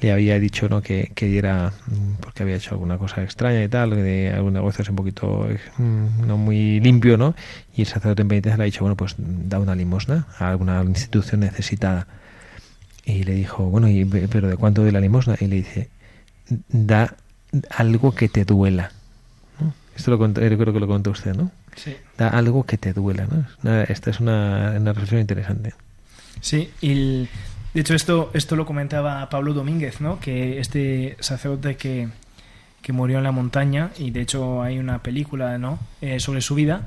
le 0.00 0.12
había 0.12 0.38
dicho, 0.38 0.68
¿no? 0.68 0.82
Que, 0.82 1.12
que 1.14 1.26
diera 1.26 1.72
mm, 1.86 2.14
porque 2.20 2.42
había 2.42 2.56
hecho 2.56 2.70
alguna 2.72 2.98
cosa 2.98 3.22
extraña 3.22 3.62
y 3.62 3.68
tal, 3.68 3.90
de 3.90 4.32
algún 4.32 4.52
negocio 4.54 4.84
un 4.88 4.96
poquito 4.96 5.46
mm, 5.78 6.26
no 6.26 6.36
muy 6.38 6.80
limpio, 6.80 7.16
¿no? 7.16 7.34
Y 7.76 7.82
el 7.82 7.86
sacerdote 7.86 8.22
en 8.22 8.28
penitencia 8.28 8.56
le 8.56 8.62
ha 8.62 8.66
dicho, 8.66 8.80
bueno, 8.80 8.96
pues 8.96 9.14
da 9.18 9.58
una 9.58 9.74
limosna 9.74 10.26
a 10.38 10.50
alguna 10.50 10.82
institución 10.82 11.40
necesitada. 11.40 12.06
Y 13.04 13.24
le 13.24 13.34
dijo, 13.34 13.64
bueno, 13.64 13.88
¿y, 13.88 14.04
pero 14.04 14.48
de 14.48 14.56
cuánto 14.56 14.84
de 14.84 14.92
la 14.92 15.00
limosna? 15.00 15.36
Y 15.40 15.46
le 15.46 15.56
dice, 15.56 15.88
da 16.68 17.14
algo 17.70 18.14
que 18.14 18.28
te 18.28 18.44
duela. 18.44 18.92
¿no? 19.60 19.72
Esto 19.96 20.10
lo 20.10 20.18
contó, 20.18 20.40
yo 20.46 20.58
creo 20.58 20.72
que 20.72 20.80
lo 20.80 20.86
contó 20.86 21.10
usted, 21.10 21.34
¿no? 21.34 21.50
Sí. 21.76 21.96
Da 22.18 22.28
algo 22.28 22.64
que 22.64 22.76
te 22.78 22.92
duela, 22.92 23.26
¿no? 23.62 23.80
Esta 23.82 24.10
es 24.10 24.20
una, 24.20 24.74
una 24.78 24.92
reflexión 24.92 25.20
interesante. 25.20 25.72
Sí, 26.40 26.70
y 26.80 26.90
el- 26.92 27.28
de 27.74 27.80
hecho 27.80 27.94
esto, 27.94 28.30
esto 28.34 28.56
lo 28.56 28.66
comentaba 28.66 29.28
Pablo 29.30 29.54
Domínguez, 29.54 30.00
¿no? 30.00 30.18
Que 30.20 30.58
este 30.60 31.16
sacerdote 31.20 31.76
que, 31.76 32.08
que 32.82 32.92
murió 32.92 33.18
en 33.18 33.24
la 33.24 33.32
montaña, 33.32 33.90
y 33.98 34.10
de 34.10 34.20
hecho 34.22 34.62
hay 34.62 34.78
una 34.78 35.02
película, 35.02 35.56
¿no? 35.58 35.78
Eh, 36.00 36.18
sobre 36.20 36.40
su 36.40 36.54
vida, 36.54 36.86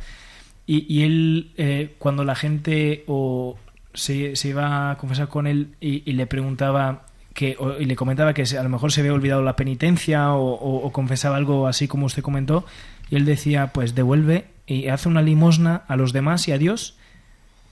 y, 0.65 0.85
y 0.93 1.03
él, 1.03 1.51
eh, 1.57 1.95
cuando 1.99 2.23
la 2.23 2.35
gente 2.35 3.03
o 3.07 3.57
se, 3.93 4.35
se 4.35 4.49
iba 4.49 4.91
a 4.91 4.97
confesar 4.97 5.27
con 5.27 5.45
él 5.45 5.69
y, 5.79 6.11
le 6.13 6.25
preguntaba 6.25 7.05
que, 7.33 7.55
o- 7.59 7.79
y 7.79 7.85
le 7.85 7.95
comentaba 7.95 8.33
que 8.33 8.43
a 8.57 8.63
lo 8.63 8.69
mejor 8.69 8.91
se 8.91 9.01
había 9.01 9.13
olvidado 9.13 9.41
la 9.43 9.55
penitencia 9.55 10.33
o, 10.33 10.91
confesaba 10.91 11.35
algo 11.37 11.67
así 11.67 11.87
como 11.87 12.05
usted 12.07 12.23
comentó, 12.23 12.65
y 13.09 13.15
él 13.15 13.25
decía, 13.25 13.67
pues 13.73 13.95
devuelve 13.95 14.45
y 14.65 14.87
hace 14.87 15.09
una 15.09 15.21
limosna 15.21 15.83
a 15.87 15.95
los 15.95 16.13
demás 16.13 16.47
y 16.47 16.53
a 16.53 16.57
Dios, 16.57 16.95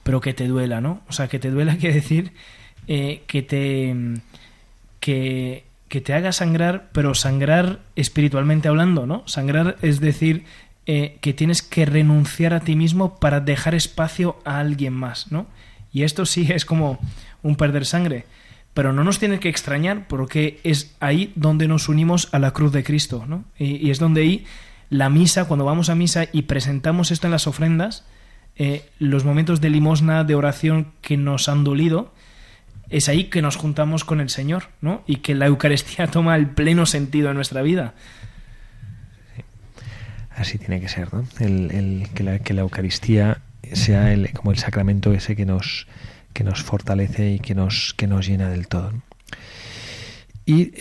pero 0.02 0.20
que 0.20 0.34
te 0.34 0.46
duela, 0.46 0.80
¿no? 0.80 1.00
O 1.08 1.12
sea, 1.12 1.28
que 1.28 1.38
te 1.38 1.50
duela 1.50 1.76
quiere 1.78 1.96
decir 1.96 2.32
eh, 2.86 3.22
que 3.26 3.42
te 3.42 3.94
que, 5.00 5.64
que 5.88 6.00
te 6.00 6.14
haga 6.14 6.32
sangrar, 6.32 6.88
pero 6.92 7.14
sangrar 7.14 7.80
espiritualmente 7.96 8.68
hablando, 8.68 9.06
¿no? 9.06 9.22
Sangrar 9.26 9.76
es 9.82 10.00
decir 10.00 10.44
eh, 10.84 11.18
que 11.20 11.32
tienes 11.32 11.62
que 11.62 11.86
renunciar 11.86 12.54
a 12.54 12.60
ti 12.60 12.74
mismo 12.74 13.20
para 13.20 13.38
dejar 13.38 13.76
espacio 13.76 14.36
a 14.44 14.58
alguien 14.58 14.92
más, 14.92 15.30
¿no? 15.30 15.46
Y 15.92 16.02
esto 16.02 16.26
sí 16.26 16.48
es 16.50 16.64
como 16.64 16.98
un 17.44 17.54
perder 17.54 17.86
sangre. 17.86 18.24
Pero 18.74 18.92
no 18.92 19.04
nos 19.04 19.20
tiene 19.20 19.38
que 19.38 19.48
extrañar 19.48 20.08
porque 20.08 20.58
es 20.64 20.96
ahí 20.98 21.32
donde 21.36 21.68
nos 21.68 21.88
unimos 21.88 22.28
a 22.32 22.40
la 22.40 22.50
cruz 22.50 22.72
de 22.72 22.82
Cristo, 22.82 23.24
¿no? 23.28 23.44
Y, 23.58 23.90
es 23.90 24.00
donde 24.00 24.22
ahí 24.22 24.44
la 24.90 25.08
misa, 25.08 25.44
cuando 25.44 25.64
vamos 25.64 25.88
a 25.88 25.94
misa 25.94 26.26
y 26.32 26.42
presentamos 26.42 27.12
esto 27.12 27.28
en 27.28 27.32
las 27.32 27.46
ofrendas, 27.46 28.04
eh, 28.56 28.88
los 28.98 29.24
momentos 29.24 29.60
de 29.60 29.70
limosna, 29.70 30.24
de 30.24 30.34
oración 30.34 30.92
que 31.00 31.16
nos 31.16 31.48
han 31.48 31.62
dolido, 31.62 32.12
es 32.92 33.08
ahí 33.08 33.24
que 33.24 33.42
nos 33.42 33.56
juntamos 33.56 34.04
con 34.04 34.20
el 34.20 34.28
Señor, 34.28 34.64
¿no? 34.80 35.02
Y 35.06 35.16
que 35.16 35.34
la 35.34 35.46
Eucaristía 35.46 36.06
toma 36.10 36.36
el 36.36 36.48
pleno 36.48 36.86
sentido 36.86 37.30
en 37.30 37.36
nuestra 37.36 37.62
vida. 37.62 37.94
Así 40.30 40.58
tiene 40.58 40.80
que 40.80 40.88
ser, 40.88 41.12
¿no? 41.12 41.24
Que, 41.38 42.22
la, 42.22 42.60
Eucaristía 42.60 43.38
sea 43.72 44.12
el, 44.12 44.32
como 44.32 44.52
el 44.52 44.58
sacramento 44.58 45.12
ese 45.12 45.36
que 45.36 45.44
nos, 45.44 45.86
que 46.32 46.44
nos 46.44 46.62
fortalece 46.62 47.32
y 47.32 47.38
que 47.38 47.54
nos, 47.54 47.96
llena 47.96 48.48
del 48.48 48.68
todo. 48.68 48.92
Y 50.44 50.72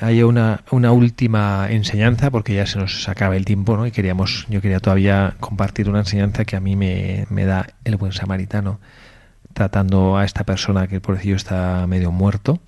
hay 0.00 0.22
una, 0.22 0.62
última 0.70 1.68
enseñanza, 1.70 2.30
porque 2.30 2.54
ya 2.54 2.66
se 2.66 2.78
nos 2.78 3.08
acaba 3.08 3.36
el 3.36 3.44
tiempo, 3.44 3.76
¿no? 3.76 3.86
Y 3.86 3.90
queríamos, 3.90 4.46
yo 4.48 4.60
quería 4.60 4.80
todavía 4.80 5.36
compartir 5.40 5.88
una 5.88 6.00
enseñanza 6.00 6.44
que 6.44 6.56
a 6.56 6.60
mí 6.60 6.76
me 6.76 7.44
da 7.44 7.66
el 7.84 7.96
buen 7.96 8.12
samaritano, 8.12 8.80
tratando 9.52 10.16
a 10.16 10.24
esta 10.24 10.44
persona 10.44 10.86
que 10.86 10.96
el 10.96 11.00
pobrecillo 11.00 11.36
está 11.36 11.86
medio 11.86 12.12
muerto. 12.12 12.60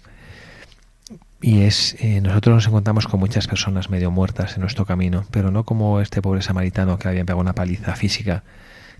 Y 1.43 1.63
es, 1.63 1.97
eh, 2.01 2.21
nosotros 2.21 2.55
nos 2.55 2.67
encontramos 2.67 3.07
con 3.07 3.19
muchas 3.19 3.47
personas 3.47 3.89
medio 3.89 4.11
muertas 4.11 4.55
en 4.55 4.61
nuestro 4.61 4.85
camino, 4.85 5.25
pero 5.31 5.51
no 5.51 5.65
como 5.65 6.01
este 6.01 6.21
pobre 6.21 6.43
samaritano 6.43 6.99
que 6.99 7.05
le 7.05 7.11
habían 7.11 7.27
pegado 7.27 7.41
una 7.41 7.55
paliza 7.55 7.97
física, 7.97 8.45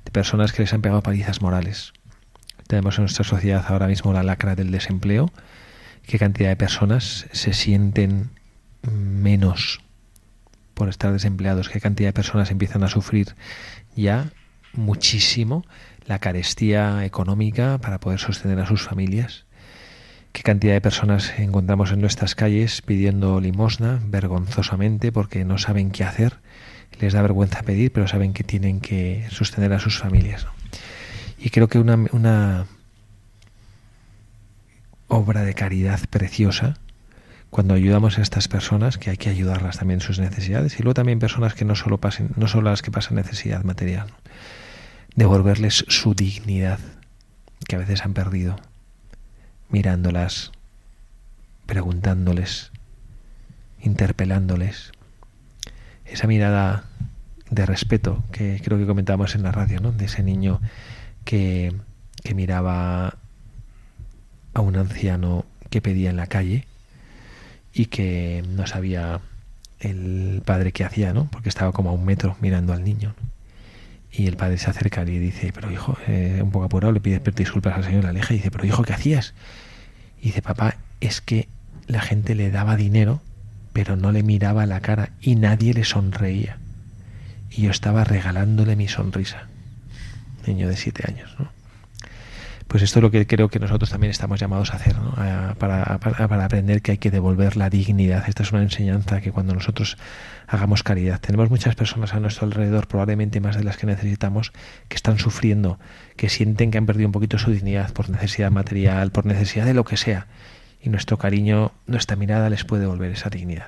de 0.05 0.11
personas 0.11 0.53
que 0.53 0.63
les 0.63 0.73
han 0.73 0.81
pegado 0.81 1.03
palizas 1.03 1.43
morales. 1.43 1.93
Tenemos 2.67 2.97
en 2.97 3.03
nuestra 3.03 3.25
sociedad 3.25 3.65
ahora 3.69 3.89
mismo 3.89 4.13
la 4.13 4.23
lacra 4.23 4.55
del 4.55 4.71
desempleo, 4.71 5.31
qué 6.07 6.19
cantidad 6.19 6.49
de 6.49 6.57
personas 6.57 7.27
se 7.33 7.53
sienten 7.53 8.31
menos 8.91 9.81
por 10.73 10.89
estar 10.89 11.13
desempleados, 11.13 11.69
qué 11.69 11.81
cantidad 11.81 12.09
de 12.09 12.15
personas 12.15 12.51
empiezan 12.51 12.83
a 12.85 12.89
sufrir 12.89 13.35
ya 13.97 14.31
muchísimo 14.73 15.67
la 16.07 16.19
carestía 16.19 17.05
económica 17.05 17.79
para 17.79 18.01
poder 18.01 18.19
sostener 18.19 18.59
a 18.61 18.67
sus 18.67 18.83
familias. 18.83 19.45
Qué 20.33 20.43
cantidad 20.43 20.75
de 20.75 20.81
personas 20.81 21.33
encontramos 21.39 21.91
en 21.93 22.01
nuestras 22.01 22.35
calles 22.35 22.83
pidiendo 22.83 23.41
limosna 23.41 24.01
vergonzosamente 24.07 25.13
porque 25.13 25.45
no 25.45 25.59
saben 25.59 25.91
qué 25.91 26.05
hacer, 26.05 26.39
les 27.01 27.13
da 27.13 27.23
vergüenza 27.23 27.63
pedir, 27.63 27.93
pero 27.93 28.07
saben 28.07 28.33
que 28.33 28.45
tienen 28.45 28.81
que 28.81 29.27
sostener 29.31 29.73
a 29.73 29.81
sus 29.81 29.99
familias. 29.99 30.47
Y 31.39 31.51
creo 31.51 31.69
que 31.69 31.79
una, 31.79 31.97
una 32.13 32.67
obra 35.09 35.43
de 35.43 35.55
caridad 35.55 36.01
preciosa 36.11 36.77
cuando 37.51 37.75
ayudamos 37.75 38.19
a 38.19 38.23
estas 38.23 38.47
personas, 38.47 38.97
que 38.97 39.11
hay 39.11 39.17
que 39.17 39.29
ayudarlas 39.29 39.79
también 39.79 39.99
en 39.99 40.07
sus 40.07 40.21
necesidades, 40.21 40.79
y 40.79 40.85
luego 40.85 40.95
también 40.95 41.19
personas 41.19 41.55
que 41.55 41.65
no 41.65 41.75
solo 41.75 41.99
pasen, 41.99 42.31
no 42.37 42.47
solo 42.47 42.71
las 42.71 42.81
que 42.81 42.93
pasan 42.93 43.17
necesidad 43.17 43.65
material. 43.65 44.07
Devolverles 45.15 45.85
su 45.89 46.15
dignidad 46.15 46.79
que 47.67 47.77
a 47.77 47.79
veces 47.79 48.05
han 48.05 48.15
perdido, 48.15 48.57
mirándolas, 49.69 50.53
preguntándoles, 51.67 52.73
interpelándoles. 53.81 54.93
Esa 56.05 56.27
mirada 56.27 56.85
de 57.51 57.67
respeto 57.67 58.23
que 58.33 58.61
creo 58.65 58.79
que 58.79 58.87
comentábamos 58.87 59.35
en 59.35 59.43
la 59.43 59.53
radio, 59.53 59.81
¿no? 59.81 59.93
De 59.93 60.07
ese 60.07 60.23
niño 60.23 60.61
que, 61.25 61.75
que 62.23 62.35
miraba 62.35 63.17
a 64.55 64.61
un 64.61 64.77
anciano 64.77 65.45
que 65.71 65.81
pedía 65.81 66.11
en 66.11 66.17
la 66.17 66.27
calle 66.27 66.67
y 67.73 67.87
que 67.87 68.43
no 68.49 68.67
sabía 68.67 69.21
el 69.79 70.43
padre 70.45 70.73
qué 70.73 70.85
hacía, 70.85 71.13
¿no? 71.13 71.29
Porque 71.31 71.49
estaba 71.49 71.73
como 71.73 71.91
a 71.91 71.93
un 71.93 72.05
metro 72.05 72.37
mirando 72.41 72.73
al 72.73 72.85
niño. 72.85 73.15
Y 74.13 74.27
el 74.27 74.37
padre 74.37 74.59
se 74.59 74.71
acerca 74.71 75.03
y 75.03 75.07
le 75.07 75.19
dice, 75.21 75.53
pero 75.53 75.71
hijo, 75.71 75.97
eh, 76.09 76.41
un 76.43 76.51
poco 76.51 76.65
apurado, 76.65 76.93
le 76.93 77.01
pide 77.01 77.21
disculpas 77.35 77.77
al 77.77 77.85
señor, 77.85 78.05
la 78.05 78.11
aleja 78.11 78.35
y 78.35 78.39
dice, 78.39 78.51
pero 78.51 78.65
hijo, 78.65 78.83
¿qué 78.83 78.93
hacías? 78.93 79.35
Y 80.21 80.27
dice, 80.27 80.43
papá, 80.43 80.77
es 81.01 81.21
que 81.21 81.49
la 81.87 82.01
gente 82.01 82.35
le 82.35 82.51
daba 82.51 82.77
dinero, 82.77 83.21
pero 83.73 83.97
no 83.97 84.13
le 84.13 84.23
miraba 84.23 84.67
la 84.67 84.81
cara 84.81 85.11
y 85.21 85.37
nadie 85.37 85.75
le 85.75 85.85
sonreía. 85.85 86.59
Y 87.51 87.63
yo 87.63 87.71
estaba 87.71 88.05
regalándole 88.05 88.77
mi 88.77 88.89
sonrisa. 88.89 89.49
Niño 90.47 90.69
de 90.69 90.77
siete 90.77 91.05
años, 91.07 91.35
¿no? 91.39 91.60
Pues 92.71 92.85
esto 92.85 93.01
es 93.01 93.03
lo 93.03 93.11
que 93.11 93.27
creo 93.27 93.49
que 93.49 93.59
nosotros 93.59 93.91
también 93.91 94.13
estamos 94.13 94.39
llamados 94.39 94.73
a 94.73 94.77
hacer, 94.77 94.97
¿no? 94.97 95.13
para, 95.59 95.83
aprender 95.83 96.83
que 96.83 96.93
hay 96.93 96.99
que 96.99 97.11
devolver 97.11 97.57
la 97.57 97.69
dignidad. 97.69 98.29
Esta 98.29 98.45
es 98.45 98.53
una 98.53 98.63
enseñanza 98.63 99.21
que 99.21 99.33
cuando 99.33 99.55
nosotros 99.55 99.97
hagamos 100.47 100.85
caridad, 100.85 101.21
tenemos 101.21 101.51
muchas 101.51 101.75
personas 101.75 102.15
a 102.15 102.21
nuestro 102.21 102.47
alrededor, 102.47 102.87
probablemente 102.87 103.41
más 103.41 103.57
de 103.57 103.65
las 103.65 103.77
que 103.77 103.87
necesitamos, 103.87 104.53
que 104.87 104.95
están 104.95 105.19
sufriendo, 105.19 105.81
que 106.15 106.29
sienten 106.29 106.71
que 106.71 106.79
han 106.79 106.87
perdido 106.87 107.09
un 107.09 107.13
poquito 107.13 107.39
su 107.39 107.51
dignidad 107.51 107.93
por 107.93 108.09
necesidad 108.09 108.53
material, 108.53 109.11
por 109.11 109.27
necesidad 109.27 109.65
de 109.65 109.75
lo 109.75 109.85
que 109.85 109.97
sea. 109.97 110.29
Y 110.81 110.91
nuestro 110.91 111.19
cariño, 111.19 111.73
nuestra 111.89 112.15
mirada 112.15 112.51
les 112.51 112.63
puede 112.63 112.83
devolver 112.83 113.11
esa 113.11 113.31
dignidad. 113.31 113.67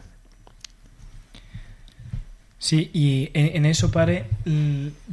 Sí, 2.60 2.88
y 2.94 3.30
en, 3.34 3.66
eso, 3.66 3.90
pare, 3.90 4.26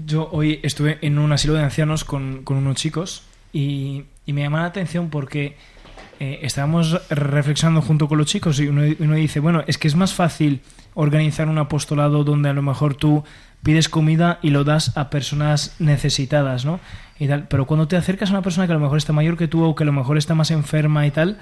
yo 0.06 0.30
hoy 0.32 0.60
estuve 0.62 1.00
en 1.02 1.18
un 1.18 1.32
asilo 1.32 1.56
de 1.56 1.64
ancianos 1.64 2.04
con, 2.04 2.44
con 2.44 2.58
unos 2.58 2.76
chicos 2.76 3.24
y, 3.54 4.06
me 4.28 4.42
llama 4.42 4.62
la 4.62 4.66
atención 4.66 5.10
porque 5.10 5.58
eh, 6.20 6.40
estábamos 6.44 7.10
reflexionando 7.10 7.82
junto 7.82 8.08
con 8.08 8.20
los 8.20 8.28
chicos 8.28 8.60
y 8.60 8.68
uno, 8.68 8.84
dice, 9.16 9.40
bueno, 9.40 9.64
es 9.66 9.78
que 9.78 9.88
es 9.88 9.96
más 9.96 10.14
fácil 10.14 10.62
organizar 10.94 11.48
un 11.48 11.58
apostolado 11.58 12.24
donde 12.24 12.50
a 12.50 12.54
lo 12.54 12.62
mejor 12.62 12.94
tú 12.94 13.24
pides 13.64 13.90
comida 13.90 14.40
y 14.42 14.52
lo 14.52 14.64
das 14.64 14.96
a 14.98 15.10
personas 15.10 15.76
necesitadas, 15.80 16.64
¿no? 16.66 16.80
Y 17.18 17.28
tal. 17.28 17.48
Pero 17.48 17.66
cuando 17.66 17.88
te 17.88 17.98
acercas 17.98 18.30
a 18.30 18.34
una 18.34 18.42
persona 18.42 18.68
que 18.68 18.74
a 18.74 18.76
lo 18.76 18.82
mejor 18.82 18.98
está 18.98 19.14
mayor 19.14 19.36
que 19.36 19.48
tú 19.48 19.64
o 19.64 19.76
que 19.76 19.84
a 19.84 19.86
lo 19.86 19.94
mejor 19.94 20.18
está 20.18 20.36
más 20.36 20.52
enferma 20.52 21.08
y 21.08 21.12
tal, 21.12 21.40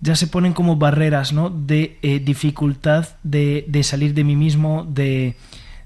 ya 0.00 0.16
se 0.16 0.26
ponen 0.26 0.52
como 0.52 0.76
barreras, 0.76 1.32
¿no? 1.32 1.50
De 1.50 1.98
eh, 2.02 2.20
dificultad 2.20 3.08
de, 3.22 3.64
de, 3.68 3.82
salir 3.82 4.14
de 4.14 4.24
mí 4.24 4.34
mismo, 4.34 4.86
de, 4.88 5.36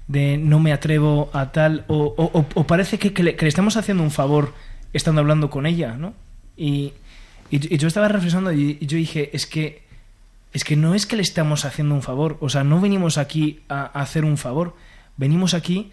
de, 0.07 0.37
no 0.37 0.59
me 0.59 0.71
atrevo 0.71 1.29
a 1.33 1.51
tal, 1.51 1.83
o, 1.87 2.65
parece 2.67 2.97
que, 2.97 3.13
que, 3.13 3.23
le, 3.23 3.35
estamos 3.41 3.77
haciendo 3.77 4.03
un 4.03 4.11
favor 4.11 4.53
estando 4.97 5.21
hablando 5.21 5.49
con 5.49 5.65
ella, 5.65 5.97
¿no? 5.97 6.13
Y, 6.57 6.93
y, 7.49 7.77
yo 7.77 7.87
estaba 7.87 8.07
reflexionando 8.07 8.51
y, 8.51 8.77
yo 8.81 8.97
dije, 8.97 9.29
es 9.33 9.45
que, 9.45 9.83
es 10.53 10.63
que 10.63 10.75
no 10.75 10.95
es 10.95 11.05
que 11.05 11.15
le 11.15 11.21
estamos 11.21 11.65
haciendo 11.65 11.95
un 11.95 12.01
favor, 12.01 12.37
o 12.39 12.49
sea, 12.49 12.63
no 12.63 12.79
venimos 12.79 13.17
aquí 13.17 13.61
a, 13.69 13.81
a 13.81 14.01
hacer 14.01 14.25
un 14.25 14.37
favor, 14.37 14.75
venimos 15.17 15.53
aquí 15.53 15.91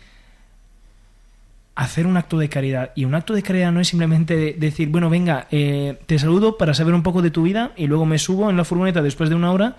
hacer 1.75 2.07
un 2.07 2.17
acto 2.17 2.39
de 2.39 2.49
caridad. 2.49 2.93
Y 2.95 3.05
un 3.05 3.15
acto 3.15 3.35
de 3.35 3.43
caridad 3.43 3.73
no 3.73 3.81
es 3.81 3.89
simplemente 3.89 4.55
decir, 4.59 4.89
bueno, 4.89 5.09
venga, 5.11 5.47
eh, 5.51 5.99
te 6.07 6.19
saludo 6.19 6.57
para 6.57 6.75
saber 6.75 6.95
un 6.95 7.03
poco 7.03 7.23
de 7.23 7.31
tu 7.31 7.43
vida 7.43 7.73
y 7.77 7.87
luego 7.87 8.07
me 8.07 8.19
subo 8.19 8.51
en 8.51 8.57
la 8.57 8.65
furgoneta 8.65 9.03
después 9.03 9.31
de 9.31 9.37
una 9.37 9.53
hora 9.53 9.77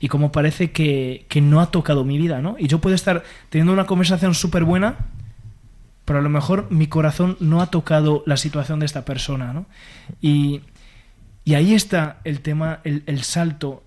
y 0.00 0.08
como 0.08 0.32
parece 0.32 0.70
que, 0.70 1.24
que 1.28 1.40
no 1.40 1.60
ha 1.60 1.70
tocado 1.70 2.04
mi 2.04 2.18
vida, 2.18 2.42
¿no? 2.42 2.56
Y 2.58 2.66
yo 2.66 2.80
puedo 2.80 2.94
estar 2.94 3.22
teniendo 3.48 3.72
una 3.72 3.86
conversación 3.86 4.34
súper 4.34 4.64
buena, 4.64 4.96
pero 6.04 6.18
a 6.18 6.22
lo 6.22 6.28
mejor 6.28 6.70
mi 6.70 6.86
corazón 6.86 7.36
no 7.40 7.62
ha 7.62 7.70
tocado 7.70 8.22
la 8.26 8.36
situación 8.36 8.80
de 8.80 8.86
esta 8.86 9.04
persona, 9.04 9.52
¿no? 9.52 9.66
Y, 10.20 10.60
y 11.44 11.54
ahí 11.54 11.74
está 11.74 12.20
el 12.24 12.40
tema, 12.40 12.80
el, 12.84 13.02
el 13.06 13.22
salto 13.22 13.82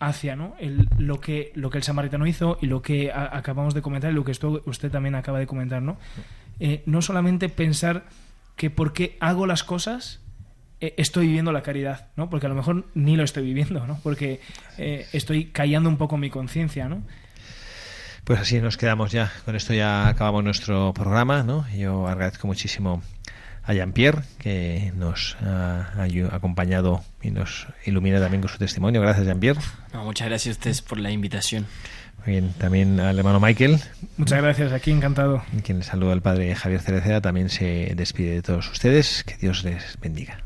hacia 0.00 0.36
¿no? 0.36 0.54
El, 0.58 0.88
lo, 0.98 1.20
que, 1.20 1.52
lo 1.54 1.70
que 1.70 1.78
el 1.78 1.84
samaritano 1.84 2.26
hizo 2.26 2.58
y 2.60 2.66
lo 2.66 2.82
que 2.82 3.12
acabamos 3.12 3.74
de 3.74 3.82
comentar 3.82 4.10
y 4.10 4.14
lo 4.14 4.24
que 4.24 4.32
esto, 4.32 4.62
usted 4.66 4.90
también 4.90 5.14
acaba 5.14 5.38
de 5.38 5.46
comentar, 5.46 5.82
¿no? 5.82 5.96
Eh, 6.60 6.82
no 6.86 7.02
solamente 7.02 7.48
pensar 7.48 8.04
que 8.56 8.70
porque 8.70 9.16
hago 9.20 9.46
las 9.46 9.64
cosas 9.64 10.20
eh, 10.80 10.94
estoy 10.98 11.26
viviendo 11.26 11.52
la 11.52 11.62
caridad, 11.62 12.08
¿no? 12.16 12.30
Porque 12.30 12.46
a 12.46 12.48
lo 12.48 12.54
mejor 12.54 12.86
ni 12.94 13.16
lo 13.16 13.24
estoy 13.24 13.44
viviendo, 13.44 13.86
¿no? 13.86 13.98
Porque 14.02 14.40
eh, 14.78 15.06
estoy 15.12 15.46
callando 15.46 15.88
un 15.88 15.96
poco 15.96 16.16
mi 16.16 16.30
conciencia, 16.30 16.88
¿no? 16.88 17.02
Pues 18.24 18.40
así 18.40 18.60
nos 18.60 18.78
quedamos 18.78 19.12
ya. 19.12 19.30
Con 19.44 19.54
esto 19.54 19.74
ya 19.74 20.08
acabamos 20.08 20.42
nuestro 20.42 20.94
programa, 20.94 21.42
¿no? 21.42 21.66
Yo 21.70 22.08
agradezco 22.08 22.46
muchísimo 22.46 23.02
a 23.62 23.74
Jean-Pierre, 23.74 24.22
que 24.38 24.92
nos 24.96 25.36
ha 25.42 26.06
acompañado 26.32 27.02
y 27.22 27.30
nos 27.30 27.66
ilumina 27.84 28.20
también 28.20 28.40
con 28.40 28.50
su 28.50 28.58
testimonio. 28.58 29.00
Gracias, 29.02 29.26
Jean-Pierre. 29.26 29.60
muchas 30.04 30.28
gracias 30.28 30.56
a 30.56 30.58
ustedes 30.58 30.82
por 30.82 30.98
la 30.98 31.10
invitación. 31.10 31.66
Bien, 32.26 32.54
también 32.54 33.00
al 33.00 33.18
hermano 33.18 33.38
Michael. 33.40 33.78
Muchas 34.16 34.42
gracias, 34.42 34.72
aquí 34.72 34.90
encantado. 34.90 35.42
Quien 35.62 35.82
saluda 35.82 36.12
al 36.14 36.22
padre 36.22 36.54
Javier 36.54 36.80
Cereceda 36.80 37.20
también 37.20 37.50
se 37.50 37.92
despide 37.94 38.32
de 38.32 38.42
todos 38.42 38.70
ustedes. 38.70 39.24
Que 39.24 39.36
Dios 39.36 39.64
les 39.64 39.98
bendiga. 40.00 40.38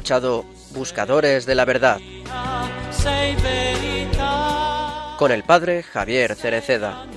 Escuchado 0.00 0.46
Buscadores 0.70 1.44
de 1.44 1.54
la 1.54 1.66
Verdad 1.66 2.00
con 5.18 5.30
el 5.30 5.42
padre 5.42 5.82
Javier 5.82 6.34
Cereceda. 6.36 7.09